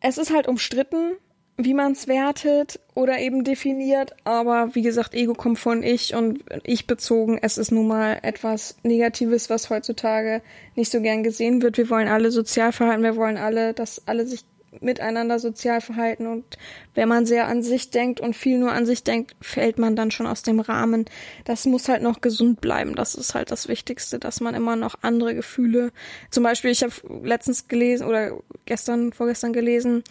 es 0.00 0.18
ist 0.18 0.32
halt 0.32 0.48
umstritten, 0.48 1.16
wie 1.58 1.74
man 1.74 1.92
es 1.92 2.06
wertet 2.06 2.78
oder 2.94 3.18
eben 3.18 3.42
definiert. 3.42 4.14
Aber 4.24 4.74
wie 4.74 4.82
gesagt, 4.82 5.12
Ego 5.12 5.34
kommt 5.34 5.58
von 5.58 5.82
ich 5.82 6.14
und 6.14 6.44
ich 6.62 6.86
bezogen. 6.86 7.38
Es 7.42 7.58
ist 7.58 7.72
nun 7.72 7.88
mal 7.88 8.18
etwas 8.22 8.76
Negatives, 8.84 9.50
was 9.50 9.68
heutzutage 9.68 10.40
nicht 10.76 10.90
so 10.90 11.00
gern 11.00 11.24
gesehen 11.24 11.60
wird. 11.60 11.76
Wir 11.76 11.90
wollen 11.90 12.08
alle 12.08 12.30
sozial 12.30 12.72
verhalten, 12.72 13.02
wir 13.02 13.16
wollen 13.16 13.36
alle, 13.36 13.74
dass 13.74 14.06
alle 14.06 14.24
sich 14.24 14.44
miteinander 14.80 15.38
sozial 15.38 15.80
verhalten 15.80 16.26
und 16.26 16.44
wenn 16.94 17.08
man 17.08 17.26
sehr 17.26 17.46
an 17.46 17.62
sich 17.62 17.90
denkt 17.90 18.20
und 18.20 18.36
viel 18.36 18.58
nur 18.58 18.72
an 18.72 18.86
sich 18.86 19.04
denkt, 19.04 19.34
fällt 19.40 19.78
man 19.78 19.96
dann 19.96 20.10
schon 20.10 20.26
aus 20.26 20.42
dem 20.42 20.60
Rahmen. 20.60 21.06
Das 21.44 21.64
muss 21.64 21.88
halt 21.88 22.02
noch 22.02 22.20
gesund 22.20 22.60
bleiben. 22.60 22.94
Das 22.94 23.14
ist 23.14 23.34
halt 23.34 23.50
das 23.50 23.68
Wichtigste, 23.68 24.18
dass 24.18 24.40
man 24.40 24.54
immer 24.54 24.76
noch 24.76 24.96
andere 25.02 25.34
Gefühle, 25.34 25.92
zum 26.30 26.42
Beispiel, 26.44 26.70
ich 26.70 26.82
habe 26.82 26.92
letztens 27.22 27.68
gelesen 27.68 28.06
oder 28.06 28.38
gestern, 28.66 29.12
vorgestern 29.12 29.52
gelesen, 29.52 30.02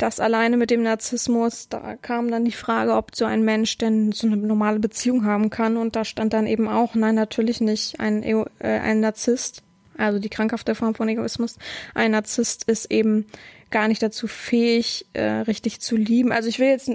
dass 0.00 0.18
alleine 0.18 0.56
mit 0.56 0.70
dem 0.70 0.82
Narzissmus, 0.82 1.68
da 1.68 1.96
kam 1.96 2.30
dann 2.30 2.44
die 2.44 2.52
Frage, 2.52 2.94
ob 2.94 3.14
so 3.14 3.26
ein 3.26 3.44
Mensch 3.44 3.76
denn 3.76 4.12
so 4.12 4.26
eine 4.26 4.36
normale 4.36 4.78
Beziehung 4.78 5.24
haben 5.26 5.50
kann 5.50 5.76
und 5.76 5.94
da 5.94 6.04
stand 6.04 6.32
dann 6.32 6.46
eben 6.46 6.68
auch, 6.68 6.94
nein, 6.94 7.14
natürlich 7.14 7.60
nicht, 7.60 8.00
ein, 8.00 8.22
äh, 8.22 8.44
ein 8.60 9.00
Narzisst, 9.00 9.62
also 9.98 10.18
die 10.18 10.30
krankhafte 10.30 10.74
Form 10.74 10.94
von 10.94 11.08
Egoismus, 11.08 11.58
ein 11.94 12.12
Narzisst 12.12 12.64
ist 12.64 12.90
eben 12.90 13.26
gar 13.70 13.88
nicht 13.88 14.02
dazu 14.02 14.26
fähig, 14.26 15.06
äh, 15.12 15.22
richtig 15.22 15.80
zu 15.80 15.96
lieben. 15.96 16.32
Also 16.32 16.48
ich 16.48 16.58
will 16.58 16.68
jetzt, 16.68 16.90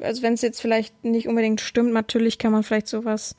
also 0.00 0.22
wenn 0.22 0.34
es 0.34 0.42
jetzt 0.42 0.60
vielleicht 0.60 1.04
nicht 1.04 1.28
unbedingt 1.28 1.60
stimmt, 1.60 1.92
natürlich 1.92 2.38
kann 2.38 2.52
man 2.52 2.62
vielleicht 2.62 2.88
sowas 2.88 3.36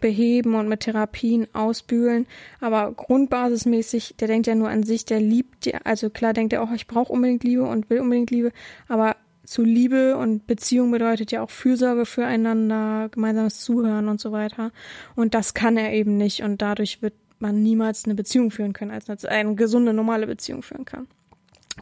beheben 0.00 0.54
und 0.54 0.68
mit 0.68 0.80
Therapien 0.80 1.46
ausbügeln, 1.54 2.26
aber 2.60 2.92
grundbasismäßig, 2.92 4.16
der 4.18 4.28
denkt 4.28 4.46
ja 4.46 4.54
nur 4.54 4.68
an 4.68 4.82
sich, 4.82 5.06
der 5.06 5.20
liebt, 5.20 5.64
ja, 5.64 5.78
also 5.84 6.10
klar 6.10 6.34
denkt 6.34 6.52
er 6.52 6.62
auch, 6.62 6.72
ich 6.72 6.86
brauche 6.86 7.12
unbedingt 7.12 7.42
Liebe 7.42 7.62
und 7.62 7.88
will 7.88 8.00
unbedingt 8.00 8.30
Liebe, 8.30 8.52
aber 8.86 9.16
zu 9.44 9.62
Liebe 9.62 10.16
und 10.16 10.46
Beziehung 10.46 10.90
bedeutet 10.90 11.32
ja 11.32 11.42
auch 11.42 11.50
Fürsorge 11.50 12.04
füreinander, 12.06 13.08
gemeinsames 13.10 13.60
Zuhören 13.60 14.08
und 14.08 14.20
so 14.20 14.32
weiter. 14.32 14.72
Und 15.16 15.34
das 15.34 15.52
kann 15.52 15.76
er 15.76 15.92
eben 15.92 16.16
nicht 16.16 16.42
und 16.42 16.62
dadurch 16.62 17.02
wird 17.02 17.14
man 17.38 17.62
niemals 17.62 18.04
eine 18.04 18.14
Beziehung 18.14 18.50
führen 18.50 18.72
können, 18.72 18.90
als 18.90 19.08
eine 19.24 19.54
gesunde, 19.54 19.92
normale 19.92 20.26
Beziehung 20.26 20.62
führen 20.62 20.84
kann 20.84 21.08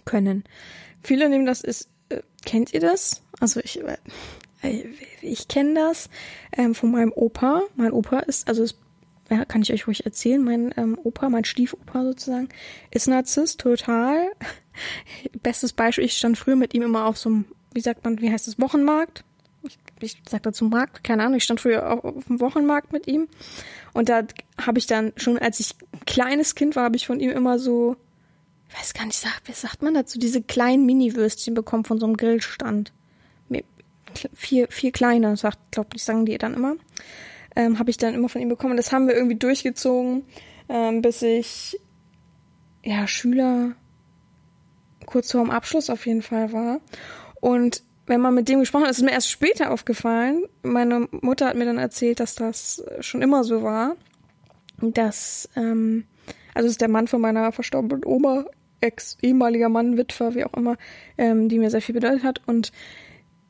können. 0.05 0.44
Viele 1.02 1.28
nehmen 1.28 1.46
das 1.46 1.62
ist, 1.62 1.88
äh, 2.09 2.20
kennt 2.44 2.72
ihr 2.72 2.81
das? 2.81 3.22
Also 3.40 3.61
ich, 3.61 3.81
äh, 3.83 3.96
ich 5.20 5.48
kenne 5.48 5.74
das 5.74 6.09
ähm, 6.57 6.74
von 6.74 6.90
meinem 6.90 7.12
Opa. 7.12 7.62
Mein 7.76 7.92
Opa 7.92 8.20
ist, 8.20 8.48
also 8.48 8.62
ist, 8.62 8.78
ja, 9.31 9.44
kann 9.44 9.62
ich 9.62 9.72
euch 9.72 9.87
ruhig 9.87 10.05
erzählen, 10.05 10.42
mein 10.42 10.74
ähm, 10.76 10.98
Opa, 11.02 11.28
mein 11.28 11.44
Stiefopa 11.44 12.05
sozusagen, 12.05 12.48
ist 12.90 13.09
Narzisst, 13.09 13.61
total. 13.61 14.31
Bestes 15.42 15.72
Beispiel, 15.72 16.05
ich 16.05 16.16
stand 16.16 16.38
früher 16.38 16.57
mit 16.57 16.74
ihm 16.74 16.83
immer 16.83 17.07
auf 17.07 17.18
so 17.18 17.31
einem, 17.31 17.44
wie 17.72 17.81
sagt 17.81 18.05
man, 18.05 18.20
wie 18.20 18.31
heißt 18.31 18.46
das, 18.46 18.61
Wochenmarkt? 18.61 19.24
Ich, 19.62 19.78
ich 20.00 20.18
sag 20.28 20.42
dazu 20.42 20.64
Markt, 20.64 21.05
keine 21.05 21.22
Ahnung, 21.22 21.37
ich 21.37 21.44
stand 21.44 21.61
früher 21.61 21.90
auf, 21.90 22.05
auf 22.05 22.24
dem 22.24 22.40
Wochenmarkt 22.40 22.92
mit 22.92 23.07
ihm 23.07 23.28
und 23.92 24.09
da 24.09 24.22
habe 24.61 24.78
ich 24.78 24.87
dann 24.87 25.12
schon, 25.16 25.38
als 25.38 25.61
ich 25.61 25.74
kleines 26.05 26.55
Kind 26.55 26.76
war, 26.76 26.85
habe 26.85 26.96
ich 26.96 27.07
von 27.07 27.20
ihm 27.20 27.31
immer 27.31 27.59
so 27.59 27.96
ich 28.72 28.78
weiß 28.78 28.94
gar 28.94 29.04
nicht, 29.04 29.18
sagt, 29.18 29.48
wie 29.48 29.52
sagt 29.52 29.82
man 29.82 29.94
dazu, 29.94 30.18
diese 30.18 30.42
kleinen 30.42 30.87
Mini-Würstchen 30.87 31.54
bekommen 31.54 31.85
von 31.85 31.98
so 31.98 32.06
einem 32.06 32.16
Grillstand. 32.16 32.92
Vier, 34.35 34.68
vier 34.68 34.92
kleine, 34.92 35.37
sagt, 35.38 35.58
glaube 35.70 35.90
ich, 35.94 36.04
sagen 36.04 36.26
die 36.26 36.37
dann 36.37 36.54
immer. 36.54 36.76
Ähm, 37.56 37.78
habe 37.78 37.90
ich 37.90 37.96
dann 37.96 38.14
immer 38.14 38.28
von 38.28 38.42
ihm 38.42 38.48
bekommen. 38.48 38.76
Das 38.76 38.92
haben 38.92 39.08
wir 39.08 39.14
irgendwie 39.14 39.37
durchgezogen, 39.37 40.24
ähm, 40.68 41.00
bis 41.00 41.22
ich 41.22 41.80
ja 42.82 43.06
Schüler 43.06 43.72
kurz 45.06 45.32
vor 45.32 45.42
dem 45.42 45.50
Abschluss 45.50 45.88
auf 45.88 46.06
jeden 46.06 46.22
Fall 46.22 46.52
war. 46.52 46.80
Und 47.40 47.82
wenn 48.06 48.20
man 48.20 48.35
mit 48.35 48.48
dem 48.48 48.61
gesprochen 48.61 48.85
hat, 48.85 48.90
ist 48.90 49.02
mir 49.02 49.12
erst 49.12 49.30
später 49.30 49.70
aufgefallen. 49.70 50.44
Meine 50.62 51.08
Mutter 51.11 51.46
hat 51.46 51.56
mir 51.56 51.64
dann 51.64 51.78
erzählt, 51.78 52.20
dass 52.20 52.35
das 52.35 52.85
schon 53.00 53.22
immer 53.22 53.44
so 53.44 53.62
war. 53.62 53.96
Dass, 54.78 55.48
ähm, 55.56 56.04
also 56.54 56.68
ist 56.68 56.80
der 56.80 56.88
Mann 56.88 57.08
von 57.08 57.20
meiner 57.20 57.52
verstorbenen 57.52 58.04
Oma 58.04 58.44
ex 58.83 59.16
ehemaliger 59.23 59.68
Mann, 59.68 59.97
Witwer, 59.97 60.35
wie 60.35 60.45
auch 60.45 60.55
immer, 60.55 60.77
ähm, 61.16 61.49
die 61.49 61.59
mir 61.59 61.71
sehr 61.71 61.83
viel 61.83 61.95
bedeutet 61.95 62.25
hat. 62.25 62.40
Und 62.47 62.73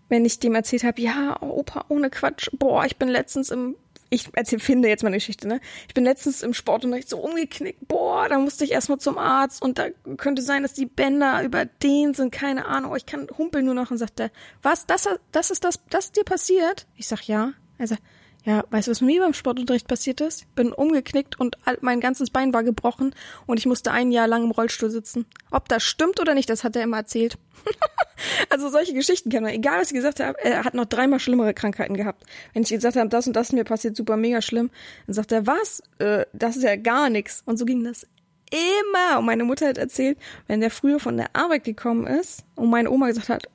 wenn 0.08 0.24
ich 0.24 0.38
dem 0.38 0.54
erzählt 0.54 0.84
habe, 0.84 1.00
ja, 1.00 1.40
Opa, 1.40 1.86
ohne 1.88 2.10
Quatsch, 2.10 2.48
boah, 2.52 2.84
ich 2.84 2.96
bin 2.96 3.08
letztens 3.08 3.50
im 3.50 3.76
ich 4.12 4.28
erzähl, 4.34 4.58
finde 4.58 4.88
jetzt 4.88 5.02
meine 5.02 5.16
Geschichte, 5.16 5.48
ne? 5.48 5.58
Ich 5.88 5.94
bin 5.94 6.04
letztens 6.04 6.42
im 6.42 6.52
Sportunterricht 6.52 7.08
so 7.08 7.18
umgeknickt. 7.18 7.88
Boah, 7.88 8.28
da 8.28 8.38
musste 8.38 8.62
ich 8.62 8.72
erstmal 8.72 8.98
zum 8.98 9.16
Arzt 9.16 9.62
und 9.62 9.78
da 9.78 9.86
könnte 10.18 10.42
sein, 10.42 10.62
dass 10.62 10.74
die 10.74 10.84
Bänder 10.84 11.42
über 11.42 11.64
den 11.64 12.12
sind, 12.12 12.30
keine 12.30 12.66
Ahnung. 12.66 12.94
Ich 12.94 13.06
kann 13.06 13.26
humpeln 13.38 13.64
nur 13.64 13.74
noch 13.74 13.90
und 13.90 13.96
sagt 13.96 14.20
er, 14.20 14.30
was, 14.60 14.84
das, 14.84 15.08
das 15.32 15.50
ist 15.50 15.64
das, 15.64 15.80
das 15.88 16.12
dir 16.12 16.24
passiert? 16.24 16.86
Ich 16.94 17.08
sag, 17.08 17.26
ja. 17.26 17.54
Er 17.78 17.86
sagt, 17.86 18.02
ja, 18.44 18.64
weißt 18.70 18.88
du, 18.88 18.90
was 18.90 19.00
mir 19.00 19.20
beim 19.20 19.34
Sportunterricht 19.34 19.86
passiert 19.86 20.20
ist? 20.20 20.52
Bin 20.56 20.72
umgeknickt 20.72 21.38
und 21.38 21.56
mein 21.80 22.00
ganzes 22.00 22.30
Bein 22.30 22.52
war 22.52 22.64
gebrochen 22.64 23.14
und 23.46 23.58
ich 23.58 23.66
musste 23.66 23.92
ein 23.92 24.10
Jahr 24.10 24.26
lang 24.26 24.42
im 24.42 24.50
Rollstuhl 24.50 24.90
sitzen. 24.90 25.26
Ob 25.50 25.68
das 25.68 25.84
stimmt 25.84 26.20
oder 26.20 26.34
nicht, 26.34 26.50
das 26.50 26.64
hat 26.64 26.74
er 26.74 26.82
immer 26.82 26.96
erzählt. 26.98 27.38
also 28.50 28.68
solche 28.68 28.94
Geschichten 28.94 29.30
kennen 29.30 29.46
wir. 29.46 29.54
Egal, 29.54 29.80
was 29.80 29.88
ich 29.88 29.94
gesagt 29.94 30.18
habe, 30.18 30.36
er 30.42 30.64
hat 30.64 30.74
noch 30.74 30.86
dreimal 30.86 31.20
schlimmere 31.20 31.54
Krankheiten 31.54 31.96
gehabt. 31.96 32.24
Wenn 32.52 32.62
ich 32.64 32.70
gesagt 32.70 32.96
habe, 32.96 33.08
das 33.08 33.28
und 33.28 33.34
das 33.34 33.52
mir 33.52 33.64
passiert, 33.64 33.96
super 33.96 34.16
mega 34.16 34.42
schlimm, 34.42 34.70
dann 35.06 35.14
sagt 35.14 35.30
er, 35.30 35.46
was? 35.46 35.82
Äh, 35.98 36.26
das 36.32 36.56
ist 36.56 36.64
ja 36.64 36.74
gar 36.74 37.10
nichts. 37.10 37.42
Und 37.46 37.58
so 37.58 37.64
ging 37.64 37.84
das 37.84 38.06
immer. 38.50 39.20
Und 39.20 39.26
meine 39.26 39.44
Mutter 39.44 39.68
hat 39.68 39.78
erzählt, 39.78 40.18
wenn 40.48 40.60
der 40.60 40.70
früher 40.70 40.98
von 40.98 41.16
der 41.16 41.34
Arbeit 41.34 41.62
gekommen 41.62 42.06
ist 42.08 42.44
und 42.56 42.70
meine 42.70 42.90
Oma 42.90 43.06
gesagt 43.06 43.28
hat, 43.28 43.48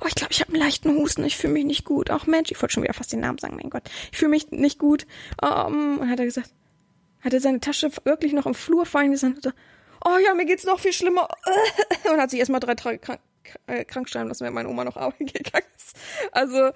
oh, 0.00 0.06
ich 0.06 0.14
glaube, 0.14 0.32
ich 0.32 0.40
habe 0.40 0.52
einen 0.52 0.62
leichten 0.62 0.96
Husten, 0.96 1.24
ich 1.24 1.36
fühle 1.36 1.52
mich 1.52 1.64
nicht 1.64 1.84
gut. 1.84 2.10
Ach 2.10 2.26
Mensch, 2.26 2.50
ich 2.50 2.60
wollte 2.60 2.74
schon 2.74 2.82
wieder 2.82 2.94
fast 2.94 3.12
den 3.12 3.20
Namen 3.20 3.38
sagen, 3.38 3.56
mein 3.56 3.70
Gott. 3.70 3.84
Ich 4.12 4.18
fühle 4.18 4.30
mich 4.30 4.50
nicht 4.50 4.78
gut. 4.78 5.06
Um, 5.42 5.98
und 5.98 6.10
hat 6.10 6.18
er 6.18 6.24
gesagt, 6.24 6.50
hat 7.20 7.32
er 7.32 7.40
seine 7.40 7.60
Tasche 7.60 7.90
wirklich 8.04 8.32
noch 8.32 8.46
im 8.46 8.54
Flur 8.54 8.86
fallen 8.86 9.08
gelassen 9.08 9.38
so, 9.42 9.50
oh 10.04 10.18
ja, 10.24 10.34
mir 10.34 10.46
geht's 10.46 10.64
noch 10.64 10.78
viel 10.78 10.92
schlimmer. 10.92 11.28
Und 12.10 12.20
hat 12.20 12.30
sich 12.30 12.38
erstmal 12.38 12.60
drei 12.60 12.74
Tage 12.74 12.98
krank, 12.98 13.20
äh, 13.66 13.84
krank 13.84 14.08
schreiben 14.08 14.28
lassen, 14.28 14.44
wenn 14.44 14.54
meine 14.54 14.68
Oma 14.68 14.84
noch 14.84 14.96
arbeiten 14.96 15.26
gegangen 15.32 15.66
ist. 15.76 15.96
Also, 16.32 16.70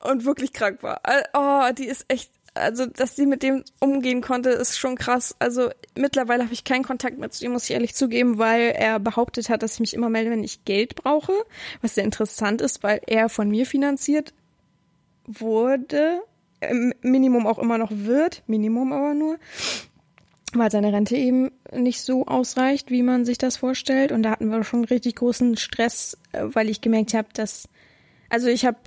und 0.00 0.24
wirklich 0.24 0.52
krank 0.52 0.82
war. 0.82 1.00
Oh, 1.34 1.72
die 1.74 1.86
ist 1.86 2.04
echt 2.06 2.30
also 2.58 2.86
dass 2.86 3.16
sie 3.16 3.26
mit 3.26 3.42
dem 3.42 3.64
umgehen 3.80 4.20
konnte, 4.20 4.50
ist 4.50 4.78
schon 4.78 4.96
krass. 4.96 5.34
Also 5.38 5.70
mittlerweile 5.96 6.44
habe 6.44 6.52
ich 6.52 6.64
keinen 6.64 6.84
Kontakt 6.84 7.18
mehr 7.18 7.30
zu 7.30 7.44
ihm, 7.44 7.52
muss 7.52 7.64
ich 7.64 7.72
ehrlich 7.72 7.94
zugeben, 7.94 8.38
weil 8.38 8.72
er 8.76 8.98
behauptet 9.00 9.48
hat, 9.48 9.62
dass 9.62 9.74
ich 9.74 9.80
mich 9.80 9.94
immer 9.94 10.08
melde, 10.08 10.30
wenn 10.30 10.44
ich 10.44 10.64
Geld 10.64 10.94
brauche. 10.94 11.32
Was 11.82 11.94
sehr 11.94 12.04
interessant 12.04 12.60
ist, 12.60 12.82
weil 12.82 13.00
er 13.06 13.28
von 13.28 13.48
mir 13.48 13.66
finanziert 13.66 14.34
wurde, 15.26 16.20
im 16.60 16.92
Minimum 17.02 17.46
auch 17.46 17.58
immer 17.58 17.78
noch 17.78 17.90
wird, 17.92 18.42
Minimum 18.46 18.92
aber 18.92 19.14
nur. 19.14 19.38
weil 20.54 20.70
seine 20.70 20.92
Rente 20.92 21.16
eben 21.16 21.50
nicht 21.72 22.00
so 22.00 22.26
ausreicht, 22.26 22.90
wie 22.90 23.02
man 23.02 23.24
sich 23.24 23.38
das 23.38 23.58
vorstellt. 23.58 24.12
Und 24.12 24.22
da 24.22 24.30
hatten 24.30 24.50
wir 24.50 24.64
schon 24.64 24.84
richtig 24.84 25.16
großen 25.16 25.56
Stress, 25.56 26.16
äh, 26.32 26.44
weil 26.44 26.68
ich 26.68 26.80
gemerkt 26.80 27.14
habe, 27.14 27.28
dass, 27.34 27.68
also 28.30 28.48
ich 28.48 28.64
habe, 28.64 28.78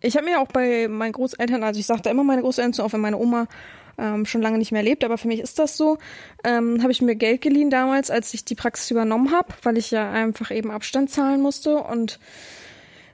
ich 0.00 0.16
habe 0.16 0.26
mir 0.26 0.40
auch 0.40 0.48
bei 0.48 0.88
meinen 0.88 1.12
Großeltern, 1.12 1.62
also 1.62 1.78
ich 1.78 1.86
sagte 1.86 2.08
immer 2.08 2.24
meine 2.24 2.42
Großeltern, 2.42 2.84
auch 2.84 2.92
wenn 2.92 3.00
meine 3.00 3.18
Oma 3.18 3.46
ähm, 3.98 4.24
schon 4.26 4.42
lange 4.42 4.58
nicht 4.58 4.72
mehr 4.72 4.82
lebt, 4.82 5.04
aber 5.04 5.18
für 5.18 5.28
mich 5.28 5.40
ist 5.40 5.58
das 5.58 5.76
so, 5.76 5.98
ähm, 6.44 6.82
habe 6.82 6.92
ich 6.92 7.02
mir 7.02 7.16
Geld 7.16 7.42
geliehen 7.42 7.70
damals, 7.70 8.10
als 8.10 8.32
ich 8.34 8.44
die 8.44 8.54
Praxis 8.54 8.90
übernommen 8.90 9.32
habe, 9.32 9.48
weil 9.62 9.76
ich 9.76 9.90
ja 9.90 10.10
einfach 10.10 10.50
eben 10.50 10.70
Abstand 10.70 11.10
zahlen 11.10 11.40
musste 11.42 11.76
und 11.76 12.18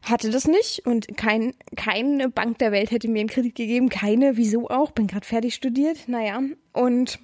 hatte 0.02 0.30
das 0.30 0.46
nicht. 0.46 0.86
Und 0.86 1.16
kein, 1.16 1.54
keine 1.76 2.28
Bank 2.28 2.58
der 2.58 2.72
Welt 2.72 2.90
hätte 2.90 3.08
mir 3.08 3.20
einen 3.20 3.28
Kredit 3.28 3.54
gegeben, 3.54 3.88
keine, 3.88 4.36
wieso 4.36 4.70
auch, 4.70 4.92
bin 4.92 5.08
gerade 5.08 5.26
fertig 5.26 5.54
studiert, 5.54 6.08
naja, 6.08 6.40
und 6.72 7.18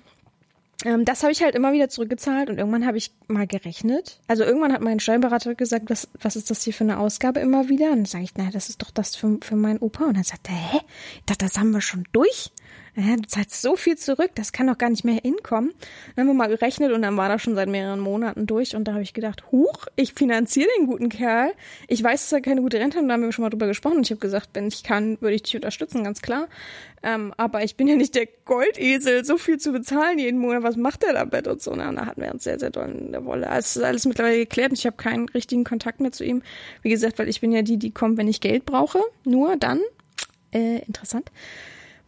ähm, 0.85 1.05
das 1.05 1.23
habe 1.23 1.33
ich 1.33 1.43
halt 1.43 1.55
immer 1.55 1.73
wieder 1.73 1.89
zurückgezahlt 1.89 2.51
und 2.51 2.59
irgendwann 2.59 2.87
habe 2.87 2.99
ich 2.99 3.13
mal 3.29 3.47
gerechnet. 3.47 4.21
Also 4.29 4.45
irgendwann 4.45 4.73
hat 4.73 4.81
mein 4.81 5.01
Steuerberater 5.01 5.55
gesagt, 5.55 5.91
was, 5.91 6.09
was 6.21 6.37
ist 6.37 6.51
das 6.51 6.63
hier 6.63 6.73
für 6.73 6.85
eine 6.85 6.99
Ausgabe 6.99 7.41
immer 7.41 7.69
wieder? 7.69 7.91
Und 7.91 7.99
dann 7.99 8.05
sage 8.05 8.25
ich, 8.25 8.35
naja, 8.37 8.51
das 8.51 8.69
ist 8.69 8.83
doch 8.83 8.91
das 8.91 9.17
für, 9.17 9.39
für 9.43 9.57
meinen 9.57 9.79
Opa. 9.79 10.05
Und 10.05 10.17
dann 10.17 10.25
sagt 10.25 10.49
er, 10.49 10.55
hä? 10.55 10.81
Ich 11.17 11.25
dachte, 11.27 11.45
das 11.45 11.59
haben 11.59 11.71
wir 11.71 11.81
schon 11.81 12.05
durch. 12.13 12.51
Du 12.95 13.23
zahlst 13.27 13.63
so 13.63 13.75
viel 13.75 13.97
zurück, 13.97 14.33
das 14.35 14.53
kann 14.53 14.67
doch 14.67 14.77
gar 14.77 14.91
nicht 14.91 15.03
mehr 15.03 15.19
hinkommen. 15.23 15.73
Dann 16.15 16.29
haben 16.29 16.35
wir 16.35 16.39
mal 16.39 16.49
gerechnet 16.49 16.93
und 16.93 17.01
dann 17.01 17.17
war 17.17 17.31
das 17.31 17.41
schon 17.41 17.55
seit 17.55 17.71
mehreren 17.71 18.01
Monaten 18.01 18.47
durch 18.47 18.77
und 18.77 18.85
da 18.85 18.93
habe 18.93 19.03
ich 19.03 19.15
gedacht, 19.15 19.51
huch, 19.51 19.87
ich 19.97 20.13
finanziere 20.13 20.69
den 20.77 20.87
guten 20.87 21.09
Kerl. 21.09 21.53
Ich 21.89 22.05
weiß, 22.05 22.21
dass 22.21 22.33
er 22.33 22.43
keine 22.43 22.61
gute 22.61 22.79
Rente 22.79 22.99
hat 22.99 23.03
und 23.03 23.09
da 23.09 23.15
haben 23.15 23.23
wir 23.23 23.33
schon 23.33 23.45
mal 23.45 23.49
drüber 23.49 23.67
gesprochen. 23.67 23.97
Und 23.97 24.07
ich 24.07 24.11
habe 24.11 24.21
gesagt, 24.21 24.51
wenn 24.53 24.69
ich 24.69 24.83
kann, 24.83 25.19
würde 25.23 25.35
ich 25.35 25.43
dich 25.43 25.57
unterstützen, 25.57 26.05
ganz 26.05 26.21
klar. 26.21 26.49
Ähm, 27.03 27.33
aber 27.39 27.65
ich 27.65 27.77
bin 27.77 27.89
ja 27.89 27.97
nicht 27.97 28.15
der 28.15 28.29
Goldesel, 28.45 29.25
so 29.25 29.39
viel 29.39 29.57
zu 29.57 29.73
bezahlen 29.73 30.19
jeden 30.19 30.39
Monat. 30.39 30.63
Was 30.63 30.77
macht 30.77 31.03
der 31.03 31.15
damit 31.15 31.49
und 31.49 31.63
so? 31.63 31.71
Und 31.71 31.79
da 31.79 32.05
hatten 32.05 32.21
wir 32.21 32.31
uns 32.31 32.45
sehr, 32.45 32.59
sehr 32.59 32.71
doll 32.71 32.91
in 32.91 33.13
der 33.13 33.25
Wolle. 33.25 33.49
Es 33.57 33.75
ist 33.75 33.83
alles 33.83 34.05
mittlerweile 34.05 34.37
geklärt 34.37 34.71
und 34.71 34.79
ich 34.79 34.85
habe 34.85 34.99
keinen 34.99 35.31
richtigen 35.31 35.65
Kontakt 35.65 36.01
mehr 36.01 36.13
zu 36.13 36.25
ihm. 36.25 36.43
Wie 36.83 36.91
gesagt, 36.91 37.19
weil 37.19 37.31
ich 37.31 37.41
bin 37.41 37.53
ja 37.53 37.63
die, 37.63 37.79
die 37.79 37.91
kommt, 37.91 38.19
wenn 38.19 38.29
ich 38.29 38.43
Geld 38.43 38.67
brauche. 38.67 39.01
Nur 39.25 39.57
dann. 39.57 39.81
Äh, 40.53 40.81
interessant 40.81 41.31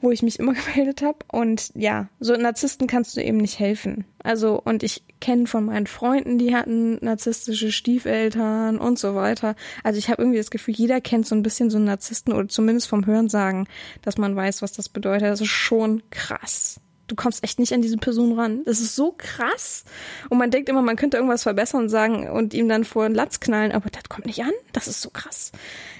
wo 0.05 0.11
ich 0.11 0.23
mich 0.23 0.39
immer 0.39 0.53
gemeldet 0.75 1.03
habe. 1.03 1.19
Und 1.33 1.73
ja, 1.75 2.09
so 2.21 2.37
Narzissten 2.37 2.87
kannst 2.87 3.17
du 3.17 3.23
eben 3.23 3.39
nicht 3.39 3.59
helfen. 3.59 4.05
Also, 4.23 4.61
und 4.63 4.83
ich 4.83 5.03
kenne 5.21 5.47
von 5.47 5.65
meinen 5.65 5.87
Freunden, 5.87 6.39
die 6.39 6.55
hatten 6.55 6.99
narzisstische 7.05 7.73
Stiefeltern 7.73 8.79
und 8.79 8.99
so 8.99 9.15
weiter. 9.15 9.57
Also 9.83 9.99
ich 9.99 10.11
habe 10.11 10.23
irgendwie 10.23 10.39
das 10.39 10.51
Gefühl, 10.51 10.75
jeder 10.75 11.01
kennt 11.01 11.27
so 11.27 11.35
ein 11.35 11.43
bisschen 11.43 11.71
so 11.71 11.79
einen 11.79 11.87
Narzissten 11.87 12.33
oder 12.33 12.49
zumindest 12.49 12.89
vom 12.89 13.07
Hörensagen, 13.07 13.67
dass 14.03 14.19
man 14.19 14.37
weiß, 14.37 14.63
was 14.63 14.73
das 14.73 14.89
bedeutet. 14.89 15.29
Das 15.29 15.41
ist 15.41 15.49
schon 15.49 16.03
krass. 16.11 16.81
Du 17.07 17.17
kommst 17.17 17.45
echt 17.45 17.59
nicht 17.59 17.73
an 17.75 17.83
diese 17.83 17.99
Person 17.99 18.39
ran. 18.39 18.63
Das 18.65 18.81
ist 18.81 18.97
so 18.97 19.15
krass. 19.17 19.85
Und 20.31 20.39
man 20.39 20.51
denkt 20.51 20.69
immer, 20.71 20.81
man 20.81 20.97
könnte 20.97 21.19
irgendwas 21.19 21.43
verbessern 21.43 21.83
und 21.83 21.89
sagen 21.91 22.29
und 22.31 22.55
ihm 22.55 22.69
dann 22.69 22.85
vor 22.85 23.07
den 23.07 23.15
Latz 23.15 23.41
knallen, 23.41 23.73
aber 23.73 23.91
das 23.91 24.05
kommt 24.09 24.27
nicht 24.27 24.43
an. 24.43 24.53
Das 24.73 24.89
ist 24.89 25.03
so 25.03 25.11
krass. 25.11 25.53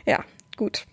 Ja, 0.07 0.25
gut. 0.57 0.87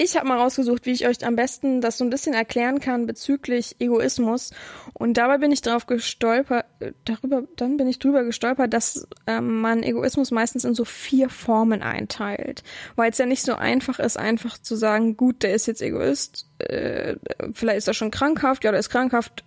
Ich 0.00 0.16
habe 0.16 0.28
mal 0.28 0.38
rausgesucht, 0.38 0.86
wie 0.86 0.92
ich 0.92 1.08
euch 1.08 1.26
am 1.26 1.34
besten 1.34 1.80
das 1.80 1.98
so 1.98 2.04
ein 2.04 2.10
bisschen 2.10 2.32
erklären 2.32 2.78
kann 2.78 3.06
bezüglich 3.06 3.74
Egoismus. 3.80 4.52
Und 4.92 5.16
dabei 5.16 5.38
bin 5.38 5.50
ich 5.50 5.60
darauf 5.60 5.86
gestolpert, 5.86 6.66
darüber, 7.04 7.42
dann 7.56 7.76
bin 7.76 7.88
ich 7.88 7.98
drüber 7.98 8.22
gestolpert, 8.22 8.72
dass 8.72 9.08
ähm, 9.26 9.60
man 9.60 9.82
Egoismus 9.82 10.30
meistens 10.30 10.64
in 10.64 10.74
so 10.74 10.84
vier 10.84 11.28
Formen 11.28 11.82
einteilt. 11.82 12.62
Weil 12.94 13.10
es 13.10 13.18
ja 13.18 13.26
nicht 13.26 13.42
so 13.42 13.56
einfach 13.56 13.98
ist, 13.98 14.16
einfach 14.16 14.56
zu 14.58 14.76
sagen, 14.76 15.16
gut, 15.16 15.42
der 15.42 15.54
ist 15.54 15.66
jetzt 15.66 15.82
Egoist, 15.82 16.46
äh, 16.58 17.16
vielleicht 17.52 17.78
ist 17.78 17.88
er 17.88 17.94
schon 17.94 18.12
krankhaft, 18.12 18.62
ja, 18.62 18.70
der 18.70 18.78
ist 18.80 18.90
krankhaft, 18.90 19.44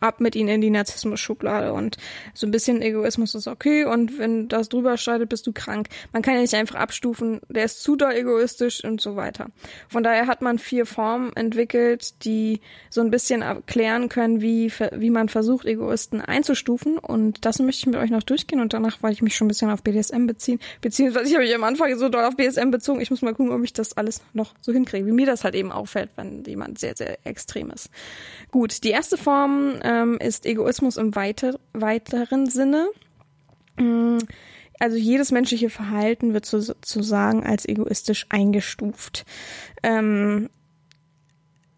ab 0.00 0.20
mit 0.20 0.36
ihnen 0.36 0.48
in 0.48 0.60
die 0.60 0.70
Narzissmus-Schublade 0.70 1.72
und 1.72 1.96
so 2.34 2.46
ein 2.46 2.50
bisschen 2.50 2.82
Egoismus 2.82 3.34
ist 3.34 3.48
okay 3.48 3.84
und 3.84 4.18
wenn 4.18 4.48
das 4.48 4.68
drüber 4.68 4.96
schreitet, 4.96 5.28
bist 5.28 5.46
du 5.46 5.52
krank. 5.52 5.88
Man 6.12 6.22
kann 6.22 6.34
ja 6.34 6.40
nicht 6.40 6.54
einfach 6.54 6.76
abstufen, 6.76 7.40
der 7.48 7.64
ist 7.64 7.82
zu 7.82 7.96
doll 7.96 8.12
egoistisch 8.12 8.84
und 8.84 9.00
so 9.00 9.16
weiter. 9.16 9.46
Von 9.88 10.02
daher 10.02 10.26
hat 10.26 10.42
man 10.42 10.58
vier 10.58 10.86
Formen 10.86 11.34
entwickelt, 11.34 12.24
die 12.24 12.60
so 12.90 13.00
ein 13.00 13.10
bisschen 13.10 13.42
erklären 13.42 14.08
können, 14.08 14.42
wie, 14.42 14.70
wie 14.92 15.10
man 15.10 15.28
versucht, 15.28 15.66
Egoisten 15.66 16.20
einzustufen 16.20 16.98
und 16.98 17.44
das 17.44 17.58
möchte 17.58 17.80
ich 17.80 17.86
mit 17.86 17.96
euch 17.96 18.10
noch 18.10 18.22
durchgehen 18.22 18.60
und 18.60 18.72
danach 18.72 19.02
wollte 19.02 19.14
ich 19.14 19.22
mich 19.22 19.36
schon 19.36 19.46
ein 19.46 19.48
bisschen 19.48 19.70
auf 19.70 19.82
BDSM 19.82 20.26
beziehen, 20.26 20.60
beziehungsweise 20.80 21.28
ich 21.28 21.34
habe 21.34 21.44
mich 21.44 21.54
am 21.54 21.64
Anfang 21.64 21.96
so 21.96 22.08
doll 22.08 22.24
auf 22.24 22.36
BDSM 22.36 22.70
bezogen, 22.70 23.00
ich 23.00 23.10
muss 23.10 23.22
mal 23.22 23.34
gucken, 23.34 23.52
ob 23.52 23.64
ich 23.64 23.72
das 23.72 23.96
alles 23.96 24.22
noch 24.32 24.54
so 24.60 24.72
hinkriege, 24.72 25.06
wie 25.06 25.12
mir 25.12 25.26
das 25.26 25.44
halt 25.44 25.54
eben 25.54 25.72
auffällt, 25.72 26.10
wenn 26.16 26.44
jemand 26.44 26.78
sehr, 26.78 26.96
sehr 26.96 27.18
extrem 27.26 27.70
ist. 27.70 27.90
Gut, 28.50 28.84
die 28.84 28.90
erste 28.90 29.16
Form 29.22 29.74
ähm, 29.82 30.18
ist 30.18 30.46
Egoismus 30.46 30.96
im 30.96 31.14
weiter, 31.14 31.58
weiteren 31.72 32.48
Sinne. 32.48 32.88
Mm, 33.78 34.18
also 34.78 34.96
jedes 34.96 35.30
menschliche 35.30 35.70
Verhalten 35.70 36.34
wird 36.34 36.46
sozusagen 36.46 37.44
als 37.44 37.66
egoistisch 37.66 38.26
eingestuft. 38.30 39.24
Ähm, 39.82 40.50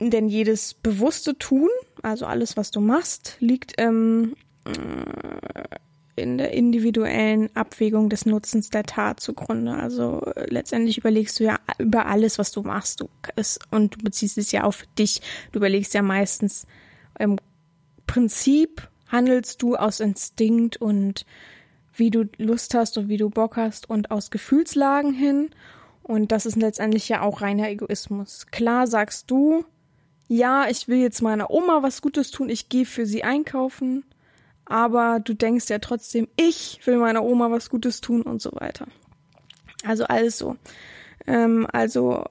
denn 0.01 0.28
jedes 0.28 0.74
bewusste 0.74 1.38
Tun, 1.38 1.68
also 2.03 2.26
alles, 2.26 2.57
was 2.57 2.70
du 2.70 2.80
machst, 2.80 3.36
liegt 3.40 3.74
ähm, 3.78 4.34
in 6.16 6.38
der 6.38 6.53
individuellen 6.53 7.55
Abwägung 7.55 8.09
des 8.09 8.26
Nutzens 8.26 8.70
der 8.70 8.84
Tat 8.84 9.20
zugrunde. 9.20 9.74
Also 9.74 10.22
äh, 10.34 10.47
letztendlich 10.49 10.99
überlegst 10.99 11.40
du 11.40 11.45
ja 11.45 11.59
über 11.78 12.07
alles, 12.07 12.38
was 12.38 12.53
du 12.53 12.62
machst, 12.62 13.01
du, 13.01 13.09
es, 13.36 13.59
und 13.70 13.97
du 13.97 13.99
beziehst 14.05 14.38
es 14.38 14.53
ja 14.53 14.64
auf 14.64 14.84
dich. 14.99 15.20
Du 15.53 15.59
überlegst 15.59 15.95
ja 15.95 16.03
meistens, 16.03 16.66
im 17.19 17.39
Prinzip 18.07 18.89
handelst 19.09 19.62
du 19.62 19.77
aus 19.77 20.01
Instinkt 20.01 20.77
und 20.77 21.25
wie 21.95 22.11
du 22.11 22.25
Lust 22.39 22.75
hast 22.75 22.99
und 22.99 23.09
wie 23.09 23.17
du 23.17 23.31
Bock 23.31 23.57
hast 23.57 23.89
und 23.89 24.11
aus 24.11 24.31
Gefühlslagen 24.31 25.12
hin. 25.12 25.51
Und 26.03 26.33
das 26.33 26.47
ist 26.47 26.57
letztendlich 26.57 27.09
ja 27.09 27.23
auch 27.23 27.41
reiner 27.41 27.69
Egoismus. 27.71 28.47
Klar 28.51 28.87
sagst 28.87 29.31
du, 29.31 29.65
ja, 30.29 30.69
ich 30.69 30.89
will 30.89 30.99
jetzt 30.99 31.23
meiner 31.23 31.51
Oma 31.51 31.83
was 31.83 32.03
Gutes 32.03 32.31
tun, 32.31 32.49
ich 32.49 32.69
gehe 32.69 32.87
für 32.87 33.07
sie 33.07 33.25
einkaufen, 33.25 34.05
aber 34.65 35.21
du 35.21 35.35
denkst 35.35 35.69
ja 35.69 35.79
trotzdem, 35.79 36.29
ich 36.37 36.81
will 36.85 36.97
meiner 36.97 37.23
Oma 37.23 37.51
was 37.51 37.71
Gutes 37.71 38.01
tun 38.01 38.23
und 38.23 38.41
so 38.41 38.51
weiter. 38.53 38.87
Also 39.87 40.05
alles 40.05 40.39
so. 40.39 40.57
Ähm, 41.27 41.67
also 41.73 42.25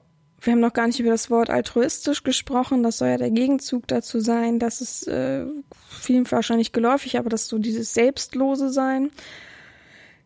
wir 0.44 0.52
haben 0.52 0.60
noch 0.60 0.72
gar 0.72 0.86
nicht 0.86 1.00
über 1.00 1.10
das 1.10 1.30
Wort 1.30 1.48
altruistisch 1.50 2.22
gesprochen. 2.22 2.82
Das 2.82 2.98
soll 2.98 3.08
ja 3.08 3.16
der 3.16 3.30
Gegenzug 3.30 3.88
dazu 3.88 4.20
sein. 4.20 4.58
Das 4.58 4.80
ist 4.80 5.08
äh, 5.08 5.46
vielen 5.88 6.30
wahrscheinlich 6.30 6.72
geläufig, 6.72 7.18
aber 7.18 7.30
das 7.30 7.42
ist 7.42 7.48
so 7.48 7.58
dieses 7.58 7.94
selbstlose 7.94 8.68
Sein. 8.70 9.10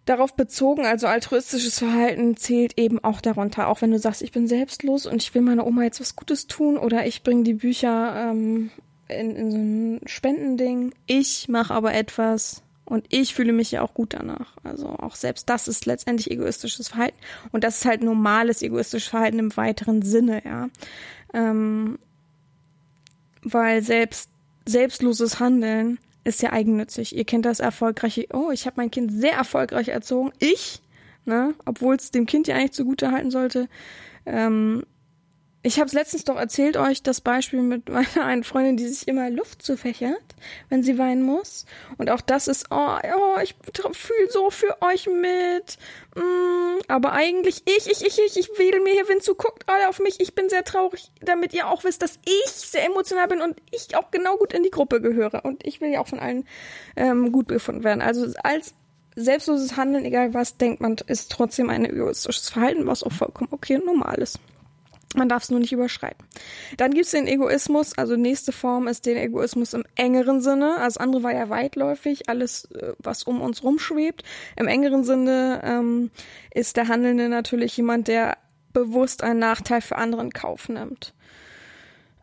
Darauf 0.07 0.35
bezogen, 0.35 0.87
also 0.87 1.07
altruistisches 1.07 1.79
Verhalten 1.79 2.37
zählt 2.37 2.79
eben 2.79 3.03
auch 3.05 3.21
darunter. 3.21 3.69
Auch 3.69 3.83
wenn 3.83 3.91
du 3.91 3.99
sagst, 3.99 4.23
ich 4.23 4.33
bin 4.33 4.49
selbstlos 4.49 5.07
und 5.07 5.23
ich 5.23 5.35
will 5.35 5.43
meiner 5.43 5.67
Oma 5.67 5.83
jetzt 5.83 6.01
was 6.01 6.17
Gutes 6.17 6.47
tun 6.47 6.79
oder 6.79 7.07
ich 7.07 7.23
bringe 7.23 7.45
die 7.45 7.55
Bücher 7.55 8.31
ähm, 8.31 8.71
in, 9.09 9.37
in 9.37 9.51
so 9.51 9.57
ein 9.59 10.01
Spendending. 10.07 10.95
Ich 11.07 11.49
mache 11.49 11.75
aber 11.75 11.95
etwas, 11.95 12.63
und 12.89 13.05
ich 13.11 13.35
fühle 13.35 13.53
mich 13.53 13.71
ja 13.71 13.83
auch 13.83 13.93
gut 13.93 14.15
danach. 14.15 14.57
Also 14.65 14.89
auch 14.89 15.15
selbst 15.15 15.49
das 15.51 15.69
ist 15.69 15.85
letztendlich 15.85 16.31
egoistisches 16.31 16.89
Verhalten. 16.89 17.19
Und 17.53 17.63
das 17.63 17.79
ist 17.79 17.85
halt 17.85 18.03
normales 18.03 18.63
egoistisches 18.63 19.11
Verhalten 19.11 19.39
im 19.39 19.57
weiteren 19.57 20.01
Sinne, 20.01 20.43
ja. 20.45 20.69
Ähm, 21.35 21.99
weil 23.43 23.83
selbst 23.83 24.31
selbstloses 24.65 25.39
Handeln 25.39 25.99
ist 26.25 26.41
ja 26.41 26.53
eigennützig. 26.53 27.15
Ihr 27.15 27.25
kennt 27.25 27.45
das 27.45 27.61
erfolgreiche, 27.61 28.27
oh, 28.33 28.51
ich 28.53 28.65
habe 28.65 28.77
mein 28.77 28.91
Kind 28.91 29.13
sehr 29.13 29.35
erfolgreich 29.35 29.89
erzogen. 29.89 30.33
Ich, 30.39 30.81
ne, 31.27 31.55
obwohl 31.67 31.97
es 31.97 32.11
dem 32.11 32.25
Kind 32.25 32.49
ja 32.49 32.57
eigentlich 32.57 32.73
zugute 32.73 33.13
halten 33.13 33.31
sollte, 33.31 33.69
ähm, 34.25 34.85
ich 35.63 35.79
habe 35.81 35.89
es 35.89 35.93
letztens 35.93 36.25
doch 36.25 36.37
erzählt 36.37 36.77
euch 36.77 37.03
das 37.03 37.21
Beispiel 37.21 37.63
mit 37.63 37.89
meiner 37.89 38.25
einen 38.25 38.45
Freundin, 38.45 38.77
die 38.77 38.87
sich 38.87 39.09
immer 39.09 39.29
Luft 39.29 39.63
zufächert, 39.63 40.23
wenn 40.69 40.83
sie 40.83 40.99
weinen 40.99 41.23
muss. 41.23 41.67
Und 41.97 42.11
auch 42.11 42.21
das 42.21 42.47
ist, 42.47 42.67
oh, 42.71 42.97
oh 43.17 43.41
ich 43.43 43.57
fühle 43.93 44.31
so 44.31 44.51
für 44.51 44.81
euch 44.83 45.07
mit. 45.09 45.79
Mm, 46.15 46.81
aber 46.87 47.13
eigentlich 47.13 47.63
ich, 47.67 47.91
ich, 47.91 48.07
ich, 48.07 48.19
ich, 48.25 48.37
ich 48.39 48.59
wedel 48.59 48.81
mir 48.81 48.93
hier 48.93 49.09
Wind 49.09 49.23
zu, 49.23 49.35
guckt 49.35 49.65
alle 49.67 49.89
auf 49.89 49.99
mich. 49.99 50.21
Ich 50.21 50.35
bin 50.35 50.49
sehr 50.49 50.65
traurig, 50.65 51.11
damit 51.21 51.53
ihr 51.53 51.69
auch 51.69 51.83
wisst, 51.83 52.03
dass 52.03 52.21
ich 52.25 52.51
sehr 52.51 52.87
emotional 52.87 53.27
bin 53.27 53.41
und 53.41 53.61
ich 53.73 53.97
auch 53.97 54.13
genau 54.13 54.37
gut 54.37 54.53
in 54.53 54.63
die 54.63 54.71
Gruppe 54.71 55.01
gehöre. 55.01 55.45
Und 55.45 55.67
ich 55.67 55.81
will 55.81 55.91
ja 55.91 56.01
auch 56.01 56.09
von 56.09 56.21
allen 56.21 56.47
ähm, 56.95 57.33
gut 57.33 57.49
befunden 57.49 57.83
werden. 57.83 58.01
Also 58.01 58.33
als 58.45 58.75
selbstloses 59.17 59.77
Handeln, 59.77 60.05
egal 60.05 60.35
was 60.35 60.57
denkt 60.57 60.81
man, 60.81 60.97
ist 61.09 61.33
trotzdem 61.33 61.69
ein 61.69 61.85
egoistisches 61.85 62.51
Verhalten, 62.51 62.87
was 62.87 63.03
auch 63.03 63.11
vollkommen 63.11 63.49
okay 63.51 63.77
und 63.77 63.87
normal 63.87 64.19
ist. 64.19 64.39
Man 65.17 65.29
darf 65.29 65.45
es 65.45 65.51
nur 65.51 65.61
nicht 65.61 65.73
überschreiten. 65.73 66.23
Dann 66.77 66.93
gibt 66.93 67.07
es 67.07 67.13
den 67.13 67.27
Egoismus, 67.27 67.97
also 67.97 68.17
nächste 68.17 68.53
Form 68.53 68.89
ist 68.89 69.07
den 69.07 69.17
Egoismus 69.17 69.73
im 69.73 69.85
engeren 69.95 70.43
Sinne. 70.43 70.77
Also 70.79 71.01
andere 71.01 71.23
war 71.23 71.33
ja 71.33 71.49
weitläufig, 71.49 72.29
alles, 72.29 72.67
äh, 72.73 72.93
was 72.99 73.23
um 73.23 73.41
uns 73.41 73.63
rumschwebt. 73.63 74.23
Im 74.57 74.69
engeren 74.69 75.05
Sinne 75.05 75.63
ähm, 75.65 76.11
ist 76.53 76.77
der 76.77 76.89
Handelnde 76.89 77.31
natürlich 77.31 77.77
jemand, 77.77 78.07
der 78.09 78.37
bewusst 78.75 79.23
einen 79.23 79.39
Nachteil 79.41 79.81
für 79.81 79.97
andere 79.97 80.21
in 80.23 80.31
Kauf 80.31 80.69
nimmt. 80.69 81.15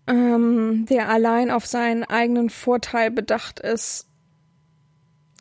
ähm, 0.07 0.85
der 0.89 1.09
allein 1.09 1.51
auf 1.51 1.65
seinen 1.65 2.03
eigenen 2.03 2.49
Vorteil 2.49 3.11
bedacht 3.11 3.59
ist 3.59 4.07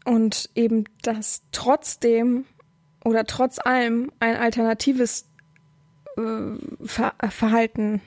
und 0.04 0.50
eben 0.54 0.84
das 1.02 1.42
trotzdem 1.52 2.46
oder 3.04 3.24
trotz 3.26 3.58
allem 3.58 4.10
ein 4.20 4.36
alternatives 4.36 5.26
Ver 6.16 7.14
Verhalten 7.30 8.00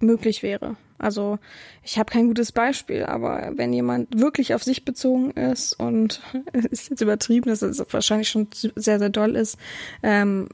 möglich 0.00 0.42
wäre. 0.42 0.76
Also 0.98 1.38
ich 1.82 1.98
habe 1.98 2.12
kein 2.12 2.26
gutes 2.26 2.52
Beispiel, 2.52 3.04
aber 3.04 3.52
wenn 3.56 3.72
jemand 3.72 4.20
wirklich 4.20 4.54
auf 4.54 4.62
sich 4.62 4.84
bezogen 4.84 5.30
ist 5.30 5.72
und 5.72 6.20
ist 6.70 6.90
jetzt 6.90 7.00
übertrieben, 7.00 7.48
dass 7.48 7.62
es 7.62 7.82
wahrscheinlich 7.90 8.28
schon 8.28 8.48
sehr, 8.52 8.98
sehr 8.98 9.08
doll 9.08 9.34
ist, 9.34 9.58
ähm, 10.02 10.48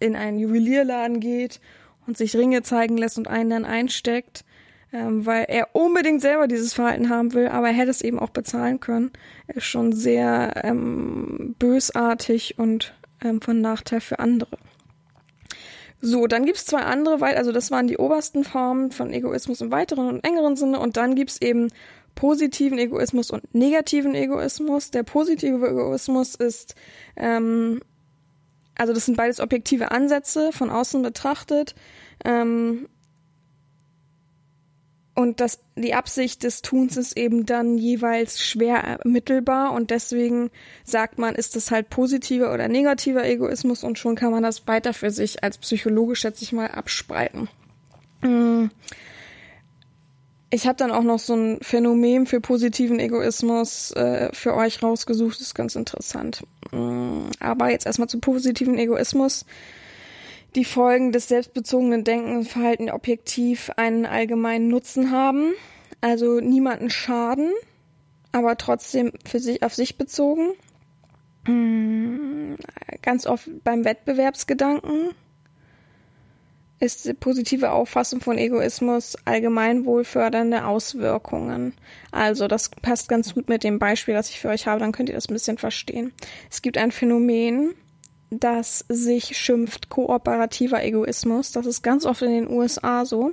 in 0.00 0.16
einen 0.16 0.38
Juwelierladen 0.38 1.20
geht 1.20 1.60
und 2.06 2.16
sich 2.16 2.34
Ringe 2.36 2.62
zeigen 2.62 2.96
lässt 2.96 3.18
und 3.18 3.28
einen 3.28 3.50
dann 3.50 3.64
einsteckt, 3.66 4.46
ähm, 4.94 5.26
weil 5.26 5.44
er 5.48 5.74
unbedingt 5.74 6.22
selber 6.22 6.48
dieses 6.48 6.72
Verhalten 6.72 7.10
haben 7.10 7.34
will, 7.34 7.48
aber 7.48 7.68
er 7.68 7.74
hätte 7.74 7.90
es 7.90 8.00
eben 8.00 8.18
auch 8.18 8.30
bezahlen 8.30 8.80
können, 8.80 9.10
ist 9.48 9.64
schon 9.64 9.92
sehr 9.92 10.54
ähm, 10.64 11.54
bösartig 11.58 12.58
und 12.58 12.94
ähm, 13.22 13.42
von 13.42 13.60
Nachteil 13.60 14.00
für 14.00 14.20
andere. 14.20 14.56
So, 16.00 16.26
dann 16.26 16.44
gibt's 16.44 16.64
zwei 16.64 16.82
andere, 16.82 17.20
weil, 17.20 17.34
also 17.36 17.50
das 17.50 17.70
waren 17.70 17.88
die 17.88 17.98
obersten 17.98 18.44
Formen 18.44 18.92
von 18.92 19.12
Egoismus 19.12 19.60
im 19.60 19.72
weiteren 19.72 20.08
und 20.08 20.24
engeren 20.24 20.54
Sinne 20.54 20.78
und 20.78 20.96
dann 20.96 21.16
gibt's 21.16 21.40
eben 21.40 21.68
positiven 22.14 22.78
Egoismus 22.78 23.30
und 23.30 23.54
negativen 23.54 24.14
Egoismus. 24.14 24.90
Der 24.90 25.02
positive 25.02 25.66
Egoismus 25.66 26.34
ist, 26.34 26.74
ähm, 27.16 27.80
also 28.76 28.92
das 28.92 29.06
sind 29.06 29.16
beides 29.16 29.40
objektive 29.40 29.90
Ansätze 29.90 30.52
von 30.52 30.70
außen 30.70 31.02
betrachtet. 31.02 31.74
Ähm, 32.24 32.88
und 35.18 35.40
das, 35.40 35.58
die 35.74 35.94
Absicht 35.94 36.44
des 36.44 36.62
Tuns 36.62 36.96
ist 36.96 37.16
eben 37.16 37.44
dann 37.44 37.76
jeweils 37.76 38.40
schwer 38.40 38.76
ermittelbar 38.76 39.72
und 39.72 39.90
deswegen 39.90 40.48
sagt 40.84 41.18
man, 41.18 41.34
ist 41.34 41.56
das 41.56 41.72
halt 41.72 41.90
positiver 41.90 42.54
oder 42.54 42.68
negativer 42.68 43.24
Egoismus 43.26 43.82
und 43.82 43.98
schon 43.98 44.14
kann 44.14 44.30
man 44.30 44.44
das 44.44 44.68
weiter 44.68 44.94
für 44.94 45.10
sich 45.10 45.42
als 45.42 45.58
Psychologe, 45.58 46.14
schätze 46.14 46.44
ich 46.44 46.52
mal, 46.52 46.68
abspreiten. 46.68 47.48
Hm. 48.20 48.70
Ich 50.50 50.68
habe 50.68 50.76
dann 50.76 50.92
auch 50.92 51.02
noch 51.02 51.18
so 51.18 51.34
ein 51.34 51.58
Phänomen 51.62 52.26
für 52.26 52.40
positiven 52.40 53.00
Egoismus 53.00 53.90
äh, 53.96 54.30
für 54.32 54.54
euch 54.54 54.84
rausgesucht, 54.84 55.40
das 55.40 55.48
ist 55.48 55.54
ganz 55.56 55.74
interessant. 55.74 56.44
Hm. 56.70 57.30
Aber 57.40 57.72
jetzt 57.72 57.86
erstmal 57.86 58.08
zu 58.08 58.20
positiven 58.20 58.78
Egoismus 58.78 59.46
die 60.54 60.64
Folgen 60.64 61.12
des 61.12 61.28
selbstbezogenen 61.28 62.04
Denkens 62.04 62.46
und 62.46 62.52
Verhalten 62.52 62.90
objektiv 62.90 63.70
einen 63.76 64.06
allgemeinen 64.06 64.68
Nutzen 64.68 65.10
haben, 65.10 65.52
also 66.00 66.40
niemanden 66.40 66.90
schaden, 66.90 67.52
aber 68.32 68.56
trotzdem 68.56 69.12
für 69.26 69.40
sich 69.40 69.62
auf 69.62 69.74
sich 69.74 69.98
bezogen. 69.98 70.50
Mm, 71.46 72.54
ganz 73.02 73.26
oft 73.26 73.48
beim 73.64 73.84
Wettbewerbsgedanken 73.84 75.10
ist 76.80 77.06
die 77.06 77.14
positive 77.14 77.72
Auffassung 77.72 78.20
von 78.20 78.38
Egoismus 78.38 79.16
allgemeinwohlfördernde 79.24 80.64
Auswirkungen. 80.64 81.74
Also 82.12 82.46
das 82.46 82.70
passt 82.70 83.08
ganz 83.08 83.34
gut 83.34 83.48
mit 83.48 83.64
dem 83.64 83.78
Beispiel, 83.78 84.14
das 84.14 84.30
ich 84.30 84.40
für 84.40 84.48
euch 84.48 84.66
habe, 84.66 84.80
dann 84.80 84.92
könnt 84.92 85.08
ihr 85.08 85.14
das 85.14 85.28
ein 85.28 85.34
bisschen 85.34 85.58
verstehen. 85.58 86.12
Es 86.50 86.62
gibt 86.62 86.78
ein 86.78 86.92
Phänomen, 86.92 87.74
das 88.30 88.84
sich 88.88 89.36
schimpft 89.36 89.88
kooperativer 89.88 90.82
Egoismus. 90.82 91.52
Das 91.52 91.66
ist 91.66 91.82
ganz 91.82 92.04
oft 92.04 92.22
in 92.22 92.32
den 92.32 92.50
USA 92.50 93.04
so. 93.04 93.32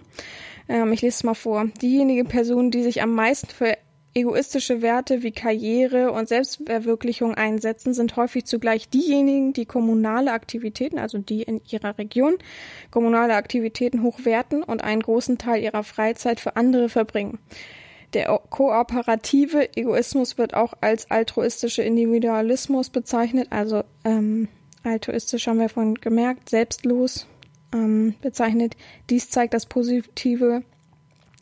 Ähm, 0.67 0.93
ich 0.93 1.01
lese 1.01 1.17
es 1.17 1.23
mal 1.23 1.33
vor. 1.33 1.65
Diejenige 1.81 2.25
Person, 2.25 2.71
die 2.71 2.83
sich 2.83 3.01
am 3.01 3.13
meisten 3.13 3.47
für 3.47 3.77
egoistische 4.15 4.81
Werte 4.81 5.23
wie 5.23 5.33
Karriere 5.33 6.11
und 6.11 6.29
Selbstverwirklichung 6.29 7.35
einsetzen, 7.35 7.93
sind 7.93 8.15
häufig 8.15 8.45
zugleich 8.45 8.87
diejenigen, 8.89 9.51
die 9.51 9.65
kommunale 9.65 10.31
Aktivitäten, 10.31 10.97
also 10.97 11.17
die 11.17 11.43
in 11.43 11.61
ihrer 11.69 11.97
Region, 11.97 12.37
kommunale 12.91 13.35
Aktivitäten 13.35 14.03
hochwerten 14.03 14.63
und 14.63 14.83
einen 14.83 15.01
großen 15.01 15.37
Teil 15.37 15.61
ihrer 15.61 15.83
Freizeit 15.83 16.39
für 16.39 16.55
andere 16.55 16.87
verbringen. 16.87 17.39
Der 18.13 18.27
kooperative 18.49 19.75
Egoismus 19.75 20.37
wird 20.37 20.53
auch 20.53 20.73
als 20.79 21.11
altruistischer 21.11 21.83
Individualismus 21.83 22.89
bezeichnet, 22.89 23.47
also 23.49 23.83
ähm, 24.05 24.47
altruistisch 24.85 25.47
haben 25.47 25.59
wir 25.59 25.69
vorhin 25.69 25.95
gemerkt, 25.95 26.49
selbstlos 26.49 27.27
ähm, 27.73 28.15
bezeichnet. 28.21 28.75
Dies 29.09 29.29
zeigt 29.29 29.53
das 29.53 29.65
positive 29.65 30.63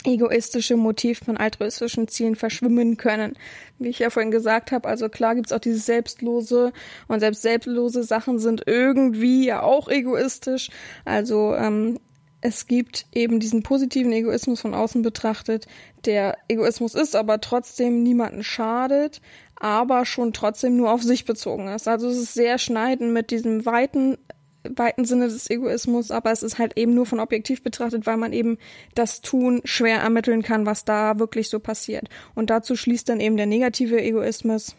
egoistische 0.06 0.76
Motiv 0.76 1.20
von 1.20 1.38
altruistischen 1.38 2.08
Zielen 2.08 2.36
verschwimmen 2.36 2.98
können. 2.98 3.38
Wie 3.80 3.90
ich 3.90 4.00
ja 4.00 4.10
vorhin 4.10 4.32
gesagt 4.32 4.72
habe, 4.72 4.88
also 4.88 5.10
klar 5.10 5.36
gibt's 5.36 5.52
auch 5.52 5.60
dieses 5.60 5.86
Selbstlose 5.86 6.74
und 7.08 7.20
selbst 7.20 7.42
selbstlose 7.42 8.04
Sachen 8.04 8.40
sind 8.40 8.64
irgendwie 8.66 9.46
ja 9.46 9.62
auch 9.62 9.88
egoistisch. 9.88 10.70
Also 11.06 11.56
ähm, 11.56 12.00
es 12.42 12.68
gibt 12.68 13.06
eben 13.14 13.40
diesen 13.40 13.64
positiven 13.64 14.12
Egoismus 14.12 14.60
von 14.60 14.74
außen 14.74 15.02
betrachtet, 15.02 15.66
der 16.04 16.38
Egoismus 16.50 16.94
ist, 16.94 17.16
aber 17.16 17.40
trotzdem 17.40 18.04
niemanden 18.04 18.44
schadet, 18.44 19.22
aber 19.64 20.06
schon 20.06 20.34
trotzdem 20.34 20.76
nur 20.76 20.92
auf 20.92 21.02
sich 21.02 21.24
bezogen 21.24 21.70
ist. 21.70 21.88
Also 21.88 22.10
es 22.10 22.18
ist 22.18 22.34
sehr 22.34 22.58
schneiden 22.58 23.14
mit 23.14 23.32
diesem 23.32 23.66
weiten 23.66 24.18
weiten 24.64 25.06
Sinne 25.06 25.28
des 25.28 25.50
Egoismus, 25.50 26.12
aber 26.12 26.32
es 26.32 26.44
ist 26.44 26.58
halt 26.58 26.78
eben 26.78 26.94
nur 26.94 27.06
von 27.06 27.20
objektiv 27.20 27.64
betrachtet, 27.64 28.06
weil 28.06 28.18
man 28.18 28.34
eben 28.34 28.58
das 28.96 29.22
Tun 29.22 29.62
schwer 29.66 30.00
ermitteln 30.00 30.42
kann, 30.42 30.66
was 30.66 30.86
da 30.86 31.20
wirklich 31.20 31.50
so 31.50 31.60
passiert. 31.60 32.10
Und 32.34 32.50
dazu 32.50 32.76
schließt 32.76 33.08
dann 33.10 33.20
eben 33.20 33.36
der 33.36 33.46
negative 33.46 34.02
Egoismus, 34.02 34.76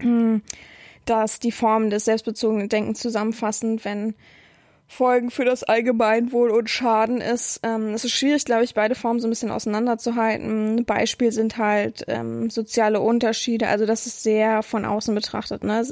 hm, 0.00 0.42
dass 1.04 1.38
die 1.38 1.52
Formen 1.52 1.90
des 1.90 2.06
selbstbezogenen 2.06 2.68
Denkens 2.68 3.00
zusammenfassen, 3.00 3.84
wenn 3.84 4.14
Folgen 4.90 5.30
für 5.30 5.44
das 5.44 5.64
Allgemeinwohl 5.64 6.50
und 6.50 6.70
Schaden 6.70 7.20
ist. 7.20 7.60
Ähm, 7.62 7.92
es 7.92 8.06
ist 8.06 8.12
schwierig, 8.12 8.46
glaube 8.46 8.64
ich, 8.64 8.72
beide 8.72 8.94
Formen 8.94 9.20
so 9.20 9.26
ein 9.26 9.30
bisschen 9.30 9.50
auseinanderzuhalten. 9.50 10.78
Ein 10.78 10.84
Beispiel 10.86 11.30
sind 11.30 11.58
halt 11.58 12.06
ähm, 12.08 12.48
soziale 12.48 13.00
Unterschiede, 13.00 13.68
also 13.68 13.84
das 13.84 14.06
ist 14.06 14.22
sehr 14.22 14.62
von 14.62 14.86
außen 14.86 15.14
betrachtet. 15.14 15.62
Ne? 15.62 15.86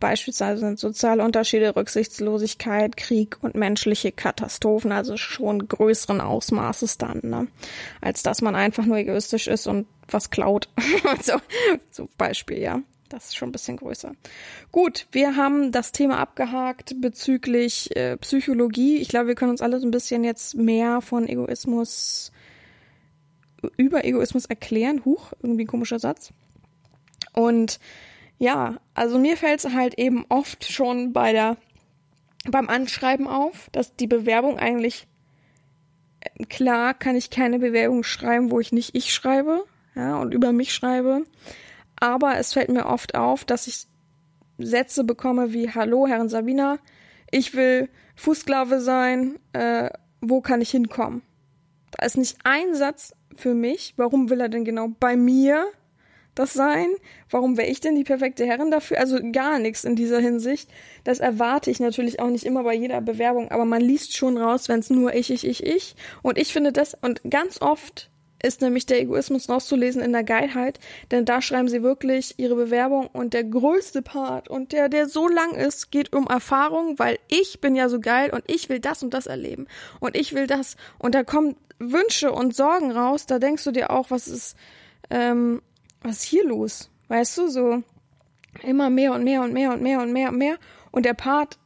Beispielsweise 0.00 0.58
sind 0.58 0.80
soziale 0.80 1.22
Unterschiede, 1.22 1.76
Rücksichtslosigkeit, 1.76 2.96
Krieg 2.96 3.38
und 3.40 3.54
menschliche 3.54 4.10
Katastrophen, 4.10 4.90
also 4.90 5.16
schon 5.16 5.68
größeren 5.68 6.20
Ausmaßes 6.20 6.98
dann, 6.98 7.20
ne? 7.22 7.46
als 8.00 8.24
dass 8.24 8.42
man 8.42 8.56
einfach 8.56 8.84
nur 8.84 8.96
egoistisch 8.96 9.46
ist 9.46 9.68
und 9.68 9.86
was 10.08 10.30
klaut. 10.30 10.68
so, 11.22 11.34
so 11.92 12.08
Beispiel, 12.18 12.58
ja. 12.58 12.82
Das 13.10 13.26
ist 13.26 13.36
schon 13.36 13.48
ein 13.48 13.52
bisschen 13.52 13.76
größer. 13.76 14.14
Gut, 14.70 15.08
wir 15.10 15.36
haben 15.36 15.72
das 15.72 15.90
Thema 15.90 16.18
abgehakt 16.18 17.00
bezüglich 17.00 17.94
äh, 17.96 18.16
Psychologie. 18.16 18.98
Ich 18.98 19.08
glaube, 19.08 19.26
wir 19.26 19.34
können 19.34 19.50
uns 19.50 19.60
alle 19.60 19.80
so 19.80 19.86
ein 19.86 19.90
bisschen 19.90 20.22
jetzt 20.22 20.54
mehr 20.54 21.00
von 21.00 21.28
Egoismus 21.28 22.30
über 23.76 24.04
Egoismus 24.04 24.46
erklären. 24.46 25.04
Huch, 25.04 25.32
irgendwie 25.42 25.64
ein 25.64 25.66
komischer 25.66 25.98
Satz. 25.98 26.32
Und 27.32 27.80
ja, 28.38 28.76
also 28.94 29.18
mir 29.18 29.36
fällt 29.36 29.64
es 29.64 29.74
halt 29.74 29.98
eben 29.98 30.24
oft 30.28 30.64
schon 30.70 31.12
bei 31.12 31.32
der 31.32 31.56
beim 32.48 32.70
Anschreiben 32.70 33.26
auf, 33.26 33.68
dass 33.72 33.96
die 33.96 34.06
Bewerbung 34.06 34.58
eigentlich 34.58 35.08
äh, 36.20 36.44
klar 36.44 36.94
kann 36.94 37.16
ich 37.16 37.28
keine 37.28 37.58
Bewerbung 37.58 38.04
schreiben, 38.04 38.50
wo 38.52 38.60
ich 38.60 38.72
nicht 38.72 38.94
ich 38.94 39.12
schreibe, 39.12 39.64
ja, 39.96 40.16
und 40.16 40.32
über 40.32 40.52
mich 40.52 40.72
schreibe. 40.72 41.24
Aber 42.00 42.38
es 42.38 42.54
fällt 42.54 42.70
mir 42.70 42.86
oft 42.86 43.14
auf, 43.14 43.44
dass 43.44 43.66
ich 43.66 43.86
Sätze 44.58 45.04
bekomme 45.04 45.52
wie 45.52 45.70
Hallo, 45.70 46.06
Herrin 46.06 46.28
Sabina, 46.28 46.78
ich 47.30 47.54
will 47.54 47.88
Fußsklave 48.16 48.80
sein, 48.80 49.38
äh, 49.52 49.90
wo 50.20 50.40
kann 50.40 50.60
ich 50.60 50.70
hinkommen? 50.70 51.22
Da 51.92 52.04
ist 52.04 52.16
nicht 52.16 52.38
ein 52.44 52.74
Satz 52.74 53.14
für 53.36 53.54
mich. 53.54 53.94
Warum 53.96 54.30
will 54.30 54.40
er 54.40 54.48
denn 54.48 54.64
genau 54.64 54.88
bei 55.00 55.16
mir 55.16 55.66
das 56.34 56.52
sein? 56.52 56.88
Warum 57.30 57.56
wäre 57.56 57.68
ich 57.68 57.80
denn 57.80 57.96
die 57.96 58.04
perfekte 58.04 58.44
Herrin 58.46 58.70
dafür? 58.70 58.98
Also 58.98 59.18
gar 59.32 59.58
nichts 59.58 59.84
in 59.84 59.96
dieser 59.96 60.20
Hinsicht. 60.20 60.70
Das 61.04 61.20
erwarte 61.20 61.70
ich 61.70 61.80
natürlich 61.80 62.20
auch 62.20 62.28
nicht 62.28 62.44
immer 62.44 62.62
bei 62.62 62.74
jeder 62.74 63.00
Bewerbung, 63.00 63.50
aber 63.50 63.64
man 63.64 63.80
liest 63.80 64.16
schon 64.16 64.36
raus, 64.36 64.68
wenn 64.68 64.80
es 64.80 64.90
nur 64.90 65.14
ich, 65.14 65.30
ich, 65.30 65.46
ich, 65.46 65.64
ich. 65.64 65.96
Und 66.22 66.38
ich 66.38 66.52
finde 66.52 66.72
das, 66.72 66.96
und 67.00 67.22
ganz 67.28 67.60
oft 67.60 68.09
ist 68.42 68.60
nämlich 68.60 68.86
der 68.86 69.00
Egoismus 69.00 69.48
rauszulesen 69.48 70.02
in 70.02 70.12
der 70.12 70.24
Geilheit, 70.24 70.78
denn 71.10 71.24
da 71.24 71.42
schreiben 71.42 71.68
sie 71.68 71.82
wirklich 71.82 72.34
ihre 72.38 72.54
Bewerbung 72.54 73.06
und 73.08 73.34
der 73.34 73.44
größte 73.44 74.02
Part 74.02 74.48
und 74.48 74.72
der, 74.72 74.88
der 74.88 75.08
so 75.08 75.28
lang 75.28 75.54
ist, 75.54 75.90
geht 75.90 76.14
um 76.14 76.26
Erfahrung, 76.26 76.98
weil 76.98 77.18
ich 77.28 77.60
bin 77.60 77.74
ja 77.74 77.88
so 77.88 78.00
geil 78.00 78.30
und 78.30 78.42
ich 78.46 78.68
will 78.68 78.80
das 78.80 79.02
und 79.02 79.14
das 79.14 79.26
erleben 79.26 79.66
und 80.00 80.16
ich 80.16 80.34
will 80.34 80.46
das 80.46 80.76
und 80.98 81.14
da 81.14 81.24
kommen 81.24 81.56
Wünsche 81.78 82.32
und 82.32 82.54
Sorgen 82.54 82.92
raus, 82.92 83.26
da 83.26 83.38
denkst 83.38 83.64
du 83.64 83.72
dir 83.72 83.90
auch, 83.90 84.10
was 84.10 84.28
ist, 84.28 84.56
ähm, 85.08 85.62
was 86.02 86.18
ist 86.18 86.24
hier 86.24 86.46
los? 86.46 86.90
Weißt 87.08 87.38
du, 87.38 87.48
so 87.48 87.82
immer 88.62 88.90
mehr 88.90 89.12
und 89.14 89.24
mehr 89.24 89.42
und 89.42 89.52
mehr 89.52 89.72
und 89.72 89.82
mehr 89.82 90.00
und 90.00 90.12
mehr 90.12 90.28
und 90.28 90.38
mehr 90.38 90.58
und 90.90 91.06
der 91.06 91.14
Part 91.14 91.58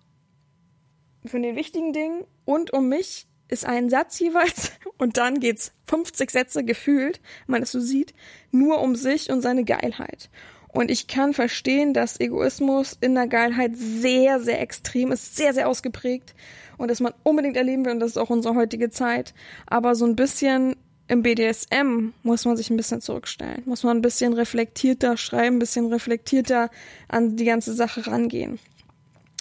von 1.27 1.43
den 1.43 1.57
wichtigen 1.57 1.93
Dingen 1.93 2.25
und 2.45 2.73
um 2.73 2.89
mich 2.89 3.27
ist 3.55 3.65
ein 3.65 3.89
Satz 3.89 4.19
jeweils 4.19 4.73
und 4.99 5.17
dann 5.17 5.41
geht's 5.41 5.73
50 5.87 6.31
Sätze 6.31 6.65
gefühlt, 6.65 7.21
wenn 7.47 7.53
man 7.53 7.61
das 7.63 7.73
so 7.73 7.81
sieht, 7.81 8.15
nur 8.51 8.81
um 8.81 8.97
sich 8.97 9.31
und 9.31 9.41
seine 9.41 9.65
Geilheit. 9.65 10.29
Und 10.69 10.91
ich 10.91 11.07
kann 11.07 11.35
verstehen, 11.35 11.95
dass 11.95 12.19
Egoismus 12.19 12.99
in 13.01 13.15
der 13.15 13.29
Geilheit 13.29 13.77
sehr, 13.77 14.41
sehr 14.41 14.61
extrem 14.61 15.13
ist, 15.13 15.37
sehr, 15.37 15.55
sehr 15.55 15.69
ausgeprägt 15.69 16.35
und 16.79 16.91
dass 16.91 16.99
man 16.99 17.15
unbedingt 17.23 17.57
erleben 17.57 17.85
will 17.85 17.93
und 17.93 18.01
das 18.01 18.11
ist 18.11 18.19
auch 18.19 18.31
unsere 18.31 18.57
heutige 18.57 18.91
Zeit. 18.91 19.35
Aber 19.67 19.95
so 19.95 20.05
ein 20.05 20.17
bisschen 20.17 20.75
im 21.07 21.23
BDSM 21.23 22.13
muss 22.25 22.45
man 22.45 22.57
sich 22.57 22.71
ein 22.71 22.77
bisschen 22.77 23.01
zurückstellen, 23.01 23.63
muss 23.67 23.85
man 23.85 23.99
ein 23.99 24.03
bisschen 24.03 24.33
reflektierter 24.33 25.17
schreiben, 25.17 25.57
ein 25.57 25.61
bisschen 25.61 25.93
reflektierter 25.93 26.71
an 27.09 27.37
die 27.37 27.45
ganze 27.45 27.73
Sache 27.73 28.07
rangehen. 28.09 28.59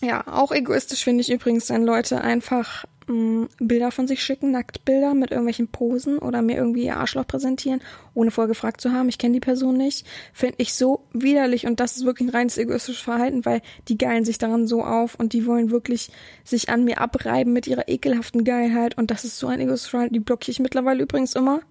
Ja, 0.03 0.27
auch 0.27 0.51
egoistisch 0.51 1.03
finde 1.03 1.21
ich 1.21 1.31
übrigens, 1.31 1.69
wenn 1.69 1.83
Leute 1.83 2.21
einfach 2.21 2.83
mh, 3.07 3.47
Bilder 3.59 3.91
von 3.91 4.07
sich 4.07 4.23
schicken, 4.23 4.51
Nacktbilder 4.51 5.13
mit 5.13 5.31
irgendwelchen 5.31 5.67
Posen 5.67 6.17
oder 6.17 6.41
mir 6.41 6.57
irgendwie 6.57 6.85
ihr 6.85 6.97
Arschloch 6.97 7.27
präsentieren, 7.27 7.81
ohne 8.13 8.31
vorher 8.31 8.47
gefragt 8.49 8.81
zu 8.81 8.91
haben, 8.91 9.09
ich 9.09 9.17
kenne 9.17 9.33
die 9.33 9.39
Person 9.39 9.77
nicht, 9.77 10.05
finde 10.33 10.55
ich 10.57 10.73
so 10.73 11.05
widerlich 11.13 11.65
und 11.65 11.79
das 11.79 11.97
ist 11.97 12.05
wirklich 12.05 12.29
ein 12.29 12.35
reines 12.35 12.57
egoistisches 12.57 13.01
Verhalten, 13.01 13.45
weil 13.45 13.61
die 13.87 13.97
geilen 13.97 14.25
sich 14.25 14.37
daran 14.37 14.67
so 14.67 14.83
auf 14.83 15.15
und 15.15 15.33
die 15.33 15.45
wollen 15.45 15.71
wirklich 15.71 16.11
sich 16.43 16.69
an 16.69 16.83
mir 16.83 16.99
abreiben 16.99 17.53
mit 17.53 17.67
ihrer 17.67 17.87
ekelhaften 17.87 18.43
Geilheit 18.43 18.97
und 18.97 19.11
das 19.11 19.23
ist 19.23 19.37
so 19.37 19.47
ein 19.47 19.59
egoistisches 19.59 19.91
Verhalten, 19.91 20.13
die 20.13 20.19
blockiere 20.19 20.51
ich 20.51 20.59
mittlerweile 20.59 21.03
übrigens 21.03 21.35
immer 21.35 21.61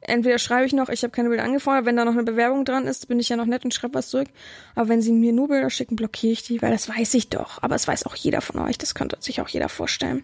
entweder 0.00 0.38
schreibe 0.38 0.66
ich 0.66 0.72
noch, 0.72 0.88
ich 0.88 1.02
habe 1.02 1.12
keine 1.12 1.28
Bilder 1.28 1.44
angefordert, 1.44 1.84
wenn 1.84 1.96
da 1.96 2.04
noch 2.04 2.12
eine 2.12 2.24
Bewerbung 2.24 2.64
dran 2.64 2.86
ist, 2.86 3.08
bin 3.08 3.20
ich 3.20 3.28
ja 3.28 3.36
noch 3.36 3.46
nett 3.46 3.64
und 3.64 3.74
schreibe 3.74 3.94
was 3.94 4.08
zurück. 4.08 4.28
Aber 4.74 4.88
wenn 4.88 5.02
sie 5.02 5.12
mir 5.12 5.32
nur 5.32 5.48
Bilder 5.48 5.70
schicken, 5.70 5.96
blockiere 5.96 6.32
ich 6.32 6.42
die, 6.42 6.62
weil 6.62 6.70
das 6.70 6.88
weiß 6.88 7.14
ich 7.14 7.28
doch. 7.28 7.62
Aber 7.62 7.74
es 7.74 7.86
weiß 7.86 8.06
auch 8.06 8.14
jeder 8.14 8.40
von 8.40 8.60
euch, 8.60 8.78
das 8.78 8.94
könnte 8.94 9.16
sich 9.20 9.40
auch 9.40 9.48
jeder 9.48 9.68
vorstellen. 9.68 10.22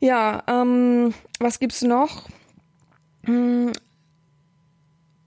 Ja, 0.00 0.42
ähm, 0.46 1.14
was 1.38 1.58
gibt's 1.58 1.82
noch? 1.82 2.28
Hm, 3.24 3.72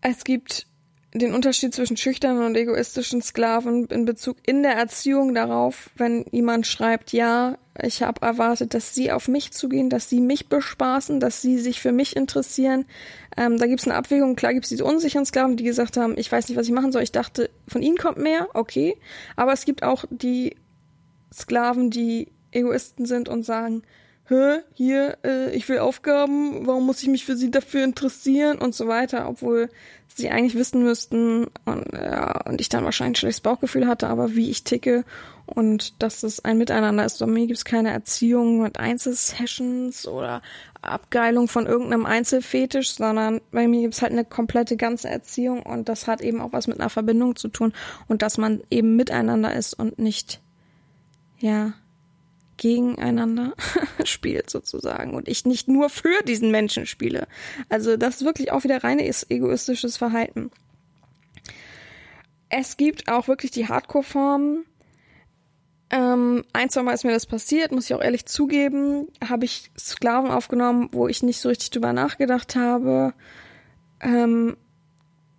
es 0.02 0.24
gibt 0.24 0.68
den 1.14 1.34
Unterschied 1.34 1.74
zwischen 1.74 1.98
schüchternen 1.98 2.44
und 2.44 2.56
egoistischen 2.56 3.22
Sklaven 3.22 3.86
in 3.88 4.06
Bezug 4.06 4.38
in 4.46 4.62
der 4.62 4.74
Erziehung 4.74 5.34
darauf, 5.34 5.90
wenn 5.96 6.26
jemand 6.32 6.68
schreibt, 6.68 7.14
ja, 7.14 7.58
ich 7.84 8.04
habe 8.04 8.26
erwartet, 8.26 8.74
dass 8.74 8.94
sie 8.94 9.12
auf 9.12 9.28
mich 9.28 9.52
zugehen, 9.52 9.90
dass 9.90 10.10
sie 10.10 10.22
mich 10.22 10.48
bespaßen, 10.48 11.20
dass 11.20 11.42
sie 11.42 11.58
sich 11.58 11.82
für 11.82 11.92
mich 11.92 12.16
interessieren. 12.16 12.86
Ähm, 13.38 13.58
da 13.58 13.68
gibt 13.68 13.82
es 13.82 13.88
eine 13.88 13.96
Abwägung. 13.96 14.36
Klar 14.36 14.54
gibt 14.54 14.66
es 14.66 14.70
diese 14.70 14.86
unsicheren 14.86 15.26
Sklaven, 15.26 15.58
die 15.58 15.64
gesagt 15.64 15.98
haben, 15.98 16.18
ich 16.18 16.32
weiß 16.32 16.48
nicht, 16.50 16.58
was 16.58 16.68
ich 16.68 16.74
machen 16.74 16.92
soll. 16.92 17.04
Ich 17.04 17.12
dachte, 17.12 17.50
von 17.68 17.82
ihnen 17.82 17.98
kommt 17.98 18.18
mehr, 18.18 18.48
okay. 18.54 18.96
Aber 19.36 19.54
es 19.54 19.66
gibt 19.66 19.84
auch 19.84 20.06
die 20.10 20.56
Sklaven, 21.34 21.90
die 21.90 22.28
Egoisten 22.52 23.06
sind 23.06 23.30
und 23.30 23.44
sagen, 23.44 23.84
Hä, 24.30 24.60
hier, 24.76 25.18
äh, 25.26 25.56
ich 25.56 25.68
will 25.70 25.80
Aufgaben, 25.80 26.68
warum 26.68 26.86
muss 26.86 27.02
ich 27.02 27.08
mich 27.08 27.26
für 27.26 27.36
sie 27.36 27.50
dafür 27.50 27.84
interessieren 27.84 28.60
und 28.60 28.76
so 28.76 28.88
weiter, 28.88 29.28
obwohl 29.28 29.70
sie 30.08 30.30
eigentlich 30.30 30.54
wissen 30.54 30.84
müssten 30.84 31.48
und, 31.66 31.86
ja, 31.94 32.40
und 32.46 32.62
ich 32.62 32.70
dann 32.70 32.84
wahrscheinlich 32.84 33.18
ein 33.18 33.22
schlechtes 33.22 33.42
Bauchgefühl 33.42 33.88
hatte, 33.88 34.08
aber 34.08 34.36
wie 34.36 34.52
ich 34.52 34.64
ticke 34.64 35.04
und 35.50 36.02
dass 36.02 36.24
es 36.24 36.44
ein 36.46 36.58
Miteinander 36.58 37.06
ist. 37.06 37.20
Bei 37.20 37.26
mir 37.26 37.48
gibt 37.48 37.58
es 37.58 37.66
keine 37.66 37.92
Erziehung 37.92 38.62
mit 38.62 38.80
Einzelsessions 38.80 40.08
oder 40.08 40.42
Abgeilung 40.82 41.48
von 41.48 41.66
irgendeinem 41.66 42.06
Einzelfetisch, 42.06 42.92
sondern 42.92 43.42
bei 43.52 43.68
mir 43.68 43.82
gibt 43.82 43.96
es 43.96 44.02
halt 44.02 44.14
eine 44.14 44.26
komplette 44.26 44.78
ganze 44.78 45.10
Erziehung 45.10 45.64
und 45.64 45.90
das 45.90 46.08
hat 46.08 46.22
eben 46.22 46.40
auch 46.40 46.54
was 46.54 46.68
mit 46.68 46.80
einer 46.80 46.90
Verbindung 46.90 47.36
zu 47.36 47.50
tun 47.50 47.74
und 48.08 48.22
dass 48.22 48.38
man 48.38 48.62
eben 48.70 48.96
miteinander 48.96 49.54
ist 49.54 49.74
und 49.74 50.00
nicht, 50.00 50.40
ja, 51.40 51.74
gegeneinander 52.58 53.54
spielt 54.04 54.50
sozusagen 54.50 55.16
und 55.16 55.28
ich 55.28 55.46
nicht 55.46 55.68
nur 55.68 55.90
für 55.90 56.24
diesen 56.28 56.52
Menschen 56.52 56.86
spiele. 56.86 57.28
Also 57.70 57.98
das 57.98 58.18
ist 58.18 58.26
wirklich 58.26 58.52
auch 58.52 58.64
wieder 58.64 58.84
reines 58.84 59.30
egoistisches 59.30 59.98
Verhalten. 59.98 60.52
Es 62.50 62.78
gibt 62.78 63.10
auch 63.12 63.28
wirklich 63.28 63.52
die 63.52 63.68
Hardcore-Formen. 63.68 64.66
Ähm, 65.92 66.44
ein, 66.54 66.70
zwei 66.70 66.84
Mal 66.84 66.94
ist 66.94 67.04
mir 67.04 67.14
das 67.14 67.26
passiert, 67.26 67.72
muss 67.72 67.86
ich 67.86 67.96
auch 67.96 68.02
ehrlich 68.02 68.26
zugeben. 68.26 69.08
Habe 69.28 69.46
ich 69.46 69.72
Sklaven 69.78 70.30
aufgenommen, 70.30 70.90
wo 70.92 71.08
ich 71.08 71.24
nicht 71.24 71.40
so 71.40 71.50
richtig 71.50 71.72
drüber 71.72 71.94
nachgedacht 71.94 72.56
habe, 72.56 73.14
ähm, 74.02 74.56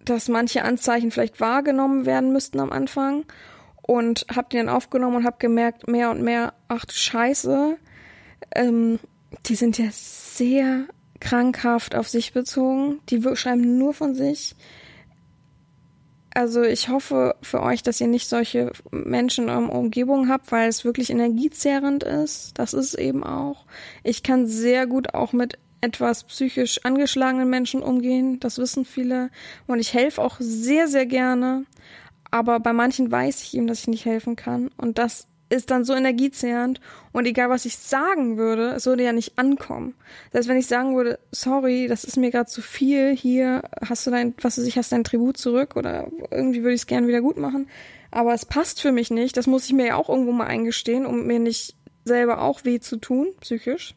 dass 0.05 0.29
manche 0.29 0.65
Anzeichen 0.65 1.11
vielleicht 1.11 1.41
wahrgenommen 1.41 2.05
werden 2.05 2.33
müssten 2.33 2.59
am 2.59 2.73
Anfang 2.73 3.25
und 3.83 4.27
habe 4.35 4.49
die 4.51 4.57
dann 4.57 4.69
aufgenommen 4.69 5.17
und 5.17 5.25
habe 5.25 5.37
gemerkt, 5.39 5.89
mehr 5.89 6.11
und 6.11 6.23
mehr, 6.23 6.55
ach 6.69 6.85
du 6.85 6.95
Scheiße, 6.95 7.77
ähm, 8.55 8.99
die 9.47 9.55
sind 9.55 9.79
ja 9.79 9.87
sehr 9.91 10.85
krankhaft 11.21 11.95
auf 11.95 12.09
sich 12.09 12.33
bezogen. 12.33 13.01
Die 13.09 13.23
schreiben 13.35 13.79
nur 13.79 13.95
von 13.95 14.15
sich. 14.15 14.57
Also 16.33 16.63
ich 16.63 16.89
hoffe 16.89 17.35
für 17.43 17.61
euch, 17.61 17.83
dass 17.83 18.01
ihr 18.01 18.07
nicht 18.07 18.29
solche 18.29 18.73
Menschen 18.91 19.45
in 19.45 19.51
eurer 19.51 19.73
Umgebung 19.73 20.29
habt, 20.29 20.53
weil 20.53 20.69
es 20.69 20.85
wirklich 20.85 21.11
energiezehrend 21.11 22.05
ist. 22.05 22.53
Das 22.59 22.73
ist 22.73 22.95
eben 22.95 23.25
auch. 23.25 23.67
Ich 24.05 24.23
kann 24.23 24.47
sehr 24.47 24.87
gut 24.87 25.15
auch 25.15 25.33
mit 25.33 25.59
etwas 25.81 26.25
psychisch 26.25 26.85
angeschlagenen 26.85 27.51
Menschen 27.51 27.83
umgehen. 27.83 28.39
Das 28.39 28.59
wissen 28.59 28.85
viele. 28.85 29.31
Und 29.67 29.81
ich 29.81 29.93
helfe 29.93 30.23
auch 30.23 30.37
sehr, 30.39 30.87
sehr 30.87 31.07
gerne. 31.07 31.65
Aber 32.31 32.61
bei 32.61 32.73
manchen 32.73 33.11
weiß 33.11 33.43
ich 33.43 33.55
ihm, 33.55 33.67
dass 33.67 33.81
ich 33.81 33.89
nicht 33.89 34.05
helfen 34.05 34.37
kann. 34.37 34.71
Und 34.77 34.99
das 34.99 35.27
ist 35.51 35.71
dann 35.71 35.85
so 35.85 35.95
energiezehrend. 35.95 36.81
Und 37.13 37.27
egal, 37.27 37.51
was 37.51 37.67
ich 37.67 37.77
sagen 37.77 38.39
würde, 38.39 38.71
es 38.71 38.87
würde 38.87 39.05
ja 39.05 39.13
nicht 39.13 39.39
ankommen. 39.39 39.95
Das 40.31 40.41
heißt, 40.41 40.49
wenn 40.49 40.57
ich 40.57 40.67
sagen 40.67 40.97
würde, 40.97 41.19
sorry, 41.33 41.89
das 41.89 42.05
ist 42.05 42.17
mir 42.17 42.31
gerade 42.31 42.49
zu 42.49 42.63
viel, 42.63 43.15
hier 43.15 43.63
hast 43.87 44.07
du 44.07 44.11
dein, 44.11 44.35
was 44.41 44.57
weiß 44.57 44.65
ich, 44.65 44.79
hast 44.79 44.93
dein 44.93 45.05
Tribut 45.05 45.37
zurück 45.37 45.77
oder 45.77 46.09
irgendwie 46.31 46.63
würde 46.63 46.75
ich 46.75 46.83
es 46.83 46.87
gerne 46.87 47.09
wieder 47.09 47.21
gut 47.21 47.37
machen. 47.37 47.69
Aber 48.11 48.33
es 48.33 48.47
passt 48.47 48.81
für 48.81 48.93
mich 48.93 49.11
nicht. 49.11 49.37
Das 49.37 49.47
muss 49.47 49.67
ich 49.67 49.73
mir 49.73 49.87
ja 49.87 49.97
auch 49.97 50.09
irgendwo 50.09 50.33
mal 50.33 50.47
eingestehen, 50.47 51.05
um 51.05 51.27
mir 51.27 51.39
nicht 51.39 51.77
selber 52.05 52.43
auch 52.43 52.65
weh 52.65 52.81
zu 52.81 52.97
tun, 52.97 53.29
psychisch. 53.41 53.95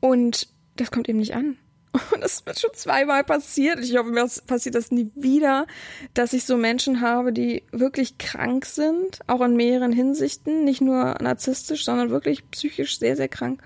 Und 0.00 0.48
das 0.76 0.90
kommt 0.90 1.08
eben 1.08 1.18
nicht 1.18 1.34
an. 1.34 1.58
Und 2.14 2.22
es 2.22 2.44
wird 2.46 2.58
schon 2.58 2.74
zweimal 2.74 3.24
passiert. 3.24 3.80
Ich 3.80 3.96
hoffe, 3.96 4.10
mir 4.10 4.26
passiert 4.46 4.74
das 4.74 4.90
nie 4.90 5.10
wieder, 5.14 5.66
dass 6.14 6.32
ich 6.32 6.44
so 6.44 6.56
Menschen 6.56 7.00
habe, 7.00 7.32
die 7.32 7.62
wirklich 7.72 8.18
krank 8.18 8.66
sind, 8.66 9.20
auch 9.26 9.40
in 9.40 9.56
mehreren 9.56 9.92
Hinsichten, 9.92 10.64
nicht 10.64 10.80
nur 10.80 11.16
narzisstisch, 11.20 11.84
sondern 11.84 12.10
wirklich 12.10 12.50
psychisch 12.50 12.98
sehr, 12.98 13.16
sehr 13.16 13.28
krank. 13.28 13.62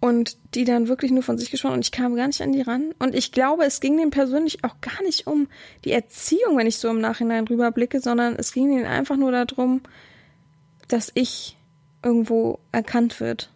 Und 0.00 0.36
die 0.54 0.64
dann 0.64 0.88
wirklich 0.88 1.12
nur 1.12 1.22
von 1.22 1.38
sich 1.38 1.52
gesprochen 1.52 1.74
und 1.74 1.84
ich 1.84 1.92
kam 1.92 2.16
gar 2.16 2.26
nicht 2.26 2.42
an 2.42 2.52
die 2.52 2.62
ran. 2.62 2.92
Und 2.98 3.14
ich 3.14 3.30
glaube, 3.30 3.64
es 3.64 3.78
ging 3.78 3.96
denen 3.96 4.10
persönlich 4.10 4.64
auch 4.64 4.80
gar 4.80 5.00
nicht 5.04 5.28
um 5.28 5.46
die 5.84 5.92
Erziehung, 5.92 6.58
wenn 6.58 6.66
ich 6.66 6.78
so 6.78 6.88
im 6.88 7.00
Nachhinein 7.00 7.46
rüberblicke, 7.46 8.00
sondern 8.00 8.34
es 8.34 8.52
ging 8.52 8.72
ihnen 8.72 8.84
einfach 8.84 9.16
nur 9.16 9.30
darum, 9.30 9.80
dass 10.88 11.12
ich 11.14 11.56
irgendwo 12.02 12.58
erkannt 12.72 13.20
wird 13.20 13.52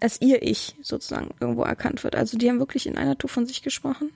als 0.00 0.20
ihr 0.20 0.42
Ich 0.42 0.76
sozusagen 0.82 1.30
irgendwo 1.40 1.62
erkannt 1.62 2.02
wird. 2.04 2.16
Also 2.16 2.38
die 2.38 2.48
haben 2.48 2.58
wirklich 2.58 2.86
in 2.86 2.96
einer 2.96 3.16
Tour 3.16 3.30
von 3.30 3.46
sich 3.46 3.62
gesprochen. 3.62 4.10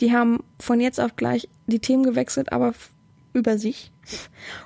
Die 0.00 0.12
haben 0.12 0.42
von 0.58 0.80
jetzt 0.80 1.00
auf 1.00 1.16
gleich 1.16 1.48
die 1.66 1.78
Themen 1.78 2.02
gewechselt, 2.02 2.52
aber 2.52 2.74
über 3.32 3.58
sich. 3.58 3.92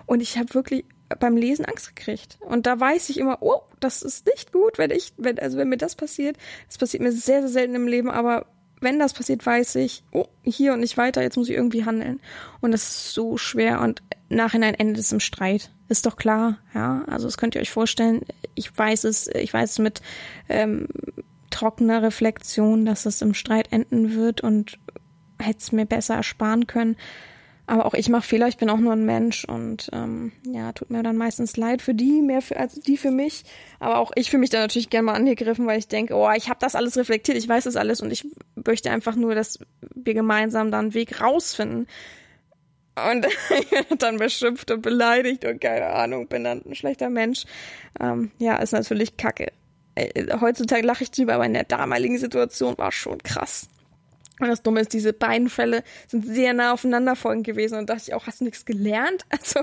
Und 0.06 0.20
ich 0.20 0.38
habe 0.38 0.54
wirklich 0.54 0.84
beim 1.20 1.36
Lesen 1.36 1.64
Angst 1.64 1.94
gekriegt. 1.94 2.38
Und 2.40 2.66
da 2.66 2.78
weiß 2.78 3.10
ich 3.10 3.18
immer, 3.18 3.38
oh, 3.40 3.60
das 3.80 4.02
ist 4.02 4.26
nicht 4.26 4.52
gut, 4.52 4.78
wenn 4.78 4.90
ich, 4.90 5.12
wenn, 5.16 5.38
also 5.38 5.58
wenn 5.58 5.68
mir 5.68 5.76
das 5.76 5.96
passiert. 5.96 6.36
Das 6.68 6.78
passiert 6.78 7.02
mir 7.02 7.12
sehr, 7.12 7.40
sehr 7.40 7.48
selten 7.48 7.74
im 7.74 7.88
Leben, 7.88 8.10
aber 8.10 8.46
wenn 8.80 8.98
das 8.98 9.14
passiert, 9.14 9.44
weiß 9.44 9.76
ich, 9.76 10.02
oh, 10.12 10.26
hier 10.42 10.72
und 10.72 10.80
nicht 10.80 10.96
weiter, 10.96 11.22
jetzt 11.22 11.36
muss 11.36 11.48
ich 11.48 11.54
irgendwie 11.54 11.84
handeln. 11.84 12.20
Und 12.60 12.72
das 12.72 12.82
ist 12.82 13.14
so 13.14 13.36
schwer 13.36 13.80
und 13.80 14.02
nachhinein 14.28 14.74
endet 14.74 14.98
es 14.98 15.12
im 15.12 15.20
Streit. 15.20 15.70
Ist 15.88 16.06
doch 16.06 16.16
klar, 16.16 16.58
ja. 16.74 17.04
Also 17.06 17.26
das 17.26 17.36
könnt 17.36 17.54
ihr 17.54 17.60
euch 17.60 17.70
vorstellen. 17.70 18.22
Ich 18.54 18.76
weiß 18.76 19.04
es, 19.04 19.28
ich 19.28 19.52
weiß 19.52 19.72
es 19.72 19.78
mit 19.78 20.02
ähm, 20.48 20.88
trockener 21.50 22.02
Reflexion, 22.02 22.84
dass 22.84 23.06
es 23.06 23.22
im 23.22 23.34
Streit 23.34 23.72
enden 23.72 24.14
wird 24.14 24.40
und 24.40 24.78
hätte 25.38 25.58
es 25.58 25.72
mir 25.72 25.86
besser 25.86 26.14
ersparen 26.14 26.66
können. 26.66 26.96
Aber 27.66 27.86
auch 27.86 27.94
ich 27.94 28.10
mache 28.10 28.26
Fehler, 28.26 28.46
ich 28.48 28.58
bin 28.58 28.68
auch 28.68 28.78
nur 28.78 28.92
ein 28.92 29.06
Mensch 29.06 29.46
und 29.46 29.88
ähm, 29.92 30.32
ja, 30.46 30.72
tut 30.72 30.90
mir 30.90 31.02
dann 31.02 31.16
meistens 31.16 31.56
leid 31.56 31.80
für 31.80 31.94
die, 31.94 32.20
mehr 32.20 32.42
für, 32.42 32.58
als 32.58 32.74
die 32.74 32.98
für 32.98 33.10
mich. 33.10 33.44
Aber 33.80 33.98
auch 33.98 34.12
ich 34.16 34.28
fühle 34.28 34.40
mich 34.40 34.50
da 34.50 34.60
natürlich 34.60 34.90
gerne 34.90 35.06
mal 35.06 35.14
angegriffen, 35.14 35.66
weil 35.66 35.78
ich 35.78 35.88
denke, 35.88 36.14
oh, 36.14 36.30
ich 36.36 36.50
habe 36.50 36.60
das 36.60 36.74
alles 36.74 36.98
reflektiert, 36.98 37.38
ich 37.38 37.48
weiß 37.48 37.64
das 37.64 37.76
alles 37.76 38.02
und 38.02 38.10
ich 38.10 38.26
möchte 38.66 38.90
einfach 38.90 39.16
nur, 39.16 39.34
dass 39.34 39.60
wir 39.94 40.12
gemeinsam 40.12 40.70
da 40.70 40.78
einen 40.78 40.94
Weg 40.94 41.22
rausfinden. 41.22 41.86
Und 43.10 43.26
ich 43.26 43.70
werde 43.72 43.96
dann 43.96 44.18
beschimpft 44.18 44.70
und 44.70 44.82
beleidigt 44.82 45.44
und 45.46 45.60
keine 45.60 45.86
Ahnung, 45.86 46.28
bin 46.28 46.44
dann 46.44 46.62
ein 46.66 46.74
schlechter 46.74 47.08
Mensch. 47.08 47.44
Ähm, 47.98 48.30
ja, 48.38 48.56
ist 48.56 48.72
natürlich 48.72 49.16
kacke. 49.16 49.52
Äh, 49.94 50.38
heutzutage 50.40 50.86
lache 50.86 51.04
ich 51.04 51.10
drüber, 51.10 51.34
aber 51.34 51.46
in 51.46 51.54
der 51.54 51.64
damaligen 51.64 52.18
Situation 52.18 52.76
war 52.76 52.92
schon 52.92 53.18
krass. 53.22 53.68
Und 54.40 54.48
das 54.48 54.62
Dumme 54.62 54.80
ist, 54.80 54.92
diese 54.92 55.12
beiden 55.12 55.48
Fälle 55.48 55.84
sind 56.08 56.26
sehr 56.26 56.54
nah 56.54 56.72
aufeinander 56.72 57.14
folgend 57.14 57.46
gewesen 57.46 57.78
und 57.78 57.88
dachte 57.88 58.02
ich 58.08 58.14
auch, 58.14 58.26
hast 58.26 58.40
du 58.40 58.44
nichts 58.44 58.64
gelernt? 58.64 59.24
Also 59.30 59.60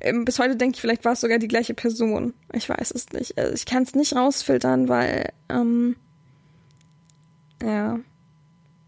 ähm, 0.00 0.24
bis 0.24 0.38
heute 0.38 0.56
denke 0.56 0.76
ich, 0.76 0.80
vielleicht 0.80 1.04
war 1.04 1.12
es 1.12 1.20
sogar 1.20 1.38
die 1.38 1.48
gleiche 1.48 1.74
Person. 1.74 2.34
Ich 2.52 2.68
weiß 2.68 2.92
es 2.92 3.10
nicht. 3.10 3.36
Also, 3.38 3.52
ich 3.54 3.66
kann 3.66 3.82
es 3.82 3.94
nicht 3.94 4.14
rausfiltern, 4.14 4.88
weil 4.88 5.32
ähm, 5.48 5.96
ja 7.62 7.98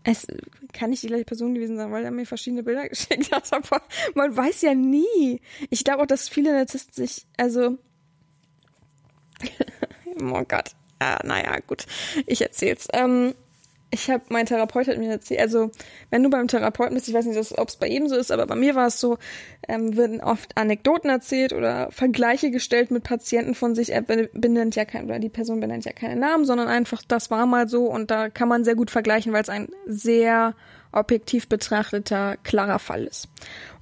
es 0.04 0.26
kann 0.72 0.90
nicht 0.90 1.02
die 1.02 1.06
gleiche 1.08 1.24
Person 1.24 1.54
gewesen 1.54 1.76
sein, 1.76 1.90
weil 1.90 2.04
er 2.04 2.10
mir 2.10 2.26
verschiedene 2.26 2.62
Bilder 2.62 2.88
geschickt 2.88 3.32
hat, 3.32 3.52
aber 3.52 3.82
man 4.14 4.36
weiß 4.36 4.62
ja 4.62 4.74
nie. 4.74 5.40
Ich 5.70 5.82
glaube 5.82 6.02
auch, 6.02 6.06
dass 6.06 6.28
viele 6.28 6.52
Narzissten 6.52 6.94
sich, 6.94 7.26
also 7.36 7.78
oh 10.20 10.44
Gott, 10.46 10.72
ja, 11.00 11.18
naja, 11.24 11.58
gut, 11.66 11.86
ich 12.26 12.40
erzähl's. 12.42 12.86
Ähm, 12.92 13.34
ich 13.94 14.10
habe, 14.10 14.24
mein 14.28 14.46
Therapeut 14.46 14.88
hat 14.88 14.98
mir 14.98 15.10
erzählt, 15.10 15.40
also 15.40 15.70
wenn 16.10 16.22
du 16.22 16.28
beim 16.28 16.48
Therapeuten 16.48 16.94
bist, 16.94 17.08
ich 17.08 17.14
weiß 17.14 17.26
nicht, 17.26 17.58
ob 17.58 17.68
es 17.68 17.76
bei 17.76 17.88
jedem 17.88 18.08
so 18.08 18.16
ist, 18.16 18.32
aber 18.32 18.46
bei 18.46 18.56
mir 18.56 18.74
war 18.74 18.88
es 18.88 18.98
so, 18.98 19.18
ähm, 19.68 19.96
werden 19.96 20.20
oft 20.20 20.56
Anekdoten 20.56 21.08
erzählt 21.08 21.52
oder 21.52 21.90
Vergleiche 21.92 22.50
gestellt 22.50 22.90
mit 22.90 23.04
Patienten 23.04 23.54
von 23.54 23.74
sich. 23.74 23.92
Er 23.92 24.02
benennt 24.02 24.74
ja 24.74 24.84
kein, 24.84 25.04
oder 25.04 25.20
die 25.20 25.28
Person 25.28 25.60
benennt 25.60 25.84
ja 25.84 25.92
keine 25.92 26.16
Namen, 26.16 26.44
sondern 26.44 26.66
einfach, 26.66 27.02
das 27.06 27.30
war 27.30 27.46
mal 27.46 27.68
so 27.68 27.86
und 27.86 28.10
da 28.10 28.28
kann 28.28 28.48
man 28.48 28.64
sehr 28.64 28.74
gut 28.74 28.90
vergleichen, 28.90 29.32
weil 29.32 29.42
es 29.42 29.48
ein 29.48 29.68
sehr 29.86 30.54
objektiv 30.90 31.48
betrachteter, 31.48 32.36
klarer 32.42 32.80
Fall 32.80 33.04
ist. 33.04 33.28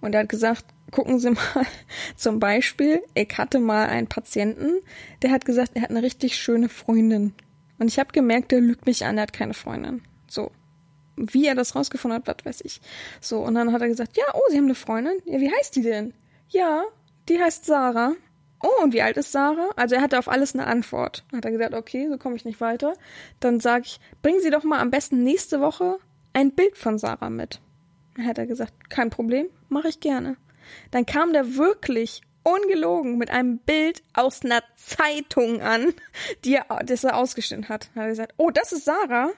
Und 0.01 0.15
er 0.15 0.21
hat 0.21 0.29
gesagt, 0.29 0.65
gucken 0.91 1.19
Sie 1.19 1.31
mal 1.31 1.67
zum 2.17 2.39
Beispiel, 2.39 3.03
ich 3.15 3.39
hatte 3.39 3.59
mal 3.61 3.87
einen 3.87 4.09
Patienten, 4.09 4.81
der 5.23 5.31
hat 5.31 5.47
gesagt, 5.47 5.73
er 5.75 5.83
hat 5.83 5.91
eine 5.91 6.03
richtig 6.03 6.37
schöne 6.37 6.69
Freundin 6.69 7.35
und 7.83 7.89
ich 7.89 7.99
habe 7.99 8.13
gemerkt, 8.13 8.53
der 8.53 8.61
lügt 8.61 8.87
mich 8.87 9.05
an, 9.05 9.17
der 9.17 9.25
hat 9.25 9.33
keine 9.33 9.55
Freundin. 9.55 10.03
So. 10.29 10.53
Wie 11.17 11.49
er 11.49 11.57
das 11.57 11.75
rausgefunden 11.75 12.17
hat, 12.17 12.29
was 12.29 12.47
weiß 12.47 12.61
ich. 12.65 12.81
So, 13.21 13.41
und 13.41 13.57
dann 13.57 13.73
hat 13.73 13.83
er 13.83 13.89
gesagt, 13.89 14.17
ja, 14.17 14.23
oh, 14.35 14.41
Sie 14.51 14.57
haben 14.57 14.67
eine 14.67 14.77
Freundin? 14.77 15.15
Ja, 15.25 15.41
wie 15.41 15.51
heißt 15.51 15.75
die 15.75 15.83
denn? 15.83 16.15
Ja, 16.49 16.85
die 17.29 17.41
heißt 17.41 17.65
Sarah. 17.65 18.13
Oh, 18.63 18.85
und 18.85 18.95
wie 18.95 19.03
alt 19.03 19.17
ist 19.17 19.33
Sarah? 19.33 19.71
Also 19.75 19.97
er 19.97 20.01
hatte 20.01 20.21
auf 20.21 20.29
alles 20.29 20.55
eine 20.55 20.69
Antwort. 20.69 21.25
Hat 21.33 21.45
er 21.45 21.51
gesagt, 21.51 21.75
okay, 21.75 22.07
so 22.09 22.19
komme 22.19 22.37
ich 22.37 22.45
nicht 22.45 22.61
weiter. 22.61 22.95
Dann 23.41 23.59
sage 23.59 23.87
ich, 23.87 24.01
bringen 24.23 24.41
Sie 24.41 24.51
doch 24.51 24.63
mal 24.63 24.79
am 24.79 24.93
besten 24.93 25.25
nächste 25.25 25.61
Woche 25.61 25.99
ein 26.35 26.53
Bild 26.53 26.79
von 26.79 26.99
Sarah 26.99 27.31
mit. 27.31 27.61
Dann 28.15 28.27
hat 28.27 28.39
er 28.39 28.47
gesagt, 28.47 28.91
kein 28.91 29.11
Problem, 29.11 29.49
mache 29.69 29.89
ich 29.89 29.99
gerne. 29.99 30.37
Dann 30.93 31.05
kam 31.05 31.33
der 31.33 31.57
wirklich 31.57 32.23
ungelogen 32.43 33.19
mit 33.19 33.31
einem 33.31 33.59
Bild 33.59 34.03
aus 34.15 34.45
einer 34.45 34.63
Zeitung 34.77 35.61
an, 35.61 35.95
die 36.45 36.55
er, 36.55 36.67
das 36.85 37.05
er 37.05 37.17
ausgeschnitten 37.17 37.69
hat. 37.69 37.91
Hat 37.95 38.03
er 38.03 38.09
gesagt, 38.09 38.35
oh, 38.37 38.51
das 38.51 38.73
ist 38.73 38.85
Sarah? 38.85 39.31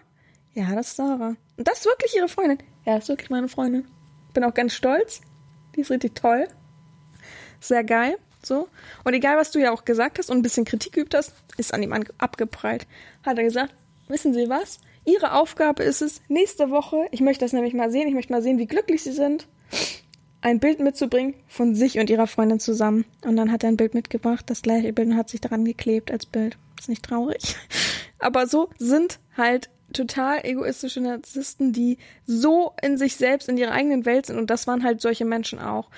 Ja, 0.55 0.75
das 0.75 0.89
ist 0.89 0.97
Sarah. 0.97 1.37
Und 1.57 1.69
das 1.69 1.81
ist 1.81 1.87
wirklich 1.87 2.15
ihre 2.17 2.29
Freundin? 2.29 2.59
Ja, 2.85 2.95
das 2.95 3.05
ist 3.05 3.09
wirklich 3.09 3.31
meine 3.31 3.49
Freundin. 3.49 3.87
Bin 4.33 4.45
auch 4.45 4.55
ganz 4.55 4.75
stolz. 4.75 5.21
Die 5.75 5.81
ist 5.81 5.91
richtig 5.91 6.15
toll. 6.15 6.49
Sehr 7.61 7.85
geil. 7.85 8.17
So. 8.43 8.69
Und 9.05 9.15
egal, 9.15 9.37
was 9.37 9.51
du 9.51 9.59
ja 9.59 9.73
auch 9.73 9.85
gesagt 9.85 10.19
hast 10.19 10.31
und 10.31 10.39
ein 10.39 10.43
bisschen 10.43 10.65
Kritik 10.65 10.93
geübt 10.93 11.15
hast, 11.15 11.33
ist 11.57 11.73
an 11.73 11.83
ihm 11.83 11.93
abgeprallt. 12.19 12.87
Hat 13.25 13.39
er 13.39 13.45
gesagt, 13.45 13.75
wissen 14.09 14.35
Sie 14.35 14.49
was? 14.49 14.79
Ihre 15.07 15.33
Aufgabe 15.33 15.83
ist 15.83 16.03
es, 16.03 16.23
nächste 16.29 16.71
Woche, 16.71 17.09
ich 17.11 17.21
möchte 17.21 17.45
das 17.45 17.53
nämlich 17.53 17.75
mal 17.75 17.91
sehen, 17.91 18.09
ich 18.09 18.15
möchte 18.15 18.33
mal 18.33 18.43
sehen, 18.43 18.59
wie 18.59 18.67
glücklich 18.67 19.03
Sie 19.03 19.13
sind 19.13 19.47
ein 20.45 20.61
Bild 20.61 20.79
mitzubringen 20.79 21.35
von 21.49 21.75
sich 21.75 21.99
und 21.99 22.11
ihrer 22.11 22.27
Freundin 22.27 22.61
zusammen. 22.61 23.07
Und 23.25 23.37
dann 23.37 23.51
hat 23.51 23.65
er 23.65 23.71
ein 23.71 23.79
Bild 23.79 23.95
mitgebracht, 23.95 24.45
das 24.47 24.61
gleiche 24.61 24.93
Bild 24.93 25.09
und 25.09 25.17
hat 25.17 25.31
sich 25.31 25.41
daran 25.41 25.65
geklebt 25.65 26.11
als 26.11 26.27
Bild. 26.27 26.59
Ist 26.79 26.91
nicht 26.91 27.03
traurig. 27.03 27.57
Aber 28.19 28.47
so 28.47 28.69
sind 28.79 29.21
halt 29.39 29.71
total 29.95 30.45
egoistische 30.45 31.01
Narzissten, 31.01 31.73
die 31.73 31.97
so 32.27 32.73
in 32.83 32.99
sich 32.99 33.17
selbst, 33.17 33.49
in 33.49 33.57
ihrer 33.57 33.73
eigenen 33.73 34.05
Welt 34.05 34.27
sind. 34.27 34.37
Und 34.37 34.51
das 34.51 34.67
waren 34.67 34.85
halt 34.85 35.01
solche 35.01 35.25
Menschen 35.25 35.61
auch. 35.61 35.89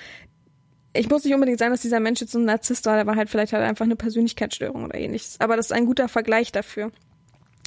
Ich 0.92 1.10
muss 1.10 1.24
nicht 1.24 1.34
unbedingt 1.34 1.58
sagen, 1.58 1.72
dass 1.72 1.82
dieser 1.82 2.00
Mensch 2.00 2.20
jetzt 2.20 2.34
ein 2.36 2.44
Narzisst 2.44 2.86
war, 2.86 2.94
der 2.94 3.06
war 3.06 3.16
halt 3.16 3.28
vielleicht 3.28 3.52
halt 3.52 3.64
einfach 3.64 3.84
eine 3.84 3.96
Persönlichkeitsstörung 3.96 4.84
oder 4.84 4.94
ähnliches. 4.94 5.40
Aber 5.40 5.56
das 5.56 5.66
ist 5.66 5.72
ein 5.72 5.86
guter 5.86 6.08
Vergleich 6.08 6.52
dafür 6.52 6.92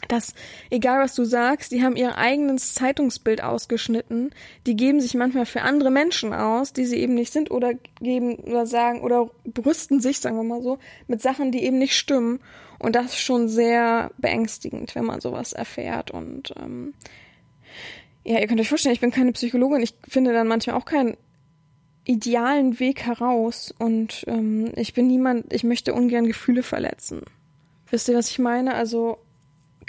dass 0.10 0.34
egal 0.70 1.00
was 1.00 1.16
du 1.16 1.24
sagst, 1.24 1.72
die 1.72 1.84
haben 1.84 1.96
ihr 1.96 2.18
eigenes 2.18 2.74
Zeitungsbild 2.74 3.42
ausgeschnitten. 3.42 4.32
Die 4.66 4.76
geben 4.76 5.00
sich 5.00 5.14
manchmal 5.14 5.46
für 5.46 5.62
andere 5.62 5.92
Menschen 5.92 6.34
aus, 6.34 6.74
die 6.74 6.86
sie 6.86 6.98
eben 6.98 7.14
nicht 7.14 7.32
sind 7.32 7.52
oder 7.52 7.74
geben 8.02 8.36
oder 8.36 8.66
sagen 8.66 9.02
oder 9.02 9.30
brüsten 9.46 10.02
sich, 10.02 10.20
sagen 10.20 10.36
wir 10.36 10.44
mal 10.44 10.62
so, 10.62 10.80
mit 11.08 11.22
Sachen, 11.22 11.52
die 11.52 11.64
eben 11.64 11.78
nicht 11.78 11.96
stimmen. 11.96 12.40
Und 12.80 12.96
das 12.96 13.08
ist 13.08 13.20
schon 13.20 13.48
sehr 13.48 14.12
beängstigend, 14.18 14.96
wenn 14.96 15.06
man 15.06 15.22
sowas 15.22 15.54
erfährt. 15.54 16.12
Und 16.12 16.54
ähm, 16.62 16.94
ja, 18.24 18.40
ihr 18.40 18.48
könnt 18.48 18.60
euch 18.60 18.70
vorstellen, 18.70 18.96
ich 18.96 19.02
bin 19.02 19.12
keine 19.12 19.34
Psychologin. 19.34 19.82
Ich 19.82 19.94
finde 20.08 20.34
dann 20.34 20.48
manchmal 20.48 20.76
auch 20.76 20.86
keinen 20.86 21.18
idealen 22.06 22.80
Weg 22.80 23.06
heraus. 23.06 23.74
Und 23.78 24.26
ähm, 24.28 24.72
ich 24.76 24.94
bin 24.94 25.08
niemand, 25.08 25.54
ich 25.54 25.64
möchte 25.64 25.94
ungern 25.94 26.26
Gefühle 26.26 26.64
verletzen. 26.64 27.22
Wisst 27.92 28.08
ihr, 28.08 28.16
was 28.16 28.32
ich 28.32 28.40
meine? 28.40 28.74
Also 28.74 29.20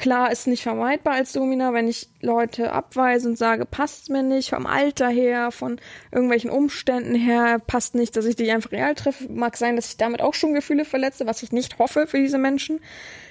Klar 0.00 0.32
ist 0.32 0.46
nicht 0.46 0.62
vermeidbar 0.62 1.12
als 1.12 1.32
Domina, 1.34 1.74
wenn 1.74 1.86
ich 1.86 2.08
Leute 2.22 2.72
abweise 2.72 3.28
und 3.28 3.36
sage, 3.36 3.66
passt 3.66 4.08
mir 4.08 4.22
nicht, 4.22 4.48
vom 4.48 4.64
Alter 4.64 5.10
her, 5.10 5.50
von 5.50 5.78
irgendwelchen 6.10 6.48
Umständen 6.48 7.14
her, 7.14 7.58
passt 7.58 7.94
nicht, 7.94 8.16
dass 8.16 8.24
ich 8.24 8.34
dich 8.34 8.50
einfach 8.50 8.72
real 8.72 8.94
treffe. 8.94 9.30
Mag 9.30 9.58
sein, 9.58 9.76
dass 9.76 9.90
ich 9.90 9.98
damit 9.98 10.22
auch 10.22 10.32
schon 10.32 10.54
Gefühle 10.54 10.86
verletze, 10.86 11.26
was 11.26 11.42
ich 11.42 11.52
nicht 11.52 11.78
hoffe 11.78 12.06
für 12.06 12.16
diese 12.16 12.38
Menschen, 12.38 12.80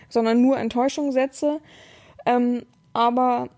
sondern 0.10 0.44
nur 0.44 0.60
Enttäuschung 0.60 1.12
setze. 1.12 1.60
Ähm, 2.28 2.62
aber 2.94 3.50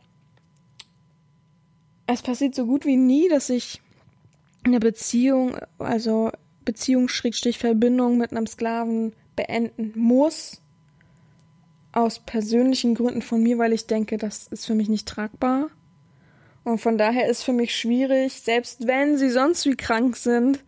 es 2.07 2.22
passiert 2.22 2.55
so 2.55 2.66
gut 2.66 2.86
wie 2.86 2.95
nie, 2.95 3.28
dass 3.28 3.49
ich 3.49 3.82
eine 4.64 4.80
Beziehung, 4.80 5.57
also 5.80 6.32
Beziehungsschrägstrich-Verbindung 6.64 8.18
mit 8.18 8.32
einem 8.32 8.47
Sklaven 8.47 9.12
beenden 9.36 9.91
muss, 9.95 10.61
aus 11.91 12.19
persönlichen 12.19 12.95
Gründen 12.95 13.21
von 13.21 13.41
mir, 13.41 13.57
weil 13.57 13.73
ich 13.73 13.87
denke, 13.87 14.17
das 14.17 14.47
ist 14.47 14.65
für 14.65 14.75
mich 14.75 14.89
nicht 14.89 15.07
tragbar. 15.07 15.69
Und 16.63 16.79
von 16.79 16.97
daher 16.97 17.27
ist 17.27 17.43
für 17.43 17.53
mich 17.53 17.75
schwierig, 17.75 18.41
selbst 18.41 18.87
wenn 18.87 19.17
sie 19.17 19.29
sonst 19.29 19.65
wie 19.65 19.75
krank 19.75 20.15
sind 20.15 20.63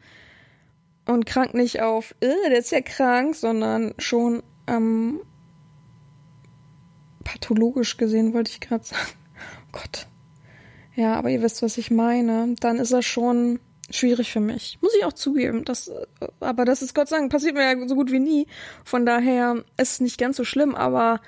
und 1.06 1.26
krank 1.26 1.54
nicht 1.54 1.82
auf, 1.82 2.16
äh, 2.20 2.50
der 2.50 2.58
ist 2.58 2.72
ja 2.72 2.82
krank, 2.82 3.36
sondern 3.36 3.94
schon 4.00 4.42
ähm, 4.68 5.20
pathologisch 7.24 7.98
gesehen, 7.98 8.34
wollte 8.34 8.52
ich 8.52 8.60
gerade 8.60 8.84
sagen. 8.84 9.02
Oh 9.66 9.80
Gott. 9.80 10.08
Ja, 10.96 11.16
aber 11.16 11.32
ihr 11.32 11.42
wisst, 11.42 11.64
was 11.64 11.80
ich 11.80 11.90
meine. 11.90 12.54
Dann 12.60 12.78
ist 12.78 12.92
er 12.92 13.02
schon 13.02 13.60
schwierig 13.90 14.32
für 14.32 14.40
mich. 14.40 14.78
Muss 14.82 14.96
ich 14.96 15.06
auch 15.06 15.14
zugeben. 15.14 15.66
Das, 15.66 15.92
aber 16.40 16.66
das 16.66 16.82
ist 16.82 16.96
Gott 16.96 17.10
sei 17.10 17.18
Dank 17.18 17.32
passiert 17.32 17.56
mir 17.56 17.64
ja 17.64 17.88
so 17.88 17.96
gut 17.96 18.12
wie 18.12 18.20
nie. 18.20 18.48
Von 18.84 19.06
daher 19.06 19.64
ist 19.78 19.94
es 19.94 20.00
nicht 20.00 20.18
ganz 20.18 20.38
so 20.38 20.44
schlimm, 20.44 20.76
aber 20.76 21.22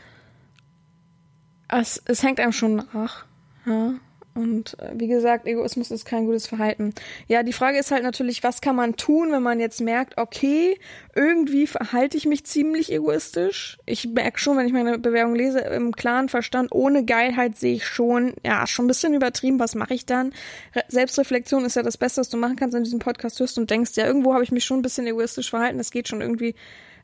es, 1.68 2.02
es 2.06 2.24
hängt 2.24 2.40
einem 2.40 2.54
schon 2.54 2.76
nach. 2.94 3.26
Ja. 3.66 3.96
Und 4.36 4.78
äh, 4.80 4.92
wie 4.96 5.08
gesagt, 5.08 5.48
Egoismus 5.48 5.92
ist 5.92 6.04
kein 6.04 6.26
gutes 6.26 6.46
Verhalten. 6.46 6.94
Ja, 7.28 7.42
die 7.42 7.54
Frage 7.54 7.80
ist 7.80 7.92
halt 7.92 8.04
natürlich, 8.04 8.44
was 8.44 8.60
kann 8.60 8.76
man 8.76 8.98
tun, 8.98 9.32
wenn 9.32 9.42
man 9.42 9.62
jetzt 9.62 9.80
merkt, 9.80 10.18
okay, 10.18 10.78
irgendwie 11.16 11.68
verhalte 11.68 12.18
ich 12.18 12.26
mich 12.26 12.46
ziemlich 12.46 12.92
egoistisch. 12.92 13.78
Ich 13.86 14.10
merke 14.10 14.38
schon, 14.38 14.58
wenn 14.58 14.68
ich 14.68 14.74
meine 14.74 15.00
Bewerbung 15.00 15.36
lese, 15.36 15.60
im 15.60 15.96
klaren 15.96 16.28
Verstand, 16.28 16.74
ohne 16.74 17.06
Geilheit 17.06 17.58
sehe 17.58 17.76
ich 17.76 17.88
schon, 17.88 18.34
ja, 18.46 18.68
schon 18.68 18.86
ein 18.86 18.90
bisschen 18.90 19.14
übertrieben, 19.14 19.58
was 19.58 19.74
mache 19.74 19.94
ich 19.94 20.06
dann? 20.06 20.34
Re 20.76 20.84
Selbstreflexion 20.90 21.64
ist 21.64 21.78
ja 21.78 21.84
das 21.84 21.98
Beste, 21.98 22.20
was 22.20 22.30
du 22.30 22.36
machen 22.36 22.58
kannst, 22.58 22.74
wenn 22.74 22.82
du 22.82 22.88
diesen 22.88 23.00
Podcast 23.00 23.40
hörst 23.40 23.58
und 23.58 23.70
denkst, 23.70 23.92
ja, 23.96 24.06
irgendwo 24.06 24.34
habe 24.34 24.44
ich 24.44 24.52
mich 24.52 24.66
schon 24.66 24.80
ein 24.80 24.84
bisschen 24.84 25.08
egoistisch 25.08 25.50
verhalten, 25.50 25.78
das 25.78 25.92
geht 25.92 26.10
schon 26.10 26.20
irgendwie 26.20 26.56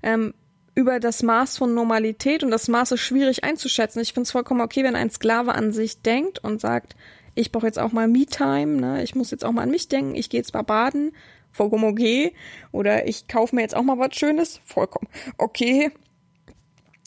ähm, 0.03 0.33
über 0.75 0.99
das 0.99 1.23
Maß 1.23 1.57
von 1.57 1.73
Normalität 1.73 2.43
und 2.43 2.51
das 2.51 2.67
Maß 2.67 2.91
ist 2.91 3.01
schwierig 3.01 3.43
einzuschätzen. 3.43 4.01
Ich 4.01 4.13
finde 4.13 4.23
es 4.23 4.31
vollkommen 4.31 4.61
okay, 4.61 4.83
wenn 4.83 4.95
ein 4.95 5.09
Sklave 5.09 5.53
an 5.53 5.71
sich 5.71 6.01
denkt 6.01 6.43
und 6.43 6.59
sagt, 6.61 6.95
ich 7.35 7.51
brauche 7.51 7.65
jetzt 7.65 7.79
auch 7.79 7.91
mal 7.91 8.07
Me-Time, 8.07 8.79
ne? 8.79 9.03
ich 9.03 9.15
muss 9.15 9.31
jetzt 9.31 9.45
auch 9.45 9.51
mal 9.51 9.63
an 9.63 9.71
mich 9.71 9.87
denken, 9.87 10.15
ich 10.15 10.29
gehe 10.29 10.39
jetzt 10.39 10.53
mal 10.53 10.63
baden, 10.63 11.13
vollkommen 11.51 11.85
okay. 11.85 12.33
Oder 12.71 13.07
ich 13.07 13.27
kaufe 13.27 13.55
mir 13.55 13.61
jetzt 13.61 13.75
auch 13.75 13.83
mal 13.83 13.99
was 13.99 14.15
Schönes, 14.15 14.61
vollkommen 14.65 15.07
okay. 15.37 15.91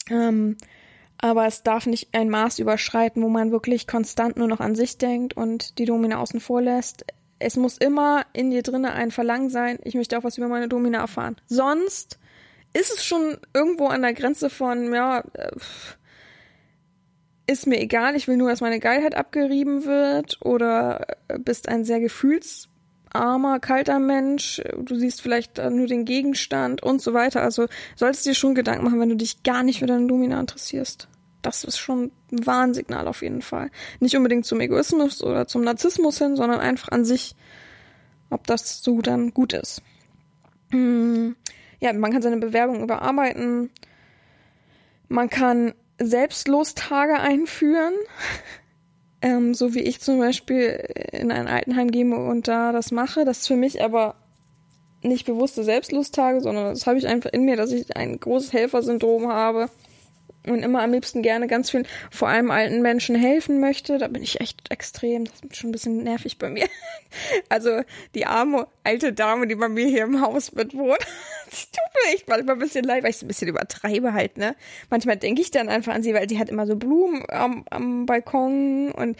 Ähm, 0.09 0.57
aber 1.17 1.47
es 1.47 1.63
darf 1.63 1.85
nicht 1.85 2.09
ein 2.13 2.29
Maß 2.29 2.59
überschreiten, 2.59 3.23
wo 3.23 3.29
man 3.29 3.51
wirklich 3.51 3.87
konstant 3.87 4.37
nur 4.37 4.47
noch 4.47 4.59
an 4.59 4.75
sich 4.75 4.97
denkt 4.97 5.35
und 5.35 5.77
die 5.79 5.85
Domina 5.85 6.19
außen 6.19 6.39
vor 6.39 6.61
lässt. 6.61 7.05
Es 7.39 7.57
muss 7.57 7.77
immer 7.77 8.25
in 8.33 8.51
dir 8.51 8.63
drinnen 8.63 8.85
ein 8.85 9.11
Verlangen 9.11 9.49
sein, 9.49 9.79
ich 9.83 9.95
möchte 9.95 10.17
auch 10.17 10.23
was 10.23 10.37
über 10.37 10.47
meine 10.47 10.67
Domina 10.67 10.99
erfahren. 10.99 11.37
Sonst 11.47 12.19
ist 12.73 12.93
es 12.93 13.05
schon 13.05 13.37
irgendwo 13.53 13.87
an 13.87 14.01
der 14.01 14.13
Grenze 14.13 14.49
von, 14.49 14.93
ja, 14.93 15.23
äh, 15.33 15.51
ist 17.47 17.67
mir 17.67 17.79
egal, 17.79 18.15
ich 18.15 18.27
will 18.27 18.37
nur, 18.37 18.49
dass 18.49 18.61
meine 18.61 18.79
Geilheit 18.79 19.15
abgerieben 19.15 19.85
wird 19.85 20.39
oder 20.41 21.05
äh, 21.27 21.37
bist 21.39 21.69
ein 21.69 21.85
sehr 21.85 21.99
gefühlsarmer, 21.99 23.59
kalter 23.59 23.99
Mensch, 23.99 24.61
du 24.77 24.95
siehst 24.95 25.21
vielleicht 25.21 25.57
nur 25.57 25.87
den 25.87 26.05
Gegenstand 26.05 26.81
und 26.81 27.01
so 27.01 27.13
weiter. 27.13 27.41
Also 27.41 27.67
solltest 27.95 28.25
dir 28.25 28.35
schon 28.35 28.55
Gedanken 28.55 28.85
machen, 28.85 28.99
wenn 28.99 29.09
du 29.09 29.15
dich 29.15 29.43
gar 29.43 29.63
nicht 29.63 29.79
für 29.79 29.85
deine 29.85 30.07
Domina 30.07 30.39
interessierst. 30.39 31.07
Das 31.41 31.63
ist 31.63 31.77
schon 31.77 32.11
ein 32.31 32.45
Warnsignal 32.47 33.07
auf 33.07 33.21
jeden 33.21 33.43
Fall. 33.43 33.69
Nicht 33.99 34.17
unbedingt 34.17 34.47
zum 34.47 34.59
Egoismus 34.61 35.23
oder 35.23 35.45
zum 35.47 35.63
Narzissmus 35.63 36.17
hin, 36.17 36.35
sondern 36.35 36.59
einfach 36.59 36.89
an 36.89 37.05
sich, 37.05 37.35
ob 38.31 38.47
das 38.47 38.81
so 38.81 39.01
dann 39.01 39.31
gut 39.31 39.53
ist. 39.53 39.83
Hm, 40.71 41.35
ja, 41.79 41.93
man 41.93 42.11
kann 42.11 42.23
seine 42.23 42.37
Bewerbung 42.37 42.81
überarbeiten. 42.81 43.69
Man 45.07 45.29
kann 45.29 45.75
Selbstlostage 45.99 47.19
einführen. 47.19 47.93
ähm, 49.21 49.53
so 49.53 49.73
wie 49.73 49.81
ich 49.81 50.01
zum 50.01 50.19
Beispiel 50.19 50.87
in 51.11 51.31
ein 51.31 51.47
Altenheim 51.47 51.91
gehe 51.91 52.05
und 52.05 52.47
da 52.47 52.71
das 52.71 52.91
mache. 52.91 53.25
Das 53.25 53.39
ist 53.39 53.47
für 53.47 53.55
mich 53.55 53.83
aber 53.83 54.15
nicht 55.01 55.25
bewusste 55.25 55.63
Selbstlusttage, 55.63 56.41
sondern 56.41 56.73
das 56.73 56.87
habe 56.87 56.97
ich 56.97 57.07
einfach 57.07 57.31
in 57.31 57.45
mir, 57.45 57.55
dass 57.55 57.71
ich 57.71 57.95
ein 57.95 58.19
großes 58.19 58.53
Helfersyndrom 58.53 59.27
habe 59.31 59.69
und 60.47 60.63
immer 60.63 60.81
am 60.81 60.91
liebsten 60.91 61.21
gerne 61.21 61.47
ganz 61.47 61.69
vielen, 61.69 61.87
vor 62.11 62.27
allem 62.27 62.51
alten 62.51 62.81
Menschen 62.81 63.15
helfen 63.15 63.59
möchte. 63.59 63.97
Da 63.97 64.07
bin 64.07 64.21
ich 64.21 64.41
echt 64.41 64.71
extrem. 64.71 65.25
Das 65.25 65.33
ist 65.41 65.57
schon 65.57 65.69
ein 65.69 65.73
bisschen 65.73 66.03
nervig 66.03 66.37
bei 66.37 66.49
mir. 66.49 66.67
Also 67.47 67.81
die 68.13 68.25
arme 68.25 68.67
alte 68.83 69.13
Dame, 69.13 69.47
die 69.47 69.55
bei 69.55 69.69
mir 69.69 69.87
hier 69.87 70.03
im 70.03 70.19
Haus 70.19 70.51
mitwohnt, 70.51 70.99
die 71.55 71.65
tut 71.65 72.05
mir 72.05 72.13
echt 72.13 72.27
manchmal 72.27 72.55
ein 72.55 72.59
bisschen 72.59 72.83
leid, 72.83 73.03
weil 73.03 73.09
ich 73.09 73.17
es 73.17 73.23
ein 73.23 73.27
bisschen 73.27 73.47
übertreibe 73.47 74.13
halt, 74.13 74.37
ne? 74.37 74.55
Manchmal 74.89 75.17
denke 75.17 75.41
ich 75.41 75.51
dann 75.51 75.69
einfach 75.69 75.93
an 75.93 76.03
sie, 76.03 76.13
weil 76.13 76.29
sie 76.29 76.39
hat 76.39 76.49
immer 76.49 76.67
so 76.67 76.75
Blumen 76.75 77.23
am, 77.29 77.65
am 77.69 78.05
Balkon 78.05 78.91
und 78.91 79.17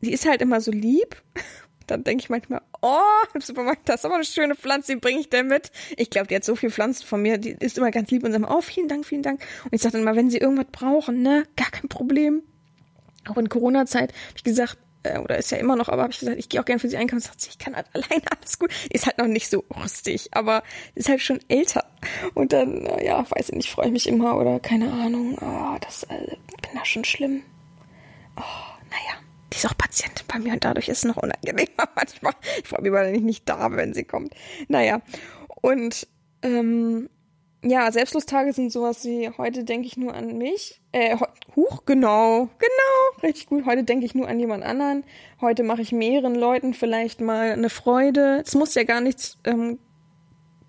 die 0.00 0.12
ist 0.12 0.28
halt 0.28 0.42
immer 0.42 0.60
so 0.60 0.70
lieb 0.70 1.22
dann 1.86 2.04
denke 2.04 2.22
ich 2.22 2.30
manchmal, 2.30 2.62
oh, 2.82 2.98
im 3.34 3.40
Supermarkt, 3.40 3.88
das 3.88 3.96
ist 3.96 4.04
aber 4.06 4.14
eine 4.14 4.24
schöne 4.24 4.54
Pflanze, 4.54 4.94
die 4.94 5.00
bringe 5.00 5.20
ich 5.20 5.28
denn 5.28 5.48
mit. 5.48 5.70
Ich 5.96 6.10
glaube, 6.10 6.28
die 6.28 6.34
hat 6.34 6.44
so 6.44 6.56
viel 6.56 6.70
Pflanzen 6.70 7.06
von 7.06 7.20
mir, 7.20 7.38
die 7.38 7.50
ist 7.50 7.78
immer 7.78 7.90
ganz 7.90 8.10
lieb 8.10 8.24
und 8.24 8.32
sagt, 8.32 8.44
oh, 8.48 8.60
vielen 8.60 8.88
Dank, 8.88 9.04
vielen 9.04 9.22
Dank. 9.22 9.42
Und 9.64 9.74
ich 9.74 9.82
sage 9.82 9.92
dann 9.92 10.02
immer, 10.02 10.16
wenn 10.16 10.30
sie 10.30 10.38
irgendwas 10.38 10.66
brauchen, 10.72 11.22
ne, 11.22 11.44
gar 11.56 11.70
kein 11.70 11.88
Problem. 11.88 12.42
Auch 13.28 13.36
in 13.36 13.48
Corona-Zeit 13.48 14.12
habe 14.12 14.36
ich 14.36 14.44
gesagt, 14.44 14.78
äh, 15.04 15.18
oder 15.18 15.38
ist 15.38 15.50
ja 15.50 15.58
immer 15.58 15.76
noch, 15.76 15.88
aber 15.88 16.02
habe 16.02 16.12
ich 16.12 16.20
gesagt, 16.20 16.38
ich 16.38 16.48
gehe 16.48 16.60
auch 16.60 16.64
gerne 16.64 16.80
für 16.80 16.88
sie 16.88 16.96
einkaufen. 16.96 17.20
Sagt 17.20 17.40
sie, 17.40 17.50
ich 17.50 17.58
kann 17.58 17.76
halt 17.76 17.86
alleine, 17.94 18.24
alles 18.36 18.58
gut. 18.58 18.70
Ist 18.90 19.06
halt 19.06 19.18
noch 19.18 19.26
nicht 19.26 19.48
so 19.48 19.64
rüstig, 19.82 20.30
aber 20.32 20.62
ist 20.94 21.08
halt 21.08 21.20
schon 21.20 21.40
älter. 21.48 21.84
Und 22.34 22.52
dann, 22.52 22.86
äh, 22.86 23.06
ja, 23.06 23.24
weiß 23.30 23.50
ich 23.50 23.54
nicht, 23.54 23.70
freue 23.70 23.86
ich 23.86 23.92
mich 23.92 24.08
immer 24.08 24.36
oder 24.36 24.60
keine 24.60 24.92
Ahnung. 24.92 25.38
Oh, 25.40 25.78
das 25.80 26.02
äh, 26.04 26.36
bin 26.62 26.70
da 26.74 26.84
schon 26.84 27.04
schlimm. 27.04 27.42
Oh, 28.36 28.42
naja 28.90 29.24
die 29.54 29.58
ist 29.58 29.66
auch 29.66 29.78
Patientin 29.78 30.26
bei 30.26 30.38
mir 30.38 30.52
und 30.52 30.64
dadurch 30.64 30.88
ist 30.88 30.98
es 30.98 31.04
noch 31.04 31.16
unangenehmer 31.16 31.88
manchmal. 31.94 32.32
Ich 32.60 32.68
freue 32.68 32.82
mich, 32.82 32.92
weil 32.92 33.14
ich 33.14 33.22
nicht 33.22 33.48
da 33.48 33.68
bin, 33.68 33.78
wenn 33.78 33.94
sie 33.94 34.04
kommt. 34.04 34.34
Naja, 34.68 35.00
und 35.62 36.08
ähm, 36.42 37.08
ja, 37.64 37.90
Selbstlusttage 37.90 38.52
sind 38.52 38.70
sowas 38.70 39.04
wie, 39.04 39.30
heute 39.38 39.64
denke 39.64 39.86
ich 39.86 39.96
nur 39.96 40.14
an 40.14 40.36
mich. 40.36 40.80
Äh, 40.92 41.16
huch, 41.56 41.84
genau, 41.86 42.48
genau, 42.58 43.22
richtig 43.22 43.46
gut. 43.46 43.64
Heute 43.64 43.84
denke 43.84 44.04
ich 44.04 44.14
nur 44.14 44.28
an 44.28 44.38
jemand 44.38 44.64
anderen. 44.64 45.04
Heute 45.40 45.62
mache 45.62 45.82
ich 45.82 45.90
mehreren 45.90 46.34
Leuten 46.34 46.74
vielleicht 46.74 47.20
mal 47.20 47.52
eine 47.52 47.70
Freude. 47.70 48.42
Es 48.44 48.54
muss 48.54 48.74
ja 48.74 48.84
gar 48.84 49.00
nichts 49.00 49.38
ähm, 49.44 49.78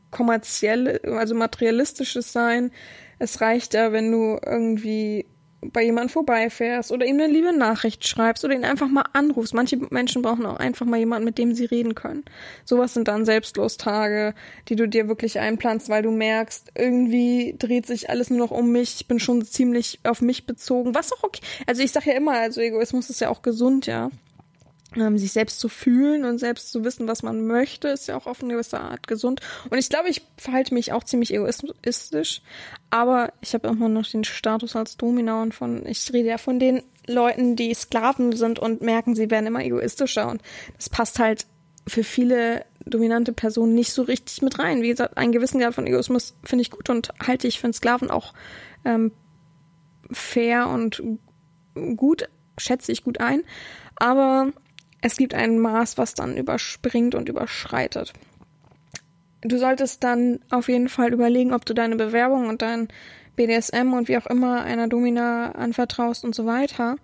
kommerziell, 0.09 1.01
also 1.03 1.35
materialistisches 1.35 2.31
sein. 2.31 2.71
Es 3.19 3.41
reicht 3.41 3.73
ja, 3.73 3.91
wenn 3.91 4.11
du 4.11 4.39
irgendwie 4.45 5.25
bei 5.71 5.83
jemandem 5.83 6.09
vorbeifährst 6.09 6.91
oder 6.91 7.05
ihm 7.05 7.19
eine 7.19 7.31
liebe 7.31 7.55
Nachricht 7.55 8.07
schreibst 8.07 8.43
oder 8.45 8.53
ihn 8.53 8.65
einfach 8.65 8.87
mal 8.87 9.05
anrufst. 9.13 9.53
Manche 9.53 9.77
Menschen 9.89 10.21
brauchen 10.21 10.45
auch 10.45 10.57
einfach 10.57 10.85
mal 10.85 10.97
jemanden, 10.97 11.25
mit 11.25 11.37
dem 11.37 11.53
sie 11.53 11.65
reden 11.65 11.95
können. 11.95 12.23
Sowas 12.63 12.93
sind 12.93 13.07
dann 13.07 13.25
Selbstlostage, 13.25 14.33
die 14.69 14.75
du 14.75 14.87
dir 14.87 15.07
wirklich 15.07 15.39
einplanst, 15.39 15.89
weil 15.89 16.03
du 16.03 16.11
merkst, 16.11 16.71
irgendwie 16.75 17.55
dreht 17.57 17.85
sich 17.85 18.09
alles 18.09 18.29
nur 18.29 18.39
noch 18.39 18.51
um 18.51 18.71
mich. 18.71 18.95
Ich 18.95 19.07
bin 19.07 19.19
schon 19.19 19.43
ziemlich 19.45 19.99
auf 20.03 20.21
mich 20.21 20.45
bezogen. 20.45 20.95
Was 20.95 21.13
auch 21.13 21.23
okay. 21.23 21.41
Also 21.67 21.81
ich 21.81 21.91
sage 21.91 22.11
ja 22.11 22.17
immer, 22.17 22.33
also 22.33 22.61
Egoismus 22.61 23.09
ist 23.09 23.21
ja 23.21 23.29
auch 23.29 23.41
gesund, 23.41 23.85
ja 23.85 24.09
ähm, 24.95 25.17
sich 25.17 25.31
selbst 25.31 25.59
zu 25.59 25.69
fühlen 25.69 26.25
und 26.25 26.37
selbst 26.37 26.71
zu 26.71 26.83
wissen, 26.83 27.07
was 27.07 27.23
man 27.23 27.45
möchte, 27.45 27.89
ist 27.89 28.07
ja 28.07 28.17
auch 28.17 28.27
auf 28.27 28.41
eine 28.41 28.53
gewisse 28.53 28.79
Art 28.79 29.07
gesund. 29.07 29.41
Und 29.69 29.77
ich 29.77 29.89
glaube, 29.89 30.09
ich 30.09 30.21
verhalte 30.37 30.73
mich 30.73 30.93
auch 30.93 31.03
ziemlich 31.03 31.33
egoistisch, 31.33 32.41
aber 32.89 33.33
ich 33.41 33.53
habe 33.53 33.67
immer 33.67 33.89
noch 33.89 34.07
den 34.07 34.23
Status 34.23 34.75
als 34.75 34.97
Domina 34.97 35.41
und 35.41 35.53
von, 35.53 35.85
ich 35.85 36.11
rede 36.13 36.29
ja 36.29 36.37
von 36.37 36.59
den 36.59 36.83
Leuten, 37.07 37.55
die 37.55 37.73
Sklaven 37.73 38.35
sind 38.35 38.59
und 38.59 38.81
merken, 38.81 39.15
sie 39.15 39.29
werden 39.29 39.47
immer 39.47 39.63
egoistischer 39.63 40.29
und 40.29 40.41
das 40.77 40.89
passt 40.89 41.19
halt 41.19 41.45
für 41.87 42.03
viele 42.03 42.65
dominante 42.85 43.31
Personen 43.31 43.75
nicht 43.75 43.93
so 43.93 44.01
richtig 44.01 44.41
mit 44.41 44.59
rein. 44.59 44.81
Wie 44.81 44.89
gesagt, 44.89 45.17
einen 45.17 45.31
gewissen 45.31 45.59
Grad 45.59 45.75
von 45.75 45.85
Egoismus 45.85 46.35
finde 46.43 46.63
ich 46.63 46.71
gut 46.71 46.89
und 46.89 47.09
halte 47.25 47.47
ich 47.47 47.59
für 47.59 47.65
einen 47.65 47.73
Sklaven 47.73 48.09
auch 48.09 48.33
ähm, 48.85 49.11
fair 50.11 50.67
und 50.67 51.03
gut, 51.95 52.27
schätze 52.57 52.91
ich 52.91 53.03
gut 53.03 53.19
ein. 53.19 53.43
Aber 53.95 54.51
es 55.01 55.17
gibt 55.17 55.33
ein 55.33 55.59
Maß, 55.59 55.97
was 55.97 56.13
dann 56.13 56.37
überspringt 56.37 57.15
und 57.15 57.29
überschreitet. 57.29 58.13
Du 59.41 59.59
solltest 59.59 60.03
dann 60.03 60.39
auf 60.49 60.67
jeden 60.67 60.89
Fall 60.89 61.13
überlegen, 61.13 61.53
ob 61.53 61.65
du 61.65 61.73
deine 61.73 61.95
Bewerbung 61.95 62.47
und 62.47 62.61
dein 62.63 62.87
BDSM 63.35 63.93
und 63.93 64.07
wie 64.07 64.17
auch 64.17 64.25
immer 64.25 64.63
einer 64.63 64.87
Domina 64.87 65.51
anvertraust 65.51 66.23
und 66.23 66.33
so 66.33 66.45
weiter 66.45 66.95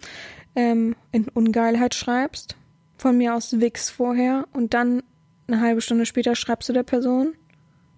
ähm, 0.55 0.95
in 1.11 1.27
Ungeilheit 1.27 1.93
schreibst. 1.93 2.55
Von 2.97 3.17
mir 3.17 3.35
aus 3.35 3.59
Wix 3.59 3.89
vorher 3.89 4.47
und 4.53 4.73
dann 4.73 5.03
eine 5.47 5.61
halbe 5.61 5.81
Stunde 5.81 6.05
später 6.05 6.35
schreibst 6.35 6.69
du 6.69 6.73
der 6.73 6.83
Person. 6.83 7.33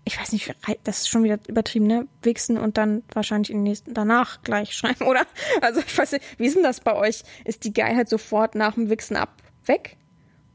Ich 0.06 0.20
weiß 0.20 0.34
nicht, 0.34 0.54
das 0.84 1.02
ist 1.02 1.10
schon 1.10 1.24
wieder 1.24 1.40
übertrieben, 1.48 1.88
ne? 1.88 2.08
Wichsen 2.22 2.58
und 2.58 2.78
dann 2.78 3.04
wahrscheinlich 3.14 3.52
in 3.52 3.58
den 3.58 3.64
nächsten, 3.64 3.94
danach 3.94 4.42
gleich 4.42 4.74
schreiben, 4.74 5.06
oder? 5.08 5.26
Also 5.62 5.80
ich 5.80 5.98
weiß 5.98 6.14
nicht, 6.14 6.26
wie 6.38 6.48
ist 6.48 6.56
denn 6.56 6.64
das 6.64 6.82
bei 6.82 6.96
euch? 6.96 7.24
Ist 7.46 7.64
die 7.64 7.74
Geilheit 7.74 8.10
sofort 8.10 8.56
nach 8.56 8.74
dem 8.74 8.90
Wichsen 8.90 9.16
ab 9.16 9.43
weg? 9.68 9.98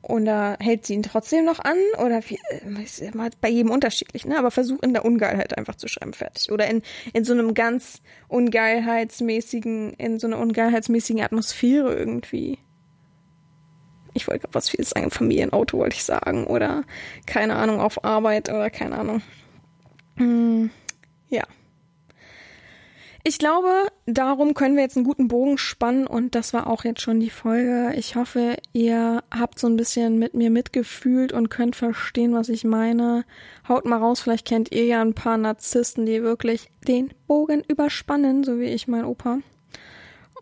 Oder 0.02 0.56
hält 0.60 0.86
sie 0.86 0.94
ihn 0.94 1.02
trotzdem 1.02 1.44
noch 1.44 1.58
an? 1.58 1.76
Oder 1.98 2.22
wie, 2.28 2.38
äh, 2.50 2.82
ist 2.82 3.00
immer 3.00 3.28
bei 3.40 3.48
jedem 3.48 3.70
unterschiedlich, 3.70 4.24
ne? 4.24 4.38
Aber 4.38 4.50
versuch 4.50 4.80
in 4.82 4.92
der 4.92 5.04
Ungeilheit 5.04 5.58
einfach 5.58 5.74
zu 5.74 5.88
schreiben, 5.88 6.12
fertig. 6.12 6.52
Oder 6.52 6.68
in, 6.68 6.82
in 7.12 7.24
so 7.24 7.32
einem 7.32 7.52
ganz 7.52 8.00
ungeilheitsmäßigen, 8.28 9.94
in 9.94 10.18
so 10.18 10.28
einer 10.28 10.38
ungeilheitsmäßigen 10.38 11.22
Atmosphäre 11.22 11.94
irgendwie. 11.94 12.58
Ich 14.14 14.26
wollte 14.28 14.42
gerade 14.42 14.54
was 14.54 14.70
viel 14.70 14.84
sagen, 14.84 15.10
Familienauto 15.10 15.78
wollte 15.78 15.96
ich 15.96 16.04
sagen. 16.04 16.46
Oder 16.46 16.84
keine 17.26 17.56
Ahnung, 17.56 17.80
auf 17.80 18.04
Arbeit 18.04 18.48
oder 18.48 18.70
keine 18.70 18.98
Ahnung. 18.98 19.20
Hm, 20.16 20.70
ja. 21.28 21.44
Ich 23.28 23.38
glaube, 23.38 23.88
darum 24.06 24.54
können 24.54 24.74
wir 24.74 24.82
jetzt 24.84 24.96
einen 24.96 25.04
guten 25.04 25.28
Bogen 25.28 25.58
spannen 25.58 26.06
und 26.06 26.34
das 26.34 26.54
war 26.54 26.66
auch 26.66 26.84
jetzt 26.84 27.02
schon 27.02 27.20
die 27.20 27.28
Folge. 27.28 27.92
Ich 27.94 28.16
hoffe, 28.16 28.56
ihr 28.72 29.22
habt 29.30 29.58
so 29.58 29.66
ein 29.66 29.76
bisschen 29.76 30.18
mit 30.18 30.32
mir 30.32 30.48
mitgefühlt 30.48 31.34
und 31.34 31.50
könnt 31.50 31.76
verstehen, 31.76 32.32
was 32.32 32.48
ich 32.48 32.64
meine. 32.64 33.26
Haut 33.68 33.84
mal 33.84 33.98
raus, 33.98 34.20
vielleicht 34.20 34.46
kennt 34.46 34.72
ihr 34.72 34.86
ja 34.86 35.02
ein 35.02 35.12
paar 35.12 35.36
Narzissten, 35.36 36.06
die 36.06 36.22
wirklich 36.22 36.70
den 36.86 37.12
Bogen 37.26 37.62
überspannen, 37.68 38.44
so 38.44 38.60
wie 38.60 38.64
ich 38.64 38.88
mein 38.88 39.04
Opa. 39.04 39.40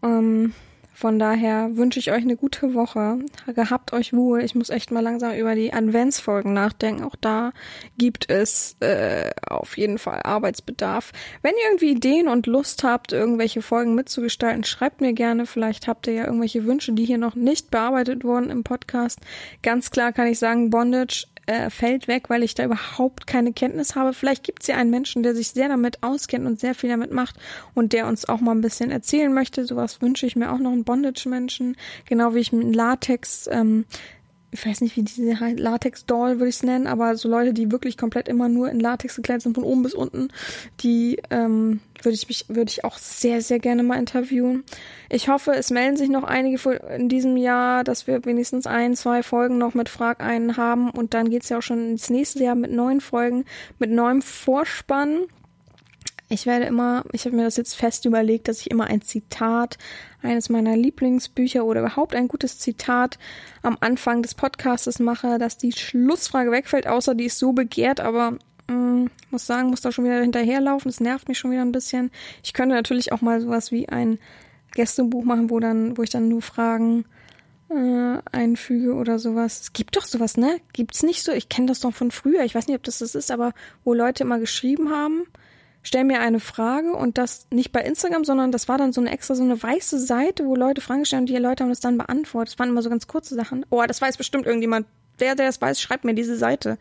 Ähm, 0.04 0.54
von 0.96 1.18
daher 1.18 1.76
wünsche 1.76 1.98
ich 1.98 2.10
euch 2.10 2.22
eine 2.22 2.36
gute 2.36 2.72
Woche. 2.72 3.18
Gehabt 3.54 3.92
euch 3.92 4.14
wohl. 4.14 4.42
Ich 4.42 4.54
muss 4.54 4.70
echt 4.70 4.90
mal 4.90 5.02
langsam 5.02 5.34
über 5.34 5.54
die 5.54 5.74
Adventsfolgen 5.74 6.54
nachdenken. 6.54 7.04
Auch 7.04 7.16
da 7.20 7.52
gibt 7.98 8.30
es 8.30 8.76
äh, 8.80 9.30
auf 9.46 9.76
jeden 9.76 9.98
Fall 9.98 10.22
Arbeitsbedarf. 10.24 11.12
Wenn 11.42 11.52
ihr 11.52 11.68
irgendwie 11.68 11.90
Ideen 11.90 12.28
und 12.28 12.46
Lust 12.46 12.82
habt, 12.82 13.12
irgendwelche 13.12 13.60
Folgen 13.60 13.94
mitzugestalten, 13.94 14.64
schreibt 14.64 15.02
mir 15.02 15.12
gerne. 15.12 15.44
Vielleicht 15.44 15.86
habt 15.86 16.06
ihr 16.06 16.14
ja 16.14 16.24
irgendwelche 16.24 16.64
Wünsche, 16.64 16.94
die 16.94 17.04
hier 17.04 17.18
noch 17.18 17.34
nicht 17.34 17.70
bearbeitet 17.70 18.24
wurden 18.24 18.48
im 18.48 18.64
Podcast. 18.64 19.20
Ganz 19.62 19.90
klar 19.90 20.14
kann 20.14 20.28
ich 20.28 20.38
sagen, 20.38 20.70
Bondage 20.70 21.26
äh, 21.46 21.70
fällt 21.70 22.08
weg, 22.08 22.28
weil 22.28 22.42
ich 22.42 22.54
da 22.54 22.64
überhaupt 22.64 23.26
keine 23.26 23.52
Kenntnis 23.52 23.94
habe. 23.94 24.12
Vielleicht 24.12 24.44
gibt 24.44 24.62
es 24.62 24.68
ja 24.68 24.76
einen 24.76 24.90
Menschen, 24.90 25.22
der 25.22 25.34
sich 25.34 25.48
sehr 25.48 25.68
damit 25.68 26.02
auskennt 26.02 26.46
und 26.46 26.60
sehr 26.60 26.74
viel 26.74 26.90
damit 26.90 27.12
macht 27.12 27.36
und 27.74 27.92
der 27.92 28.06
uns 28.06 28.28
auch 28.28 28.40
mal 28.40 28.52
ein 28.52 28.60
bisschen 28.60 28.90
erzählen 28.90 29.32
möchte. 29.32 29.64
Sowas 29.64 30.02
wünsche 30.02 30.26
ich 30.26 30.36
mir 30.36 30.52
auch 30.52 30.58
noch 30.58 30.72
einen 30.72 30.84
Bondage-Menschen, 30.84 31.76
genau 32.04 32.34
wie 32.34 32.40
ich 32.40 32.52
einen 32.52 32.72
Latex 32.72 33.48
ähm, 33.50 33.84
ich 34.56 34.66
weiß 34.66 34.80
nicht, 34.80 34.96
wie 34.96 35.02
diese 35.02 35.32
Latex-Doll 35.32 36.38
würde 36.38 36.48
ich 36.48 36.56
es 36.56 36.62
nennen, 36.62 36.86
aber 36.86 37.16
so 37.16 37.28
Leute, 37.28 37.52
die 37.52 37.70
wirklich 37.70 37.98
komplett 37.98 38.26
immer 38.26 38.48
nur 38.48 38.70
in 38.70 38.80
Latex 38.80 39.16
gekleidet 39.16 39.42
sind, 39.42 39.54
von 39.54 39.64
oben 39.64 39.82
bis 39.82 39.92
unten, 39.92 40.28
die 40.80 41.20
ähm, 41.30 41.80
würde 42.02 42.14
ich 42.14 42.26
mich, 42.26 42.46
würde 42.48 42.70
ich 42.70 42.84
auch 42.84 42.96
sehr, 42.96 43.42
sehr 43.42 43.58
gerne 43.58 43.82
mal 43.82 43.98
interviewen. 43.98 44.64
Ich 45.10 45.28
hoffe, 45.28 45.52
es 45.52 45.70
melden 45.70 45.96
sich 45.96 46.08
noch 46.08 46.24
einige 46.24 46.58
in 46.96 47.10
diesem 47.10 47.36
Jahr, 47.36 47.84
dass 47.84 48.06
wir 48.06 48.24
wenigstens 48.24 48.66
ein, 48.66 48.96
zwei 48.96 49.22
Folgen 49.22 49.58
noch 49.58 49.74
mit 49.74 49.90
Frag 49.90 50.22
einen 50.22 50.56
haben 50.56 50.90
und 50.90 51.12
dann 51.12 51.28
geht's 51.28 51.50
ja 51.50 51.58
auch 51.58 51.62
schon 51.62 51.90
ins 51.90 52.08
nächste 52.08 52.42
Jahr 52.42 52.54
mit 52.54 52.72
neuen 52.72 53.02
Folgen, 53.02 53.44
mit 53.78 53.90
neuem 53.90 54.22
Vorspann. 54.22 55.24
Ich 56.28 56.44
werde 56.44 56.64
immer, 56.64 57.04
ich 57.12 57.24
habe 57.24 57.36
mir 57.36 57.44
das 57.44 57.56
jetzt 57.56 57.76
fest 57.76 58.04
überlegt, 58.04 58.48
dass 58.48 58.60
ich 58.60 58.70
immer 58.70 58.86
ein 58.86 59.00
Zitat 59.00 59.78
eines 60.22 60.48
meiner 60.48 60.76
Lieblingsbücher 60.76 61.64
oder 61.64 61.80
überhaupt 61.80 62.16
ein 62.16 62.26
gutes 62.26 62.58
Zitat 62.58 63.18
am 63.62 63.76
Anfang 63.80 64.22
des 64.22 64.34
Podcastes 64.34 64.98
mache, 64.98 65.38
dass 65.38 65.56
die 65.56 65.72
Schlussfrage 65.72 66.50
wegfällt, 66.50 66.88
außer 66.88 67.14
die 67.14 67.26
ist 67.26 67.38
so 67.38 67.52
begehrt, 67.52 68.00
aber 68.00 68.32
mh, 68.68 68.74
mm, 68.74 69.10
muss 69.30 69.46
sagen, 69.46 69.70
muss 69.70 69.82
da 69.82 69.92
schon 69.92 70.04
wieder 70.04 70.20
hinterherlaufen. 70.20 70.90
Das 70.90 71.00
nervt 71.00 71.28
mich 71.28 71.38
schon 71.38 71.52
wieder 71.52 71.62
ein 71.62 71.72
bisschen. 71.72 72.10
Ich 72.42 72.54
könnte 72.54 72.74
natürlich 72.74 73.12
auch 73.12 73.20
mal 73.20 73.40
sowas 73.40 73.70
wie 73.70 73.88
ein 73.88 74.18
Gästebuch 74.72 75.24
machen, 75.24 75.50
wo 75.50 75.60
dann, 75.60 75.96
wo 75.96 76.02
ich 76.02 76.10
dann 76.10 76.28
nur 76.28 76.42
Fragen 76.42 77.04
äh, 77.68 78.18
einfüge 78.32 78.94
oder 78.94 79.20
sowas. 79.20 79.60
Es 79.60 79.72
gibt 79.72 79.96
doch 79.96 80.04
sowas, 80.04 80.36
ne? 80.36 80.60
Gibt's 80.72 81.04
nicht 81.04 81.22
so? 81.22 81.30
Ich 81.30 81.48
kenne 81.48 81.68
das 81.68 81.80
doch 81.80 81.94
von 81.94 82.10
früher. 82.10 82.44
Ich 82.44 82.54
weiß 82.54 82.66
nicht, 82.66 82.76
ob 82.76 82.82
das 82.82 82.98
das 82.98 83.14
ist, 83.14 83.30
aber 83.30 83.52
wo 83.84 83.94
Leute 83.94 84.24
immer 84.24 84.40
geschrieben 84.40 84.90
haben, 84.90 85.26
stell 85.86 86.04
mir 86.04 86.20
eine 86.20 86.40
Frage 86.40 86.92
und 86.92 87.16
das 87.16 87.46
nicht 87.52 87.70
bei 87.70 87.80
Instagram, 87.80 88.24
sondern 88.24 88.50
das 88.50 88.68
war 88.68 88.76
dann 88.76 88.92
so 88.92 89.00
eine 89.00 89.12
extra 89.12 89.36
so 89.36 89.44
eine 89.44 89.62
weiße 89.62 89.98
Seite, 90.00 90.44
wo 90.44 90.56
Leute 90.56 90.80
Fragen 90.80 91.04
stellen 91.04 91.22
und 91.22 91.28
die 91.28 91.36
Leute 91.36 91.62
haben 91.62 91.70
das 91.70 91.80
dann 91.80 91.96
beantwortet. 91.96 92.54
Das 92.54 92.58
waren 92.58 92.68
immer 92.68 92.82
so 92.82 92.90
ganz 92.90 93.06
kurze 93.06 93.36
Sachen. 93.36 93.64
Oh, 93.70 93.82
das 93.86 94.02
weiß 94.02 94.16
bestimmt 94.16 94.46
irgendjemand. 94.46 94.86
Wer, 95.18 95.36
der 95.36 95.46
das 95.46 95.60
weiß, 95.60 95.80
schreibt 95.80 96.04
mir 96.04 96.14
diese 96.14 96.36
Seite. 96.36 96.76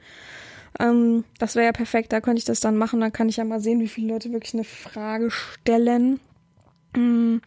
Ähm, 0.80 1.24
das 1.38 1.56
wäre 1.56 1.68
ja 1.68 1.72
perfekt, 1.72 2.12
da 2.12 2.20
könnte 2.20 2.40
ich 2.40 2.46
das 2.46 2.60
dann 2.60 2.78
machen. 2.78 3.00
Dann 3.00 3.14
kann 3.14 3.30
ich 3.30 3.38
ja 3.38 3.46
mal 3.46 3.60
sehen, 3.60 3.80
wie 3.80 3.88
viele 3.88 4.12
Leute 4.12 4.32
wirklich 4.32 4.56
eine 4.56 4.64
Frage 4.64 5.30
stellen. 5.30 6.20
Mm, 6.96 7.38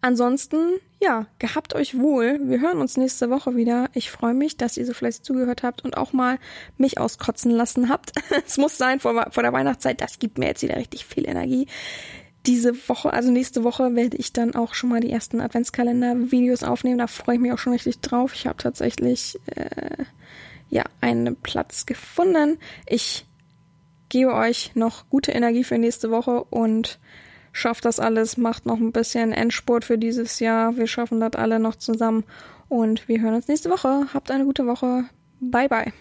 ansonsten, 0.00 0.80
ja, 1.00 1.26
gehabt 1.38 1.74
euch 1.74 1.98
wohl. 1.98 2.40
Wir 2.42 2.60
hören 2.60 2.80
uns 2.80 2.96
nächste 2.96 3.30
Woche 3.30 3.56
wieder. 3.56 3.88
Ich 3.94 4.10
freue 4.10 4.34
mich, 4.34 4.56
dass 4.56 4.76
ihr 4.76 4.86
so 4.86 4.94
fleißig 4.94 5.22
zugehört 5.22 5.62
habt 5.62 5.84
und 5.84 5.96
auch 5.96 6.12
mal 6.12 6.38
mich 6.78 6.98
auskotzen 6.98 7.50
lassen 7.50 7.88
habt. 7.88 8.12
es 8.46 8.56
muss 8.56 8.78
sein 8.78 9.00
vor, 9.00 9.26
vor 9.30 9.42
der 9.42 9.52
Weihnachtszeit. 9.52 10.00
Das 10.00 10.18
gibt 10.18 10.38
mir 10.38 10.46
jetzt 10.46 10.62
wieder 10.62 10.76
richtig 10.76 11.04
viel 11.04 11.28
Energie. 11.28 11.66
Diese 12.46 12.88
Woche, 12.88 13.12
also 13.12 13.30
nächste 13.30 13.64
Woche, 13.64 13.94
werde 13.94 14.18
ich 14.18 14.32
dann 14.32 14.54
auch 14.54 14.74
schon 14.74 14.90
mal 14.90 15.00
die 15.00 15.10
ersten 15.10 15.40
Adventskalender-Videos 15.40 16.62
aufnehmen. 16.62 16.98
Da 16.98 17.06
freue 17.06 17.36
ich 17.36 17.40
mich 17.40 17.52
auch 17.52 17.58
schon 17.58 17.72
richtig 17.72 18.00
drauf. 18.00 18.34
Ich 18.34 18.46
habe 18.46 18.58
tatsächlich 18.58 19.40
äh, 19.46 20.04
ja 20.68 20.84
einen 21.00 21.36
Platz 21.36 21.86
gefunden. 21.86 22.58
Ich 22.86 23.26
gebe 24.10 24.34
euch 24.34 24.72
noch 24.74 25.08
gute 25.08 25.32
Energie 25.32 25.64
für 25.64 25.78
nächste 25.78 26.10
Woche 26.10 26.44
und 26.44 26.98
schafft 27.54 27.86
das 27.86 27.98
alles, 27.98 28.36
macht 28.36 28.66
noch 28.66 28.76
ein 28.78 28.92
bisschen 28.92 29.32
Endspurt 29.32 29.84
für 29.86 29.96
dieses 29.96 30.40
Jahr. 30.40 30.76
Wir 30.76 30.86
schaffen 30.86 31.20
das 31.20 31.32
alle 31.34 31.58
noch 31.58 31.76
zusammen 31.76 32.24
und 32.68 33.08
wir 33.08 33.22
hören 33.22 33.34
uns 33.34 33.48
nächste 33.48 33.70
Woche. 33.70 34.08
Habt 34.12 34.30
eine 34.30 34.44
gute 34.44 34.66
Woche. 34.66 35.04
Bye 35.40 35.68
bye. 35.68 35.92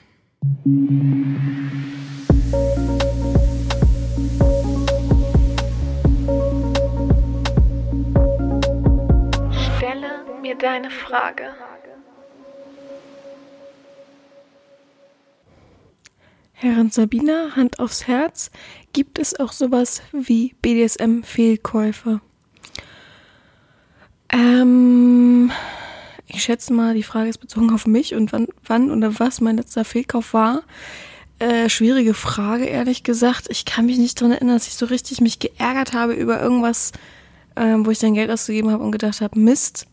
Stelle 9.78 10.26
mir 10.42 10.56
deine 10.58 10.90
Frage. 10.90 11.54
Herrin 16.64 16.92
Sabina, 16.92 17.58
Hand 17.58 17.80
aufs 17.80 18.08
Herz, 18.08 18.50
gibt 18.94 19.20
es 19.20 19.38
auch 19.38 19.52
sowas 19.52 20.02
wie 20.14 20.56
BDSM-Fehlkäufe? 20.62 22.22
Ähm, 24.30 25.52
ich 26.26 26.42
schätze 26.42 26.72
mal, 26.72 26.94
die 26.94 27.04
Frage 27.04 27.30
ist 27.30 27.40
bezogen 27.40 27.74
auf 27.74 27.86
mich 27.86 28.16
und 28.16 28.32
wann, 28.32 28.48
wann 28.66 28.92
oder 28.92 29.20
was 29.20 29.42
mein 29.42 29.58
letzter 29.58 29.84
Fehlkauf 29.84 30.34
war. 30.34 30.64
Äh, 31.38 31.68
schwierige 31.68 32.14
Frage, 32.14 32.64
ehrlich 32.64 33.04
gesagt. 33.04 33.48
Ich 33.50 33.66
kann 33.66 33.86
mich 33.86 33.98
nicht 33.98 34.22
dran 34.22 34.32
erinnern, 34.32 34.56
dass 34.56 34.68
ich 34.68 34.76
so 34.76 34.86
richtig 34.86 35.20
mich 35.20 35.40
geärgert 35.40 35.92
habe 35.92 36.14
über 36.14 36.42
irgendwas, 36.42 36.94
äh, 37.56 37.76
wo 37.80 37.92
ich 37.92 38.00
dann 38.00 38.14
Geld 38.14 38.32
ausgegeben 38.32 38.72
habe 38.72 38.86
und 38.86 38.94
gedacht 38.94 39.20
habe, 39.20 39.38
Mist, 39.38 39.86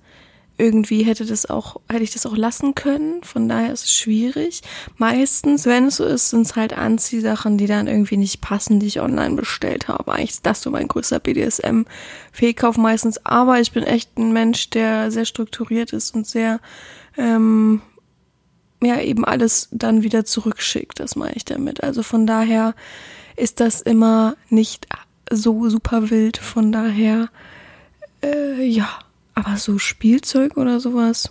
irgendwie 0.60 1.02
hätte 1.02 1.24
das 1.24 1.48
auch, 1.48 1.80
hätte 1.88 2.04
ich 2.04 2.12
das 2.12 2.26
auch 2.26 2.36
lassen 2.36 2.74
können. 2.74 3.22
Von 3.24 3.48
daher 3.48 3.72
ist 3.72 3.84
es 3.84 3.92
schwierig. 3.92 4.62
Meistens, 4.96 5.66
wenn 5.66 5.86
es 5.86 5.96
so 5.96 6.04
ist, 6.04 6.30
sind 6.30 6.42
es 6.42 6.54
halt 6.54 6.74
Anziehsachen, 6.76 7.56
die 7.58 7.66
dann 7.66 7.88
irgendwie 7.88 8.18
nicht 8.18 8.40
passen, 8.40 8.78
die 8.78 8.86
ich 8.86 9.00
online 9.00 9.36
bestellt 9.36 9.88
habe. 9.88 10.12
Eigentlich 10.12 10.30
ist 10.30 10.46
das 10.46 10.62
so 10.62 10.70
mein 10.70 10.86
größter 10.86 11.18
BDSM-Fehlkauf 11.18 12.76
meistens. 12.76 13.24
Aber 13.24 13.60
ich 13.60 13.72
bin 13.72 13.82
echt 13.82 14.16
ein 14.18 14.32
Mensch, 14.32 14.70
der 14.70 15.10
sehr 15.10 15.24
strukturiert 15.24 15.92
ist 15.92 16.14
und 16.14 16.26
sehr, 16.26 16.60
ähm, 17.16 17.80
ja, 18.82 19.00
eben 19.00 19.24
alles 19.24 19.68
dann 19.72 20.02
wieder 20.02 20.24
zurückschickt. 20.24 21.00
Das 21.00 21.16
meine 21.16 21.36
ich 21.36 21.44
damit. 21.44 21.82
Also 21.82 22.02
von 22.02 22.26
daher 22.26 22.74
ist 23.36 23.60
das 23.60 23.80
immer 23.80 24.36
nicht 24.50 24.86
so 25.30 25.68
super 25.70 26.10
wild. 26.10 26.36
Von 26.36 26.70
daher, 26.70 27.30
äh, 28.22 28.62
ja 28.62 28.88
aber 29.34 29.56
so 29.56 29.78
Spielzeug 29.78 30.56
oder 30.56 30.80
sowas, 30.80 31.30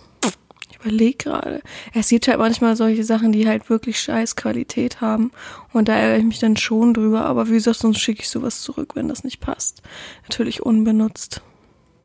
ich 0.70 0.76
überlege 0.76 1.16
gerade. 1.16 1.62
Es 1.92 2.08
gibt 2.08 2.28
halt 2.28 2.38
manchmal 2.38 2.76
solche 2.76 3.04
Sachen, 3.04 3.32
die 3.32 3.46
halt 3.46 3.68
wirklich 3.68 4.00
scheiß 4.00 4.36
Qualität 4.36 5.00
haben. 5.00 5.30
Und 5.72 5.88
da 5.88 5.94
ärgere 5.94 6.18
ich 6.18 6.24
mich 6.24 6.38
dann 6.38 6.56
schon 6.56 6.94
drüber. 6.94 7.24
Aber 7.26 7.48
wie 7.48 7.54
gesagt, 7.54 7.78
sonst 7.78 8.00
schicke 8.00 8.22
ich 8.22 8.28
sowas 8.28 8.62
zurück, 8.62 8.92
wenn 8.94 9.08
das 9.08 9.24
nicht 9.24 9.40
passt. 9.40 9.82
Natürlich 10.22 10.62
unbenutzt. 10.62 11.42